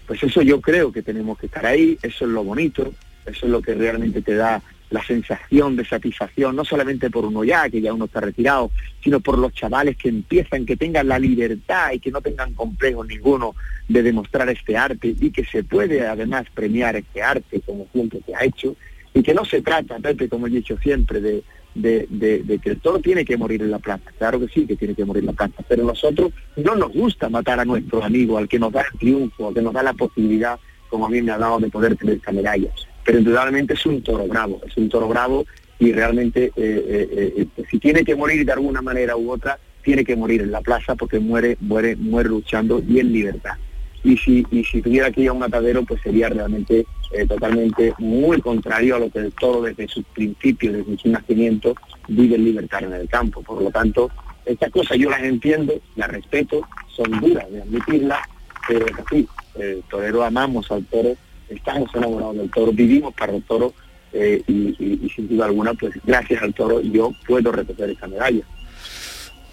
Pues 0.06 0.22
eso 0.22 0.42
yo 0.42 0.60
creo 0.60 0.92
que 0.92 1.02
tenemos 1.02 1.38
que 1.38 1.46
estar 1.46 1.64
ahí, 1.64 1.98
eso 2.02 2.24
es 2.24 2.30
lo 2.30 2.44
bonito, 2.44 2.92
eso 3.26 3.46
es 3.46 3.52
lo 3.52 3.62
que 3.62 3.74
realmente 3.74 4.20
te 4.22 4.34
da 4.34 4.62
la 4.90 5.04
sensación 5.04 5.76
de 5.76 5.84
satisfacción, 5.84 6.54
no 6.54 6.64
solamente 6.64 7.10
por 7.10 7.24
uno 7.24 7.42
ya, 7.42 7.68
que 7.68 7.80
ya 7.80 7.92
uno 7.92 8.04
está 8.04 8.20
retirado, 8.20 8.70
sino 9.02 9.18
por 9.20 9.38
los 9.38 9.52
chavales 9.52 9.96
que 9.96 10.08
empiezan, 10.08 10.66
que 10.66 10.76
tengan 10.76 11.08
la 11.08 11.18
libertad 11.18 11.92
y 11.92 11.98
que 11.98 12.10
no 12.10 12.20
tengan 12.20 12.54
complejo 12.54 13.04
ninguno 13.04 13.56
de 13.88 14.02
demostrar 14.02 14.48
este 14.50 14.76
arte 14.76 15.14
y 15.18 15.30
que 15.30 15.44
se 15.44 15.64
puede 15.64 16.06
además 16.06 16.46
premiar 16.54 16.96
este 16.96 17.22
arte 17.22 17.60
como 17.62 17.88
siempre 17.92 18.20
se 18.24 18.34
ha 18.34 18.44
hecho. 18.44 18.76
Y 19.14 19.22
que 19.22 19.34
no 19.34 19.44
se 19.44 19.62
trata, 19.62 19.98
Pepe, 19.98 20.28
como 20.28 20.46
he 20.46 20.50
dicho 20.50 20.76
siempre, 20.78 21.20
de, 21.20 21.42
de, 21.74 22.60
que 22.62 22.70
el 22.70 22.80
toro 22.80 23.00
tiene 23.00 23.24
que 23.24 23.36
morir 23.36 23.62
en 23.62 23.70
la 23.70 23.78
plaza. 23.78 24.10
Claro 24.18 24.40
que 24.40 24.48
sí, 24.48 24.66
que 24.66 24.76
tiene 24.76 24.94
que 24.94 25.04
morir 25.04 25.22
en 25.22 25.26
la 25.26 25.32
plaza, 25.32 25.62
pero 25.68 25.84
nosotros 25.84 26.32
no 26.56 26.74
nos 26.74 26.92
gusta 26.92 27.28
matar 27.28 27.60
a 27.60 27.64
nuestro 27.64 28.02
amigo, 28.02 28.38
al 28.38 28.48
que 28.48 28.58
nos 28.58 28.72
da 28.72 28.82
el 28.82 28.98
triunfo, 28.98 29.48
al 29.48 29.54
que 29.54 29.62
nos 29.62 29.72
da 29.72 29.82
la 29.82 29.92
posibilidad, 29.92 30.58
como 30.88 31.06
a 31.06 31.10
mí 31.10 31.20
me 31.22 31.32
ha 31.32 31.38
dado, 31.38 31.58
de 31.58 31.68
poder 31.68 31.96
tener 31.96 32.16
esta 32.16 32.32
medalla. 32.32 32.70
Pero 33.04 33.18
indudablemente 33.18 33.74
es 33.74 33.86
un 33.86 34.02
toro 34.02 34.26
bravo, 34.26 34.60
es 34.66 34.76
un 34.76 34.88
toro 34.88 35.08
bravo 35.08 35.44
y 35.78 35.92
realmente 35.92 36.46
eh, 36.46 36.52
eh, 36.56 37.46
eh, 37.56 37.64
si 37.70 37.78
tiene 37.78 38.04
que 38.04 38.14
morir 38.14 38.46
de 38.46 38.52
alguna 38.52 38.80
manera 38.80 39.16
u 39.16 39.30
otra, 39.30 39.58
tiene 39.82 40.04
que 40.04 40.16
morir 40.16 40.40
en 40.42 40.52
la 40.52 40.62
plaza 40.62 40.94
porque 40.94 41.18
muere, 41.18 41.58
muere, 41.60 41.96
muere 41.96 42.28
luchando 42.28 42.82
y 42.86 43.00
en 43.00 43.12
libertad 43.12 43.56
y 44.04 44.16
si, 44.18 44.46
y 44.50 44.62
si 44.64 44.80
tuviera 44.82 45.10
que 45.10 45.22
ir 45.22 45.28
a 45.30 45.32
un 45.32 45.38
matadero, 45.40 45.82
pues 45.84 46.00
sería 46.02 46.28
realmente 46.28 46.86
eh, 47.12 47.26
totalmente 47.26 47.94
muy 47.98 48.40
contrario 48.40 48.96
a 48.96 48.98
lo 49.00 49.10
que 49.10 49.18
el 49.20 49.32
toro 49.32 49.62
desde 49.62 49.88
sus 49.88 50.04
principios, 50.14 50.74
desde 50.74 50.98
su 50.98 51.08
nacimiento, 51.08 51.74
vive 52.08 52.36
en 52.36 52.44
libertad 52.44 52.84
en 52.84 52.92
el 52.92 53.08
campo. 53.08 53.42
Por 53.42 53.62
lo 53.62 53.70
tanto, 53.70 54.10
estas 54.44 54.70
cosas 54.70 54.98
yo 54.98 55.08
las 55.10 55.22
entiendo, 55.22 55.72
las 55.96 56.08
respeto, 56.10 56.60
son 56.94 57.10
duras 57.20 57.50
de 57.50 57.62
admitirlas, 57.62 58.20
pero 58.68 58.86
es 58.86 58.92
así, 59.04 59.26
el 59.58 59.82
torero 59.88 60.22
amamos 60.22 60.70
al 60.70 60.84
toro, 60.84 61.16
estamos 61.48 61.88
enamorados 61.94 62.36
del 62.36 62.50
toro, 62.50 62.72
vivimos 62.72 63.14
para 63.14 63.34
el 63.34 63.42
toro 63.42 63.72
eh, 64.12 64.42
y, 64.46 64.52
y- 64.78 65.00
y 65.02 65.08
sin 65.10 65.28
duda 65.28 65.46
alguna, 65.46 65.74
pues 65.74 65.92
gracias 66.04 66.42
al 66.42 66.52
toro 66.54 66.80
yo 66.80 67.12
puedo 67.26 67.50
recoger 67.52 67.90
esta 67.90 68.06
medalla. 68.06 68.42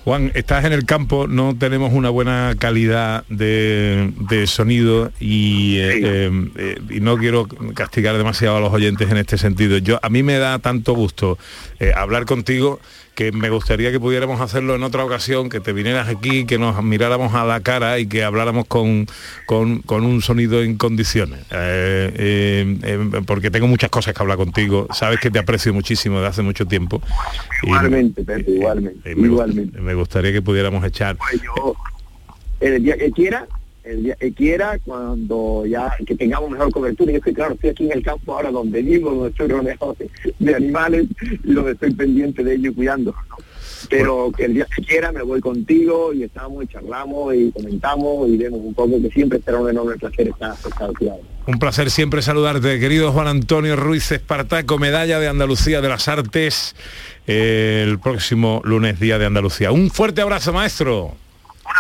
Juan, 0.04 0.32
estás 0.34 0.66
en 0.66 0.74
el 0.74 0.86
campo, 0.86 1.28
no 1.28 1.56
tenemos 1.56 1.94
una 1.94 2.10
buena 2.10 2.56
calidad 2.58 3.24
de, 3.30 4.12
de 4.18 4.48
sonido 4.48 5.12
y, 5.20 5.78
eh, 5.78 6.00
eh, 6.04 6.52
eh, 6.56 6.82
y 6.90 7.00
no 7.02 7.18
quiero 7.18 7.48
castigar 7.76 8.18
demasiado 8.18 8.58
a 8.58 8.60
los 8.60 8.74
oyentes 8.74 9.12
en 9.12 9.18
este 9.18 9.38
sentido. 9.38 9.78
Yo 9.78 10.00
A 10.02 10.10
mí 10.10 10.24
me 10.24 10.40
da 10.40 10.58
tanto 10.58 10.96
gusto 10.96 11.38
eh, 11.80 11.92
hablar 11.96 12.26
contigo 12.26 12.80
que 13.16 13.32
me 13.32 13.50
gustaría 13.50 13.92
que 13.92 14.00
pudiéramos 14.00 14.40
hacerlo 14.42 14.74
en 14.76 14.84
otra 14.84 15.04
ocasión, 15.04 15.50
que 15.50 15.60
te 15.60 15.74
vinieras 15.74 16.08
aquí, 16.08 16.46
que 16.46 16.58
nos 16.58 16.82
miráramos 16.84 17.34
a 17.34 17.44
la 17.46 17.60
cara 17.60 18.00
y 18.00 18.08
que 18.08 18.24
habláramos 18.24 18.66
con, 18.68 19.06
con- 19.46 19.82
con 19.82 20.06
un 20.06 20.22
sonido 20.22 20.64
en 20.64 20.78
condiciones. 20.78 21.40
Eh, 21.52 22.12
eh, 22.16 22.78
eh, 22.84 23.22
porque 23.28 23.52
tengo 23.52 23.68
muchas 23.68 23.90
cosas 23.90 24.14
que 24.14 24.22
hablar 24.24 24.38
contigo. 24.38 24.88
Sabes 24.94 25.20
que 25.20 25.30
te 25.30 25.40
aprecio 25.40 25.74
muchísimo 25.74 26.18
desde 26.18 26.30
hace 26.30 26.42
mucho 26.42 26.66
tiempo. 26.66 27.02
Y- 27.64 27.68
Igualmente, 27.68 28.24
Pepe, 28.24 28.50
igualmente, 28.52 29.16
me, 29.16 29.28
igualmente. 29.28 29.80
me 29.82 29.94
gustaría 29.94 30.32
que 30.32 30.42
pudiéramos 30.42 30.84
echar. 30.86 31.18
Pues 31.18 31.42
yo, 31.42 31.76
el 32.62 32.82
día 32.84 32.98
que 32.98 33.12
quiera, 33.12 33.46
el 33.84 34.04
día 34.04 34.16
que 34.16 34.34
quiera, 34.34 34.80
cuando 34.84 35.66
ya 35.66 35.96
que 36.06 36.16
tengamos 36.16 36.50
mejor 36.50 36.72
cobertura. 36.72 37.12
Yo 37.12 37.18
es 37.18 37.24
que 37.24 37.34
claro, 37.34 37.54
estoy 37.54 37.72
aquí 37.72 37.86
en 37.86 37.94
el 37.94 38.04
campo 38.04 38.34
ahora 38.34 38.52
donde 38.52 38.82
vivo, 38.82 39.12
donde 39.12 39.30
estoy 39.30 39.48
rodeado 39.48 39.96
de, 39.98 40.10
de 40.40 40.56
animales 40.56 41.08
y 41.44 41.54
donde 41.54 41.72
estoy 41.72 41.94
pendiente 41.94 42.44
de 42.44 42.56
ellos 42.56 42.74
y 42.74 42.76
cuidándolos, 42.76 43.22
¿no? 43.30 43.38
Pero 43.90 44.32
que 44.36 44.46
el 44.46 44.54
día 44.54 44.68
que 44.74 44.84
quiera 44.84 45.12
me 45.12 45.24
voy 45.24 45.42
contigo 45.42 46.14
y 46.14 46.24
estamos 46.24 46.64
y 46.64 46.68
charlamos 46.68 47.36
y 47.36 47.52
comentamos 47.52 48.30
y 48.30 48.38
vemos 48.38 48.60
un 48.64 48.74
poco 48.74 49.02
que 49.02 49.10
siempre 49.10 49.42
será 49.44 49.60
un 49.60 49.70
enorme 49.70 49.98
placer 49.98 50.28
estar, 50.28 50.54
estar 50.54 50.94
cuidado. 50.94 51.22
Un 51.48 51.58
placer 51.58 51.90
siempre 51.90 52.22
saludarte, 52.22 52.80
querido 52.80 53.12
Juan 53.12 53.28
Antonio 53.28 53.76
Ruiz 53.76 54.12
Espartaco, 54.12 54.78
medalla 54.78 55.20
de 55.20 55.28
Andalucía 55.28 55.82
de 55.82 55.90
las 55.90 56.08
Artes, 56.08 56.76
el 57.26 58.00
próximo 58.00 58.62
lunes, 58.64 59.00
Día 59.00 59.18
de 59.18 59.26
Andalucía. 59.26 59.72
Un 59.72 59.90
fuerte 59.90 60.22
abrazo, 60.22 60.54
maestro. 60.54 61.16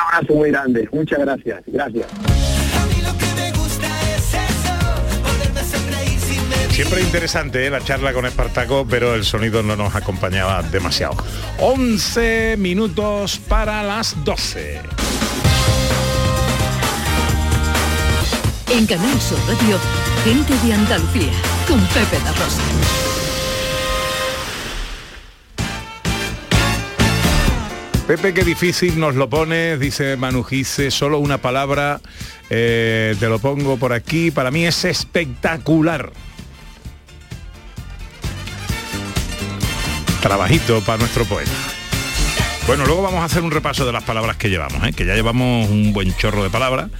Un 0.01 0.15
abrazo 0.15 0.33
muy 0.33 0.49
grande, 0.49 0.89
muchas 0.91 1.19
gracias, 1.19 1.63
gracias. 1.67 2.07
Siempre 6.71 7.01
interesante 7.01 7.67
¿eh? 7.67 7.69
la 7.69 7.81
charla 7.81 8.13
con 8.13 8.25
Espartaco, 8.25 8.87
pero 8.89 9.13
el 9.13 9.23
sonido 9.23 9.61
no 9.61 9.75
nos 9.75 9.93
acompañaba 9.93 10.63
demasiado. 10.63 11.15
11 11.59 12.55
minutos 12.57 13.39
para 13.47 13.83
las 13.83 14.15
12. 14.23 14.79
En 18.69 18.85
Canal 18.87 19.19
Sur 19.19 19.37
Radio, 19.47 19.77
gente 20.23 20.53
de 20.65 20.73
Andalucía, 20.73 21.31
con 21.67 21.79
Pepe 21.87 22.17
da 22.23 22.31
Rosa. 22.31 23.00
Pepe, 28.11 28.33
qué 28.33 28.43
difícil 28.43 28.99
nos 28.99 29.15
lo 29.15 29.29
pones, 29.29 29.79
dice 29.79 30.17
Manu 30.17 30.43
Gise, 30.43 30.91
solo 30.91 31.17
una 31.19 31.37
palabra, 31.37 32.01
eh, 32.49 33.15
te 33.17 33.29
lo 33.29 33.39
pongo 33.39 33.77
por 33.77 33.93
aquí, 33.93 34.31
para 34.31 34.51
mí 34.51 34.65
es 34.65 34.83
espectacular. 34.83 36.11
Trabajito 40.21 40.81
para 40.81 40.97
nuestro 40.97 41.23
poeta. 41.23 41.53
Bueno, 42.67 42.85
luego 42.85 43.01
vamos 43.01 43.21
a 43.21 43.25
hacer 43.27 43.43
un 43.43 43.51
repaso 43.51 43.85
de 43.85 43.93
las 43.93 44.03
palabras 44.03 44.35
que 44.35 44.49
llevamos, 44.49 44.85
¿eh? 44.85 44.91
que 44.91 45.05
ya 45.05 45.15
llevamos 45.15 45.69
un 45.69 45.93
buen 45.93 46.13
chorro 46.17 46.43
de 46.43 46.49
palabras. 46.49 46.91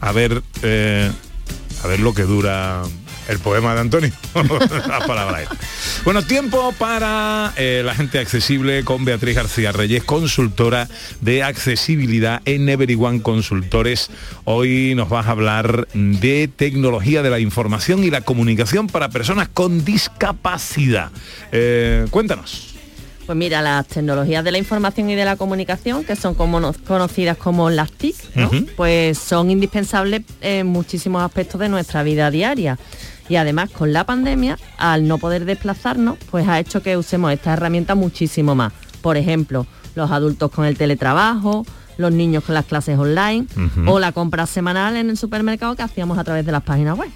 A 0.00 0.10
ver, 0.10 0.42
eh, 0.64 1.08
a 1.84 1.86
ver 1.86 2.00
lo 2.00 2.14
que 2.14 2.22
dura 2.22 2.82
el 3.28 3.38
poema 3.38 3.74
de 3.74 3.80
Antonio. 3.80 4.12
las 4.88 5.06
palabras. 5.06 5.48
Bueno, 6.04 6.22
tiempo 6.22 6.72
para 6.78 7.52
eh, 7.56 7.82
la 7.84 7.94
gente 7.94 8.18
accesible 8.18 8.84
con 8.84 9.04
Beatriz 9.04 9.36
García 9.36 9.72
Reyes, 9.72 10.04
consultora 10.04 10.88
de 11.20 11.42
accesibilidad 11.42 12.40
en 12.44 12.68
Everyone 12.68 13.22
Consultores. 13.22 14.10
Hoy 14.44 14.94
nos 14.94 15.08
vas 15.08 15.26
a 15.26 15.30
hablar 15.32 15.88
de 15.94 16.48
tecnología 16.54 17.22
de 17.22 17.30
la 17.30 17.38
información 17.40 18.04
y 18.04 18.10
la 18.10 18.20
comunicación 18.20 18.86
para 18.86 19.08
personas 19.08 19.48
con 19.48 19.84
discapacidad. 19.84 21.10
Eh, 21.52 22.06
cuéntanos. 22.10 22.74
Pues 23.26 23.36
mira, 23.36 23.60
las 23.60 23.88
tecnologías 23.88 24.44
de 24.44 24.52
la 24.52 24.58
información 24.58 25.10
y 25.10 25.16
de 25.16 25.24
la 25.24 25.34
comunicación, 25.34 26.04
que 26.04 26.14
son 26.14 26.34
como 26.34 26.60
no- 26.60 26.72
conocidas 26.86 27.36
como 27.36 27.70
las 27.70 27.90
TIC, 27.90 28.14
pues 28.76 29.18
son 29.18 29.50
indispensables 29.50 30.22
en 30.40 30.68
muchísimos 30.68 31.24
aspectos 31.24 31.60
de 31.60 31.68
nuestra 31.68 32.04
vida 32.04 32.30
diaria. 32.30 32.78
Y 33.28 33.36
además 33.36 33.70
con 33.70 33.92
la 33.92 34.04
pandemia, 34.04 34.58
al 34.78 35.08
no 35.08 35.18
poder 35.18 35.44
desplazarnos, 35.44 36.16
pues 36.30 36.46
ha 36.48 36.60
hecho 36.60 36.82
que 36.82 36.96
usemos 36.96 37.32
esta 37.32 37.52
herramienta 37.52 37.94
muchísimo 37.94 38.54
más. 38.54 38.72
Por 39.02 39.16
ejemplo, 39.16 39.66
los 39.94 40.10
adultos 40.10 40.50
con 40.50 40.64
el 40.64 40.76
teletrabajo, 40.76 41.66
los 41.96 42.12
niños 42.12 42.44
con 42.44 42.54
las 42.54 42.66
clases 42.66 42.98
online 42.98 43.46
o 43.86 43.98
la 43.98 44.12
compra 44.12 44.46
semanal 44.46 44.96
en 44.96 45.10
el 45.10 45.16
supermercado 45.16 45.74
que 45.76 45.82
hacíamos 45.82 46.18
a 46.18 46.24
través 46.24 46.44
de 46.44 46.52
las 46.52 46.62
páginas 46.62 46.96
web. 46.96 47.10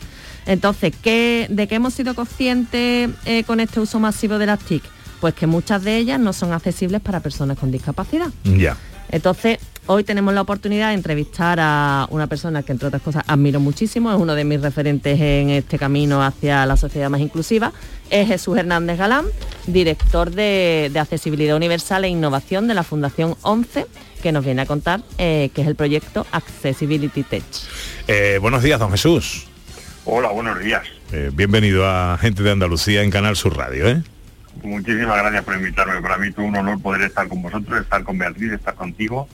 Entonces, 0.47 0.93
¿qué, 1.03 1.47
¿de 1.51 1.69
qué 1.69 1.77
hemos 1.77 1.95
sido 1.95 2.15
conscientes 2.15 3.11
eh, 3.25 3.45
con 3.45 3.61
este 3.61 3.79
uso 3.81 4.01
masivo 4.01 4.39
de 4.39 4.47
las 4.47 4.59
TIC? 4.59 4.83
Pues 5.21 5.35
que 5.35 5.47
muchas 5.47 5.85
de 5.85 5.99
ellas 5.99 6.19
no 6.19 6.33
son 6.33 6.53
accesibles 6.53 7.01
para 7.03 7.21
personas 7.21 7.59
con 7.59 7.71
discapacidad. 7.71 8.29
Ya. 8.45 8.77
Entonces, 9.11 9.59
hoy 9.87 10.05
tenemos 10.05 10.35
la 10.35 10.43
oportunidad 10.43 10.89
de 10.89 10.95
entrevistar 10.95 11.59
a 11.61 12.07
una 12.11 12.27
persona 12.27 12.63
que, 12.63 12.73
entre 12.73 12.89
otras 12.89 13.03
cosas, 13.03 13.25
admiro 13.27 13.61
muchísimo, 13.61 14.11
es 14.13 14.19
uno 14.19 14.35
de 14.35 14.45
mis 14.45 14.61
referentes 14.61 15.21
en 15.21 15.51
este 15.51 15.79
camino 15.79 16.23
hacia 16.23 16.65
la 16.67 16.77
sociedad 16.77 17.11
más 17.11 17.21
inclusiva, 17.21 17.73
es 18.11 18.29
Jesús 18.29 18.59
Hernández 18.59 18.99
Galán, 18.99 19.27
director 19.67 20.31
de, 20.31 20.91
de 20.93 20.99
Accesibilidad 20.99 21.57
Universal 21.57 22.05
e 22.05 22.09
Innovación 22.09 22.69
de 22.69 22.75
la 22.75 22.83
Fundación 22.83 23.37
11, 23.43 23.87
que 24.23 24.33
nos 24.33 24.45
viene 24.45 24.63
a 24.63 24.67
contar 24.67 25.03
eh, 25.19 25.51
qué 25.55 25.63
es 25.63 25.69
el 25.69 25.75
proyecto 25.75 26.27
Accessibility 26.33 27.23
Tech. 27.23 27.45
Eh, 28.07 28.39
buenos 28.41 28.63
días, 28.63 28.79
don 28.79 28.91
Jesús. 28.91 29.47
Hola, 30.05 30.29
buenos 30.31 30.59
días. 30.59 30.83
Eh, 31.13 31.31
bienvenido 31.33 31.89
a 31.89 32.17
Gente 32.19 32.43
de 32.43 32.51
Andalucía 32.51 33.03
en 33.03 33.11
Canal 33.11 33.37
Sur 33.37 33.57
Radio. 33.57 33.89
¿eh? 33.89 34.03
Muchísimas 34.63 35.17
gracias 35.17 35.45
por 35.45 35.55
invitarme. 35.55 36.01
Para 36.01 36.19
mí 36.19 36.29
es 36.29 36.39
un 36.39 36.57
honor 36.57 36.81
poder 36.81 37.03
estar 37.03 37.29
con 37.29 37.43
vosotros, 37.43 37.81
estar 37.81 38.03
con 38.05 38.19
Beatriz, 38.19 38.53
estar 38.53 38.75
contigo. 38.75 39.29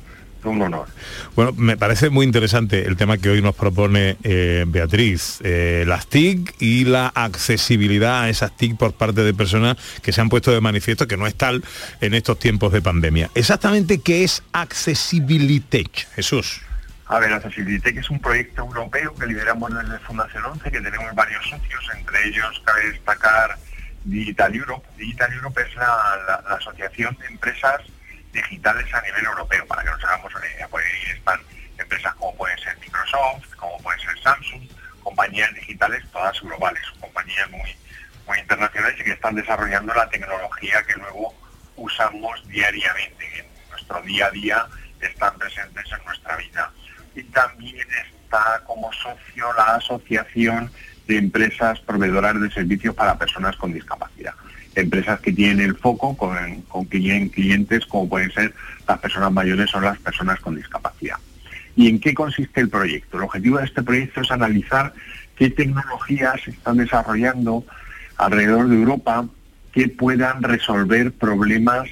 Un 0.47 0.63
honor. 0.63 0.87
Bueno, 1.35 1.53
me 1.53 1.77
parece 1.77 2.09
muy 2.11 2.25
interesante 2.25 2.87
el 2.87 2.97
tema 2.97 3.19
que 3.19 3.29
hoy 3.31 3.43
nos 3.43 3.55
propone 3.55 4.17
eh, 4.23 4.65
Beatriz, 4.67 5.39
eh, 5.43 5.85
las 5.87 6.07
TIC 6.07 6.55
y 6.61 6.85
la 6.85 7.09
accesibilidad 7.09 8.23
a 8.23 8.29
esas 8.29 8.57
TIC 8.57 8.77
por 8.77 8.93
parte 8.95 9.23
de 9.23 9.35
personas 9.35 9.77
que 10.03 10.13
se 10.13 10.21
han 10.21 10.29
puesto 10.29 10.53
de 10.53 10.61
manifiesto 10.61 11.07
que 11.09 11.17
no 11.17 11.27
es 11.27 11.35
tal 11.35 11.65
en 12.01 12.15
estos 12.15 12.39
tiempos 12.39 12.73
de 12.73 12.81
pandemia. 12.83 13.31
Exactamente 13.35 14.01
qué 14.01 14.25
es 14.25 14.43
Accessibility, 14.53 15.85
Jesús. 16.15 16.61
A 17.09 17.19
ver, 17.21 17.33
Accessibility 17.33 17.99
es 17.99 18.11
un 18.11 18.21
proyecto 18.21 18.63
europeo 18.63 19.15
que 19.15 19.27
lideramos 19.27 19.73
desde 19.75 19.99
Fundación 20.01 20.45
11, 20.45 20.71
que 20.71 20.81
tenemos 20.81 21.15
varios 21.15 21.43
socios, 21.49 21.85
entre 21.97 22.29
ellos 22.29 22.63
cabe 22.65 22.91
destacar 22.93 23.57
Digital 24.05 24.55
Europe. 24.55 24.87
Digital 24.97 25.33
Europe 25.33 25.61
es 25.69 25.75
la, 25.77 25.87
la- 26.27 26.45
la 26.49 26.57
asociación 26.57 27.17
de 27.21 27.27
empresas 27.27 27.81
digitales 28.37 28.93
a 28.95 29.01
nivel 29.03 29.25
europeo, 29.25 29.67
para 29.67 29.83
que 29.83 29.91
nos 29.91 30.05
hagamos 30.05 30.35
una 30.35 30.47
idea. 30.47 30.69
Están 31.15 31.41
empresas 31.79 32.15
como 32.15 32.35
pueden 32.37 32.59
ser 32.59 32.77
Microsoft, 32.79 33.55
como 33.57 33.79
pueden 33.79 34.01
ser 34.01 34.19
Samsung, 34.23 34.69
compañías 35.03 35.53
digitales 35.55 36.05
todas 36.13 36.41
globales, 36.41 36.83
compañías 37.01 37.51
muy, 37.51 37.77
muy 38.27 38.39
internacionales 38.39 39.01
y 39.01 39.05
que 39.05 39.13
están 39.13 39.35
desarrollando 39.35 39.95
la 39.95 40.09
tecnología 40.09 40.83
que 40.85 40.95
luego 40.95 41.35
usamos 41.77 42.47
diariamente, 42.49 43.41
en 43.41 43.47
nuestro 43.71 44.03
día 44.03 44.27
a 44.27 44.31
día 44.31 44.67
están 45.01 45.37
presentes 45.39 45.85
en 45.93 46.05
nuestra 46.05 46.37
vida. 46.37 46.71
Y 47.15 47.23
también 47.25 47.87
está 48.03 48.63
como 48.67 48.93
socio 48.93 49.53
la 49.55 49.77
Asociación 49.77 50.71
de 51.07 51.19
Empresas 51.19 51.81
Proveedoras 51.81 52.41
de 52.41 52.51
Servicios 52.51 52.95
para 52.95 53.19
Personas 53.19 53.57
con 53.57 53.73
Discapacidad. 53.73 54.35
Empresas 54.77 55.21
que 55.21 55.33
tienen 55.33 55.61
el 55.61 55.75
foco 55.77 56.17
con, 56.17 56.37
con 56.69 56.89
clien- 56.89 57.31
clientes 57.31 57.87
como 57.87 58.09
pueden 58.09 58.31
ser 58.31 58.55
las 58.87 58.99
personas 58.99 59.33
mayores 59.33 59.75
o 59.75 59.81
las 59.81 59.99
personas 59.99 60.39
con 60.41 60.55
discapacidad. 60.55 61.17
¿Y 61.75 61.89
en 61.89 61.99
qué 61.99 62.15
consiste 62.15 62.61
el 62.61 62.69
proyecto? 62.69 63.17
El 63.17 63.25
objetivo 63.25 63.59
de 63.59 63.65
este 63.65 63.83
proyecto 63.83 64.21
es 64.21 64.31
analizar 64.31 64.93
qué 65.37 65.51
tecnologías 65.51 66.41
se 66.43 66.51
están 66.51 66.77
desarrollando 66.79 67.65
alrededor 68.17 68.69
de 68.69 68.77
Europa 68.77 69.27
que 69.73 69.89
puedan 69.89 70.43
resolver 70.43 71.13
problemas 71.13 71.89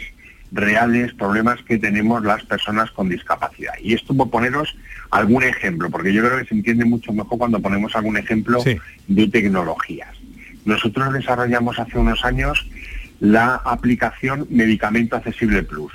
reales, 0.52 1.12
problemas 1.14 1.60
que 1.64 1.78
tenemos 1.78 2.22
las 2.22 2.44
personas 2.44 2.90
con 2.92 3.08
discapacidad. 3.08 3.74
Y 3.82 3.92
esto 3.94 4.14
por 4.14 4.30
poneros 4.30 4.76
algún 5.10 5.42
ejemplo, 5.42 5.90
porque 5.90 6.12
yo 6.12 6.24
creo 6.24 6.38
que 6.38 6.46
se 6.46 6.54
entiende 6.54 6.84
mucho 6.84 7.12
mejor 7.12 7.38
cuando 7.38 7.60
ponemos 7.60 7.94
algún 7.96 8.16
ejemplo 8.16 8.60
de 9.08 9.28
tecnologías. 9.28 10.13
Nosotros 10.64 11.12
desarrollamos 11.12 11.78
hace 11.78 11.98
unos 11.98 12.24
años 12.24 12.66
la 13.20 13.56
aplicación 13.64 14.46
Medicamento 14.50 15.16
Accesible 15.16 15.62
Plus. 15.62 15.92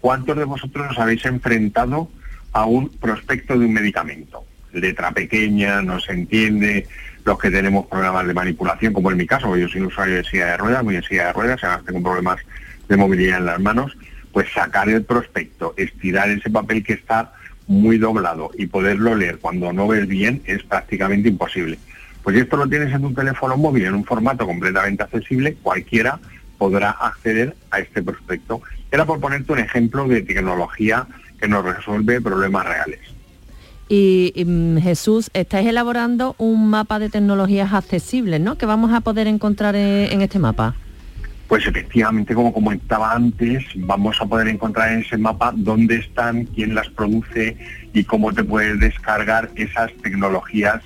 ¿Cuántos 0.00 0.36
de 0.36 0.44
vosotros 0.44 0.86
os 0.90 0.98
habéis 0.98 1.24
enfrentado 1.24 2.10
a 2.52 2.64
un 2.66 2.88
prospecto 2.88 3.58
de 3.58 3.66
un 3.66 3.72
medicamento? 3.72 4.44
Letra 4.72 5.10
pequeña, 5.12 5.82
no 5.82 6.00
se 6.00 6.12
entiende, 6.12 6.86
los 7.24 7.38
que 7.38 7.50
tenemos 7.50 7.86
problemas 7.86 8.26
de 8.26 8.34
manipulación, 8.34 8.92
como 8.92 9.10
en 9.10 9.16
mi 9.16 9.26
caso, 9.26 9.56
yo 9.56 9.68
soy 9.68 9.80
un 9.80 9.88
usuario 9.88 10.16
de 10.16 10.24
silla 10.24 10.46
de 10.46 10.56
ruedas, 10.58 10.84
muy 10.84 10.96
en 10.96 11.02
silla 11.02 11.26
de 11.26 11.32
ruedas, 11.32 11.64
además 11.64 11.84
tengo 11.84 12.02
problemas 12.02 12.38
de 12.88 12.96
movilidad 12.96 13.38
en 13.38 13.46
las 13.46 13.60
manos, 13.60 13.96
pues 14.32 14.46
sacar 14.52 14.88
el 14.88 15.02
prospecto, 15.02 15.74
estirar 15.76 16.30
ese 16.30 16.50
papel 16.50 16.84
que 16.84 16.92
está 16.92 17.32
muy 17.66 17.98
doblado 17.98 18.50
y 18.56 18.66
poderlo 18.66 19.16
leer 19.16 19.38
cuando 19.38 19.72
no 19.72 19.88
ves 19.88 20.06
bien 20.06 20.42
es 20.44 20.62
prácticamente 20.62 21.28
imposible. 21.28 21.78
Pues 22.26 22.34
si 22.34 22.42
esto 22.42 22.56
lo 22.56 22.66
tienes 22.66 22.92
en 22.92 23.04
un 23.04 23.14
teléfono 23.14 23.56
móvil 23.56 23.84
en 23.84 23.94
un 23.94 24.04
formato 24.04 24.44
completamente 24.46 25.00
accesible, 25.00 25.54
cualquiera 25.62 26.18
podrá 26.58 26.90
acceder 26.90 27.54
a 27.70 27.78
este 27.78 28.02
prospecto. 28.02 28.62
Era 28.90 29.04
por 29.04 29.20
ponerte 29.20 29.52
un 29.52 29.60
ejemplo 29.60 30.08
de 30.08 30.22
tecnología 30.22 31.06
que 31.40 31.46
nos 31.46 31.64
resuelve 31.64 32.20
problemas 32.20 32.66
reales. 32.66 32.98
Y, 33.88 34.32
y, 34.34 34.44
mm, 34.44 34.78
Jesús, 34.78 35.30
estáis 35.34 35.68
elaborando 35.68 36.34
un 36.38 36.68
mapa 36.68 36.98
de 36.98 37.10
tecnologías 37.10 37.72
accesibles, 37.72 38.40
¿no? 38.40 38.58
Que 38.58 38.66
vamos 38.66 38.92
a 38.92 39.02
poder 39.02 39.28
encontrar 39.28 39.76
eh, 39.76 40.12
en 40.12 40.20
este 40.20 40.40
mapa. 40.40 40.74
pues 41.46 41.64
efectivamente, 41.64 42.34
como 42.34 42.52
comentaba 42.52 43.12
antes, 43.12 43.62
vamos 43.76 44.20
a 44.20 44.26
poder 44.26 44.48
encontrar 44.48 44.90
en 44.90 45.02
ese 45.02 45.16
mapa 45.16 45.52
dónde 45.54 45.98
están, 45.98 46.46
quién 46.46 46.74
las 46.74 46.88
produce 46.88 47.56
y 47.92 48.02
cómo 48.02 48.32
te 48.32 48.42
puedes 48.42 48.80
descargar 48.80 49.48
esas 49.54 49.92
tecnologías 50.02 50.82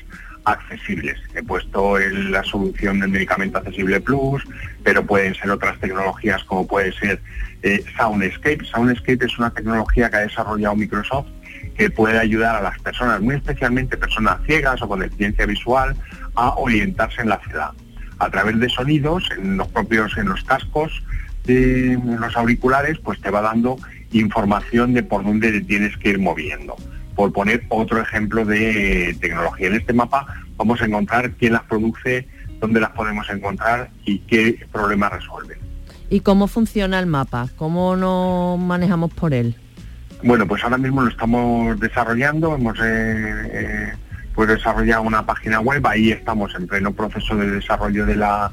accesibles. 0.52 1.18
He 1.34 1.42
puesto 1.42 1.98
el- 1.98 2.30
la 2.32 2.42
solución 2.44 3.00
del 3.00 3.10
medicamento 3.10 3.58
accesible 3.58 4.00
plus, 4.00 4.42
pero 4.82 5.04
pueden 5.04 5.34
ser 5.34 5.50
otras 5.50 5.78
tecnologías 5.80 6.42
como 6.44 6.66
puede 6.66 6.92
ser 6.92 7.20
eh, 7.62 7.84
Soundscape. 7.96 8.64
Soundscape 8.64 9.26
es 9.26 9.38
una 9.38 9.50
tecnología 9.50 10.08
que 10.10 10.16
ha 10.16 10.20
desarrollado 10.20 10.76
Microsoft 10.76 11.26
que 11.76 11.90
puede 11.90 12.18
ayudar 12.18 12.56
a 12.56 12.62
las 12.62 12.78
personas, 12.80 13.20
muy 13.20 13.34
especialmente 13.36 13.96
personas 13.96 14.38
ciegas 14.46 14.80
o 14.82 14.88
con 14.88 15.00
deficiencia 15.00 15.46
visual, 15.46 15.94
a 16.34 16.50
orientarse 16.56 17.22
en 17.22 17.28
la 17.28 17.38
ciudad. 17.40 17.70
A 18.18 18.30
través 18.30 18.58
de 18.58 18.68
sonidos, 18.68 19.28
en 19.36 19.56
los 19.56 19.68
propios, 19.68 20.16
en 20.16 20.28
los 20.28 20.42
cascos, 20.44 21.02
de 21.44 21.98
los 22.18 22.36
auriculares, 22.36 22.98
pues 22.98 23.20
te 23.20 23.30
va 23.30 23.40
dando 23.40 23.78
información 24.12 24.92
de 24.92 25.02
por 25.02 25.24
dónde 25.24 25.60
tienes 25.62 25.96
que 25.96 26.10
ir 26.10 26.18
moviendo. 26.18 26.76
Por 27.20 27.34
poner 27.34 27.64
otro 27.68 28.00
ejemplo 28.00 28.46
de 28.46 29.14
tecnología. 29.20 29.66
En 29.66 29.74
este 29.74 29.92
mapa 29.92 30.24
vamos 30.56 30.80
a 30.80 30.86
encontrar 30.86 31.32
quién 31.32 31.52
las 31.52 31.64
produce, 31.64 32.26
dónde 32.60 32.80
las 32.80 32.92
podemos 32.92 33.28
encontrar 33.28 33.90
y 34.06 34.20
qué 34.20 34.66
problemas 34.72 35.12
resuelven. 35.12 35.58
¿Y 36.08 36.20
cómo 36.20 36.46
funciona 36.46 36.98
el 36.98 37.04
mapa? 37.04 37.48
¿Cómo 37.56 37.94
nos 37.94 38.58
manejamos 38.58 39.12
por 39.12 39.34
él? 39.34 39.54
Bueno, 40.22 40.48
pues 40.48 40.64
ahora 40.64 40.78
mismo 40.78 41.02
lo 41.02 41.10
estamos 41.10 41.78
desarrollando, 41.78 42.54
hemos 42.54 42.78
eh, 42.78 43.50
eh, 43.52 43.92
pues 44.34 44.48
desarrollado 44.48 45.02
una 45.02 45.26
página 45.26 45.60
web, 45.60 45.86
ahí 45.86 46.12
estamos 46.12 46.54
en 46.54 46.66
pleno 46.66 46.90
proceso 46.94 47.36
de 47.36 47.50
desarrollo 47.50 48.06
de 48.06 48.16
la, 48.16 48.50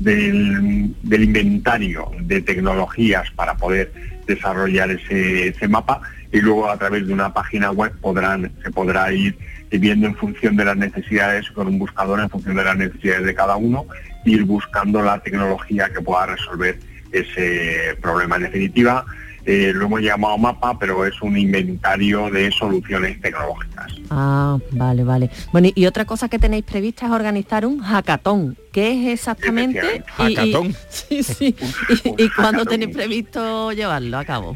del, 0.00 0.94
del 1.02 1.22
inventario 1.22 2.10
de 2.20 2.40
tecnologías 2.40 3.30
para 3.32 3.58
poder 3.58 3.92
desarrollar 4.26 4.90
ese, 4.90 5.48
ese 5.48 5.68
mapa 5.68 6.00
y 6.36 6.40
luego 6.42 6.68
a 6.70 6.76
través 6.76 7.06
de 7.06 7.14
una 7.14 7.32
página 7.32 7.70
web 7.70 7.92
podrán, 8.02 8.52
se 8.62 8.70
podrá 8.70 9.10
ir 9.10 9.38
viendo 9.70 10.06
en 10.06 10.14
función 10.16 10.54
de 10.54 10.66
las 10.66 10.76
necesidades, 10.76 11.50
con 11.52 11.66
un 11.66 11.78
buscador 11.78 12.20
en 12.20 12.28
función 12.28 12.56
de 12.56 12.64
las 12.64 12.76
necesidades 12.76 13.24
de 13.24 13.34
cada 13.34 13.56
uno, 13.56 13.86
ir 14.26 14.44
buscando 14.44 15.00
la 15.02 15.18
tecnología 15.20 15.88
que 15.88 16.02
pueda 16.02 16.26
resolver 16.26 16.78
ese 17.10 17.96
problema. 18.02 18.36
En 18.36 18.42
definitiva, 18.42 19.06
eh, 19.46 19.72
lo 19.74 19.86
hemos 19.86 20.02
llamado 20.02 20.36
mapa, 20.36 20.78
pero 20.78 21.06
es 21.06 21.22
un 21.22 21.38
inventario 21.38 22.28
de 22.30 22.52
soluciones 22.52 23.18
tecnológicas. 23.22 23.92
Ah, 24.10 24.58
vale, 24.72 25.04
vale. 25.04 25.30
Bueno, 25.52 25.68
y 25.74 25.86
otra 25.86 26.04
cosa 26.04 26.28
que 26.28 26.38
tenéis 26.38 26.64
prevista 26.64 27.06
es 27.06 27.12
organizar 27.12 27.64
un 27.64 27.80
hackathon. 27.80 28.58
¿Qué 28.72 28.90
es 28.90 29.20
exactamente? 29.20 30.02
Y- 30.18 30.22
y- 30.32 30.34
Hackathon. 30.36 30.74
sí, 30.90 31.22
sí. 31.22 31.56
¿Y, 32.04 32.24
y 32.24 32.28
cuándo 32.28 32.66
tenéis 32.66 32.94
previsto 32.94 33.72
llevarlo 33.72 34.18
a 34.18 34.24
cabo? 34.26 34.54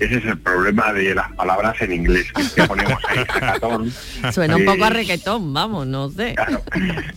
Ese 0.00 0.16
es 0.18 0.24
el 0.26 0.38
problema 0.38 0.92
de 0.92 1.14
las 1.14 1.30
palabras 1.32 1.80
en 1.82 1.92
inglés, 1.92 2.32
que 2.32 2.42
es 2.42 2.52
que 2.52 2.62
ponemos 2.64 3.02
ahí 3.08 3.18
hackathon. 3.28 3.92
Suena 4.32 4.56
un 4.56 4.64
poco 4.64 4.84
a 4.84 4.90
reggaetón, 4.90 5.52
vamos, 5.52 5.86
no 5.86 6.08
sé. 6.10 6.36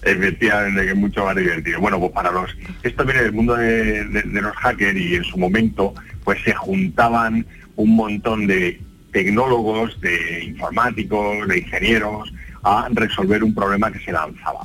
Efectivamente, 0.01 0.83
que 0.85 0.89
es 0.91 0.95
mucho 0.95 1.25
más 1.25 1.35
divertido. 1.35 1.79
Bueno, 1.79 1.99
pues 1.99 2.11
para 2.11 2.31
los... 2.31 2.55
Esto 2.83 3.05
viene 3.05 3.23
del 3.23 3.33
mundo 3.33 3.55
de, 3.55 4.05
de- 4.05 4.21
de 4.23 4.41
los 4.41 4.55
hackers 4.57 4.97
y 4.99 5.15
en 5.15 5.23
su 5.23 5.37
momento 5.37 5.93
pues 6.23 6.39
se 6.43 6.53
juntaban 6.53 7.45
un 7.75 7.95
montón 7.95 8.47
de 8.47 8.79
tecnólogos, 9.11 9.99
de 10.01 10.43
informáticos, 10.45 11.47
de 11.47 11.59
ingenieros 11.59 12.33
a 12.63 12.87
resolver 12.91 13.43
un 13.43 13.53
problema 13.53 13.91
que 13.91 13.99
se 13.99 14.11
lanzaba. 14.11 14.61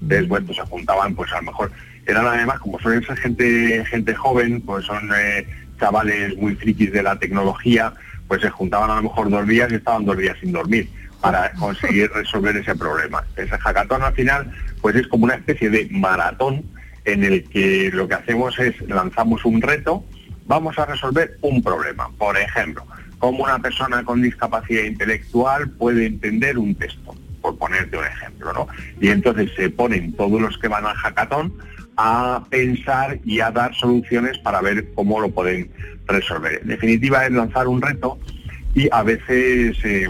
Entonces, 0.00 0.28
bueno, 0.28 0.46
pues 0.46 0.58
se 0.58 0.64
juntaban, 0.64 1.14
pues 1.14 1.32
a 1.32 1.36
lo 1.36 1.42
mejor 1.44 1.72
eran 2.06 2.26
además, 2.26 2.58
como 2.60 2.78
suelen 2.78 3.04
ser 3.04 3.16
gente, 3.18 3.84
gente 3.88 4.14
joven, 4.14 4.60
pues 4.60 4.84
son 4.84 5.08
eh, 5.16 5.46
chavales 5.78 6.36
muy 6.36 6.54
frikis 6.54 6.92
de 6.92 7.02
la 7.02 7.18
tecnología, 7.18 7.92
pues 8.28 8.42
se 8.42 8.50
juntaban 8.50 8.90
a 8.90 8.96
lo 8.96 9.02
mejor 9.04 9.30
dos 9.30 9.46
días 9.46 9.70
y 9.70 9.76
estaban 9.76 10.04
dos 10.04 10.16
días 10.16 10.36
sin 10.40 10.52
dormir 10.52 10.88
para 11.20 11.52
conseguir 11.52 12.10
resolver 12.12 12.56
ese 12.56 12.74
problema. 12.74 13.24
Ese 13.36 13.56
hackathon 13.58 14.02
al 14.02 14.14
final, 14.14 14.50
pues 14.80 14.96
es 14.96 15.06
como 15.06 15.24
una 15.24 15.34
especie 15.34 15.70
de 15.70 15.88
maratón 15.90 16.64
en 17.04 17.24
el 17.24 17.44
que 17.44 17.90
lo 17.92 18.08
que 18.08 18.14
hacemos 18.14 18.58
es 18.58 18.80
lanzamos 18.88 19.44
un 19.44 19.62
reto, 19.62 20.04
vamos 20.46 20.78
a 20.78 20.86
resolver 20.86 21.38
un 21.40 21.62
problema. 21.62 22.10
Por 22.18 22.36
ejemplo, 22.36 22.84
cómo 23.18 23.44
una 23.44 23.58
persona 23.58 24.04
con 24.04 24.22
discapacidad 24.22 24.82
intelectual 24.82 25.70
puede 25.70 26.06
entender 26.06 26.58
un 26.58 26.74
texto, 26.74 27.14
por 27.40 27.56
ponerte 27.56 27.96
un 27.96 28.04
ejemplo, 28.04 28.52
¿no? 28.52 28.68
Y 29.00 29.08
entonces 29.08 29.50
se 29.56 29.70
ponen 29.70 30.12
todos 30.14 30.40
los 30.40 30.58
que 30.58 30.68
van 30.68 30.84
al 30.84 30.96
hackathon 30.96 31.52
a 31.96 32.44
pensar 32.50 33.18
y 33.24 33.40
a 33.40 33.50
dar 33.50 33.74
soluciones 33.74 34.38
para 34.38 34.60
ver 34.60 34.92
cómo 34.94 35.20
lo 35.20 35.30
pueden 35.30 35.70
resolver. 36.06 36.60
En 36.62 36.68
definitiva 36.68 37.24
es 37.24 37.32
lanzar 37.32 37.68
un 37.68 37.80
reto 37.80 38.18
y 38.74 38.88
a 38.92 39.02
veces 39.02 39.76
eh, 39.84 40.08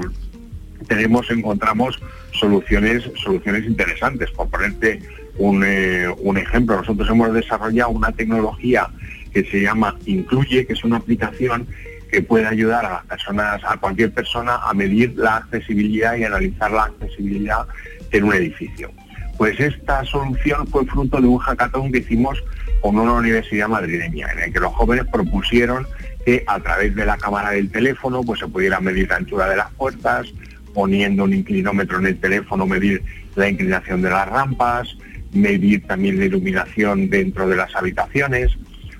tenemos, 0.89 1.31
encontramos 1.31 2.01
soluciones, 2.33 3.09
soluciones 3.23 3.65
interesantes. 3.65 4.31
Por 4.33 4.49
ponerte 4.49 5.01
un, 5.39 5.63
eh, 5.65 6.09
un 6.19 6.37
ejemplo, 6.37 6.77
nosotros 6.77 7.09
hemos 7.09 7.33
desarrollado 7.33 7.91
una 7.91 8.13
tecnología 8.13 8.89
que 9.33 9.45
se 9.45 9.63
llama 9.63 9.97
Incluye, 10.07 10.67
que 10.67 10.73
es 10.73 10.85
una 10.85 10.97
aplicación 10.97 11.67
que 12.11 12.23
puede 12.23 12.47
ayudar 12.47 12.85
a 12.85 13.03
personas, 13.03 13.63
a 13.65 13.77
cualquier 13.77 14.13
persona, 14.13 14.57
a 14.57 14.73
medir 14.75 15.15
la 15.17 15.37
accesibilidad 15.37 16.17
y 16.17 16.25
analizar 16.25 16.71
la 16.71 16.85
accesibilidad 16.85 17.67
en 18.13 18.25
un 18.25 18.35
edificio. 18.35 18.91
Pues 19.39 19.61
esta 19.61 20.05
solución 20.05 20.67
fue 20.67 20.87
fruto 20.87 21.21
de 21.21 21.27
un 21.27 21.39
hackathon 21.39 21.93
que 21.93 21.99
hicimos 21.99 22.43
con 22.81 22.99
una 22.99 23.13
universidad 23.15 23.69
madrileña, 23.69 24.29
en 24.33 24.39
el 24.41 24.53
que 24.53 24.61
los 24.61 24.73
jóvenes 24.75 25.05
propusieron 25.13 25.87
que 26.25 26.45
a 26.47 26.59
través 26.61 26.95
de 26.95 27.07
la 27.07 27.17
cámara 27.17 27.51
del 27.51 27.71
teléfono 27.71 28.23
pues 28.23 28.41
se 28.41 28.49
pudiera 28.49 28.81
medir 28.81 29.09
la 29.09 29.17
anchura 29.17 29.49
de 29.49 29.57
las 29.57 29.71
puertas, 29.73 30.27
poniendo 30.75 31.25
un 31.25 31.33
inclinómetro 31.33 31.99
en 31.99 32.07
el 32.07 32.19
teléfono, 32.19 32.67
medir 32.67 33.03
la 33.35 33.49
inclinación 33.49 34.03
de 34.03 34.11
las 34.11 34.29
rampas, 34.29 34.97
medir 35.33 35.87
también 35.87 36.19
la 36.19 36.27
iluminación 36.27 37.09
dentro 37.09 37.49
de 37.49 37.57
las 37.57 37.75
habitaciones. 37.75 38.57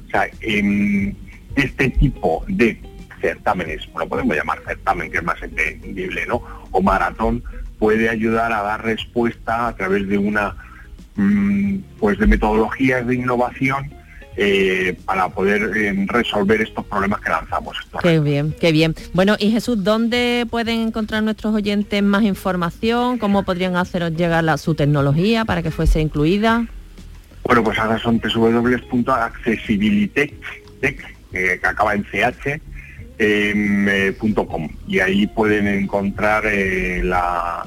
O 0.07 0.11
sea, 0.11 0.29
en 0.41 1.17
este 1.57 1.91
tipo 1.91 2.45
de 2.49 2.81
certámenes, 3.21 3.89
lo 3.99 4.09
podemos 4.09 4.37
llamar 4.37 4.61
certamen, 4.67 5.11
que 5.11 5.19
es 5.19 5.25
más 5.25 5.43
entendible, 5.43 6.27
¿no? 6.27 6.43
O 6.71 6.83
maratón, 6.83 7.43
puede 7.79 8.09
ayudar 8.09 8.53
a 8.53 8.63
dar 8.63 8.85
respuesta 8.85 9.69
a 9.69 9.77
través 9.77 10.09
de 10.09 10.19
una 10.19 10.57
mm, 11.17 11.79
pues 11.99 12.19
de 12.19 12.27
metodologías 12.27 13.07
de 13.07 13.15
innovación 13.15 13.91
eh, 14.39 14.95
para 15.07 15.31
poder 15.31 15.75
eh, 15.75 15.95
resolver 16.09 16.61
estos 16.61 16.85
problemas 16.85 17.23
que 17.23 17.31
lanzamos. 17.31 17.75
Qué 18.03 18.21
bien, 18.21 18.55
qué 18.61 18.71
bien. 18.71 18.95
Bueno, 19.15 19.35
y 19.39 19.51
Jesús, 19.51 19.83
¿dónde 19.83 20.47
pueden 20.51 20.81
encontrar 20.81 21.23
nuestros 21.23 21.55
oyentes 21.55 22.03
más 22.03 22.23
información? 22.23 23.17
¿Cómo 23.17 23.45
podrían 23.45 23.77
haceros 23.77 24.13
llegar 24.13 24.45
la, 24.45 24.59
su 24.59 24.75
tecnología 24.75 25.47
para 25.47 25.63
que 25.63 25.71
fuese 25.71 26.03
incluida? 26.03 26.67
Bueno, 27.45 27.65
pues 27.65 27.79
ahora 27.79 27.99
son 27.99 28.21
www.accessibilitech, 28.21 30.35
tech, 30.81 31.17
eh, 31.33 31.59
que 31.59 31.67
acaba 31.67 31.95
en 31.95 32.05
ch, 32.05 32.47
em, 32.47 32.61
com. 34.49 34.69
y 34.87 35.01
ahí 35.01 35.27
pueden 35.27 35.67
encontrar 35.67 36.45
eh, 36.47 37.03
la, 37.03 37.65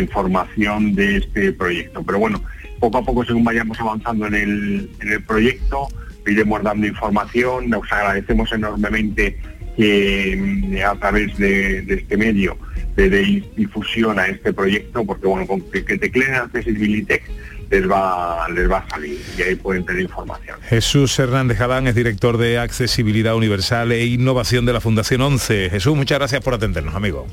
información 0.00 0.94
de 0.94 1.18
este 1.18 1.52
proyecto. 1.52 2.02
Pero 2.02 2.18
bueno, 2.18 2.42
poco 2.80 2.98
a 2.98 3.04
poco 3.04 3.24
según 3.24 3.44
vayamos 3.44 3.78
avanzando 3.80 4.26
en 4.26 4.34
el, 4.34 4.90
en 5.00 5.12
el 5.12 5.22
proyecto, 5.22 5.88
iremos 6.26 6.62
dando 6.62 6.86
información, 6.86 7.70
nos 7.70 7.90
agradecemos 7.92 8.50
enormemente 8.52 9.38
que 9.76 10.32
em, 10.32 10.84
a 10.84 10.94
través 10.96 11.36
de, 11.38 11.84
este 11.88 12.16
medio 12.16 12.58
de, 12.96 13.10
de 13.10 13.44
difusión 13.56 14.18
a 14.18 14.26
este 14.26 14.52
proyecto, 14.52 15.04
porque 15.04 15.26
bueno, 15.26 15.46
con 15.46 15.60
que, 15.70 15.84
que 15.84 15.98
tecleen 15.98 16.34
Accessibilitech 16.34 17.22
les 17.70 17.90
va, 17.90 18.46
les 18.48 18.70
va 18.70 18.78
a 18.78 18.88
salir 18.88 19.20
y 19.36 19.42
ahí 19.42 19.54
pueden 19.56 19.84
tener 19.84 20.02
información. 20.02 20.58
Jesús 20.68 21.18
Hernández 21.18 21.58
Galán 21.58 21.86
es 21.86 21.94
director 21.94 22.38
de 22.38 22.58
Accesibilidad 22.58 23.34
Universal 23.34 23.92
e 23.92 24.04
Innovación 24.04 24.66
de 24.66 24.72
la 24.72 24.80
Fundación 24.80 25.20
11. 25.22 25.70
Jesús, 25.70 25.96
muchas 25.96 26.18
gracias 26.18 26.42
por 26.42 26.54
atendernos, 26.54 26.94
amigo. 26.94 27.26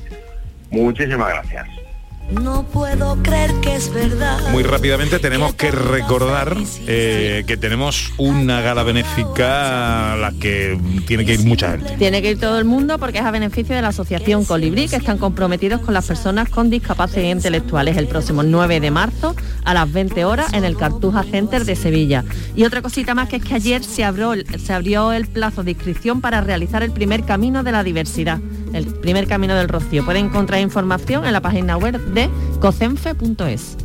Muchísimas 0.70 1.28
gracias. 1.28 1.83
No 2.30 2.64
puedo 2.64 3.16
creer 3.22 3.52
que 3.60 3.76
es 3.76 3.92
verdad. 3.92 4.38
Muy 4.50 4.62
rápidamente 4.62 5.18
tenemos 5.18 5.54
que 5.54 5.70
recordar 5.70 6.56
eh, 6.86 7.44
que 7.46 7.56
tenemos 7.56 8.12
una 8.16 8.60
gala 8.60 8.82
benéfica 8.82 10.14
a 10.14 10.16
la 10.16 10.32
que 10.32 10.78
tiene 11.06 11.24
que 11.24 11.34
ir 11.34 11.44
mucha 11.44 11.72
gente. 11.72 11.96
Tiene 11.96 12.22
que 12.22 12.32
ir 12.32 12.40
todo 12.40 12.58
el 12.58 12.64
mundo 12.64 12.98
porque 12.98 13.18
es 13.18 13.24
a 13.24 13.30
beneficio 13.30 13.76
de 13.76 13.82
la 13.82 13.88
Asociación 13.88 14.44
Colibrí, 14.44 14.88
que 14.88 14.96
están 14.96 15.18
comprometidos 15.18 15.80
con 15.82 15.94
las 15.94 16.06
personas 16.06 16.48
con 16.48 16.70
discapacidad 16.70 17.30
intelectuales 17.30 17.96
el 17.96 18.08
próximo 18.08 18.42
9 18.42 18.80
de 18.80 18.90
marzo 18.90 19.36
a 19.64 19.74
las 19.74 19.92
20 19.92 20.24
horas 20.24 20.52
en 20.52 20.64
el 20.64 20.76
Cartuja 20.76 21.22
Center 21.24 21.64
de 21.64 21.76
Sevilla. 21.76 22.24
Y 22.56 22.64
otra 22.64 22.82
cosita 22.82 23.14
más 23.14 23.28
que 23.28 23.36
es 23.36 23.44
que 23.44 23.54
ayer 23.54 23.84
se 23.84 24.04
abrió, 24.04 24.32
se 24.58 24.72
abrió 24.72 25.12
el 25.12 25.26
plazo 25.26 25.62
de 25.62 25.72
inscripción 25.72 26.20
para 26.20 26.40
realizar 26.40 26.82
el 26.82 26.90
primer 26.90 27.24
camino 27.24 27.62
de 27.62 27.72
la 27.72 27.84
diversidad, 27.84 28.40
el 28.74 28.86
primer 28.86 29.26
camino 29.26 29.54
del 29.54 29.68
Rocío. 29.68 30.04
Pueden 30.04 30.26
encontrar 30.26 30.60
información 30.60 31.24
en 31.24 31.32
la 31.32 31.40
página 31.40 31.76
web 31.76 31.98
de 31.98 32.28
cocenfe.es. 32.60 33.76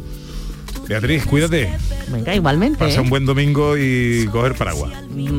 Beatriz, 0.87 1.25
cuídate. 1.25 1.71
Venga, 2.11 2.33
igualmente. 2.33 2.79
Pasa 2.79 2.97
¿eh? 2.97 3.01
un 3.01 3.09
buen 3.09 3.25
domingo 3.25 3.77
y 3.77 4.27
coger 4.31 4.55
paraguas. 4.55 4.91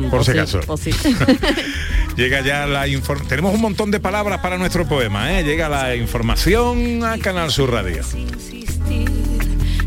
Por 0.09 0.23
si 0.23 0.31
sí, 0.31 0.37
acaso. 0.37 0.61
sí. 0.77 0.91
Llega 2.15 2.41
ya 2.41 2.65
la 2.67 2.87
información. 2.87 3.27
Tenemos 3.29 3.53
un 3.53 3.61
montón 3.61 3.91
de 3.91 3.99
palabras 3.99 4.39
para 4.39 4.57
nuestro 4.57 4.87
poema, 4.87 5.37
¿eh? 5.37 5.43
Llega 5.43 5.67
la 5.67 5.95
información 5.95 7.03
a 7.03 7.17
Canal 7.17 7.51
Sur 7.51 7.71
Radio. 7.71 8.01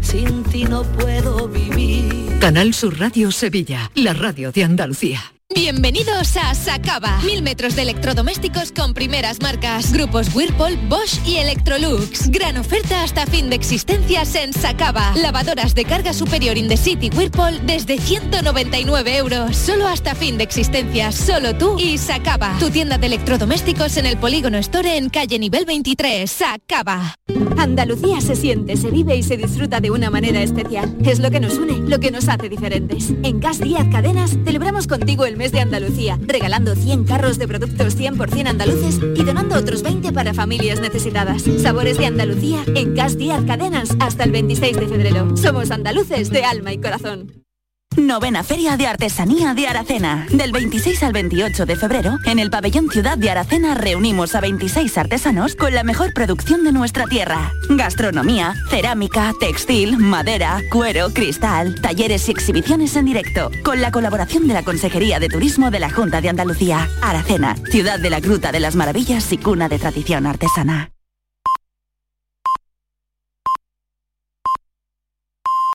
Sin 0.03 0.45
ti 0.45 0.65
no 0.65 0.83
puedo 0.85 1.49
vivir. 1.49 2.39
Canal 2.41 2.75
Sur 2.75 2.99
Radio 2.99 3.31
Sevilla, 3.33 3.91
la 3.95 4.13
radio 4.13 4.53
de 4.53 4.65
Andalucía. 4.65 5.34
Bienvenidos 5.53 6.39
a 6.39 6.55
Sacaba. 6.55 7.21
Mil 7.23 7.43
metros 7.43 7.77
de 7.77 7.83
electrodomésticos 7.83 8.73
con 8.73 8.95
primeras 8.95 9.43
marcas. 9.43 9.93
Grupos 9.93 10.35
Whirlpool, 10.35 10.77
Bosch 10.89 11.19
y 11.27 11.37
Electrolux. 11.37 12.31
Gran 12.31 12.57
oferta 12.57 13.03
hasta 13.03 13.27
fin 13.27 13.51
de 13.51 13.57
existencias 13.57 14.35
en 14.37 14.55
Sacaba. 14.55 15.13
Lavadoras 15.17 15.75
de 15.75 15.85
carga 15.85 16.15
superior 16.15 16.57
in 16.57 16.67
the 16.69 16.79
city 16.79 17.11
Whirlpool 17.15 17.61
desde 17.67 17.99
199 17.99 19.19
euros. 19.19 19.55
Solo 19.55 19.87
hasta 19.87 20.15
fin 20.15 20.39
de 20.39 20.45
existencias. 20.45 21.15
Solo 21.15 21.55
tú 21.55 21.79
y 21.79 21.99
Sacaba. 21.99 22.57
Tu 22.59 22.71
tienda 22.71 22.97
de 22.97 23.07
electrodomésticos 23.09 23.99
en 23.99 24.07
el 24.07 24.17
Polígono 24.17 24.57
Store 24.57 24.97
en 24.97 25.11
calle 25.11 25.39
nivel 25.39 25.67
23. 25.67 26.29
Sacaba. 26.31 27.17
Andalucía 27.59 28.21
se 28.21 28.35
siente, 28.35 28.77
se 28.77 28.91
vive 28.91 29.17
y 29.17 29.23
se 29.23 29.37
disfruta 29.37 29.81
de 29.81 29.91
una 29.91 30.11
manera 30.11 30.43
especial. 30.43 30.97
Es 31.05 31.19
lo 31.19 31.31
que 31.31 31.41
nos 31.41 31.59
une, 31.59 31.89
lo 31.89 32.01
que 32.01 32.11
nos 32.11 32.29
hace 32.29 32.49
diferentes. 32.49 33.11
En 33.23 33.41
Gas 33.41 33.61
Díaz 33.61 33.87
Cadenas 33.91 34.37
celebramos 34.45 34.87
contigo 34.87 35.25
el 35.25 35.34
mes 35.37 35.53
de 35.53 35.61
Andalucía, 35.61 36.19
regalando 36.23 36.75
100 36.75 37.05
carros 37.05 37.39
de 37.39 37.49
productos 37.49 37.97
100% 37.97 38.47
andaluces 38.47 39.01
y 39.17 39.25
donando 39.25 39.57
otros 39.57 39.83
20 39.83 40.13
para 40.13 40.35
familias 40.35 40.81
necesitadas. 40.81 41.43
Sabores 41.61 41.99
de 41.99 42.07
Andalucía 42.07 42.65
en 42.75 42.95
Gas 42.95 43.17
Díaz 43.17 43.45
Cadenas 43.45 43.91
hasta 44.01 44.25
el 44.25 44.33
26 44.33 44.77
de 44.77 44.89
febrero. 44.89 45.37
Somos 45.37 45.71
andaluces 45.71 46.31
de 46.31 46.45
alma 46.45 46.73
y 46.73 46.81
corazón. 46.81 47.44
Novena 47.97 48.43
Feria 48.43 48.77
de 48.77 48.87
Artesanía 48.87 49.55
de 49.55 49.67
Aracena. 49.67 50.27
Del 50.31 50.53
26 50.53 51.03
al 51.03 51.13
28 51.13 51.67
de 51.67 51.77
febrero, 51.77 52.19
en 52.25 52.39
el 52.39 52.51
pabellón 52.51 52.91
Ciudad 52.91 53.17
de 53.17 53.31
Aracena 53.31 53.75
reunimos 53.75 54.35
a 54.35 54.41
26 54.41 54.99
artesanos 54.99 55.55
con 55.55 55.75
la 55.75 55.85
mejor 55.85 56.13
producción 56.13 56.65
de 56.65 56.73
nuestra 56.73 57.07
tierra. 57.07 57.53
Gastronomía, 57.69 58.55
cerámica, 58.71 59.33
textil, 59.39 59.99
madera, 59.99 60.61
cuero, 60.71 61.11
cristal, 61.13 61.81
talleres 61.81 62.29
y 62.29 62.33
exhibiciones 62.33 62.97
en 62.97 63.07
directo. 63.07 63.51
Con 63.65 63.81
la 63.81 63.93
colaboración 63.93 64.49
de 64.49 64.55
la 64.55 64.63
Consejería 64.63 65.21
de 65.21 65.29
Turismo 65.29 65.71
de 65.71 65.81
la 65.81 65.91
Junta 65.91 66.21
de 66.21 66.29
Andalucía. 66.29 66.89
Aracena, 67.03 67.57
ciudad 67.71 67.99
de 68.01 68.11
la 68.11 68.21
Gruta 68.21 68.53
de 68.53 68.61
las 68.61 68.75
Maravillas 68.75 69.33
y 69.33 69.39
cuna 69.39 69.69
de 69.69 69.79
tradición 69.79 70.27
artesana. 70.27 70.94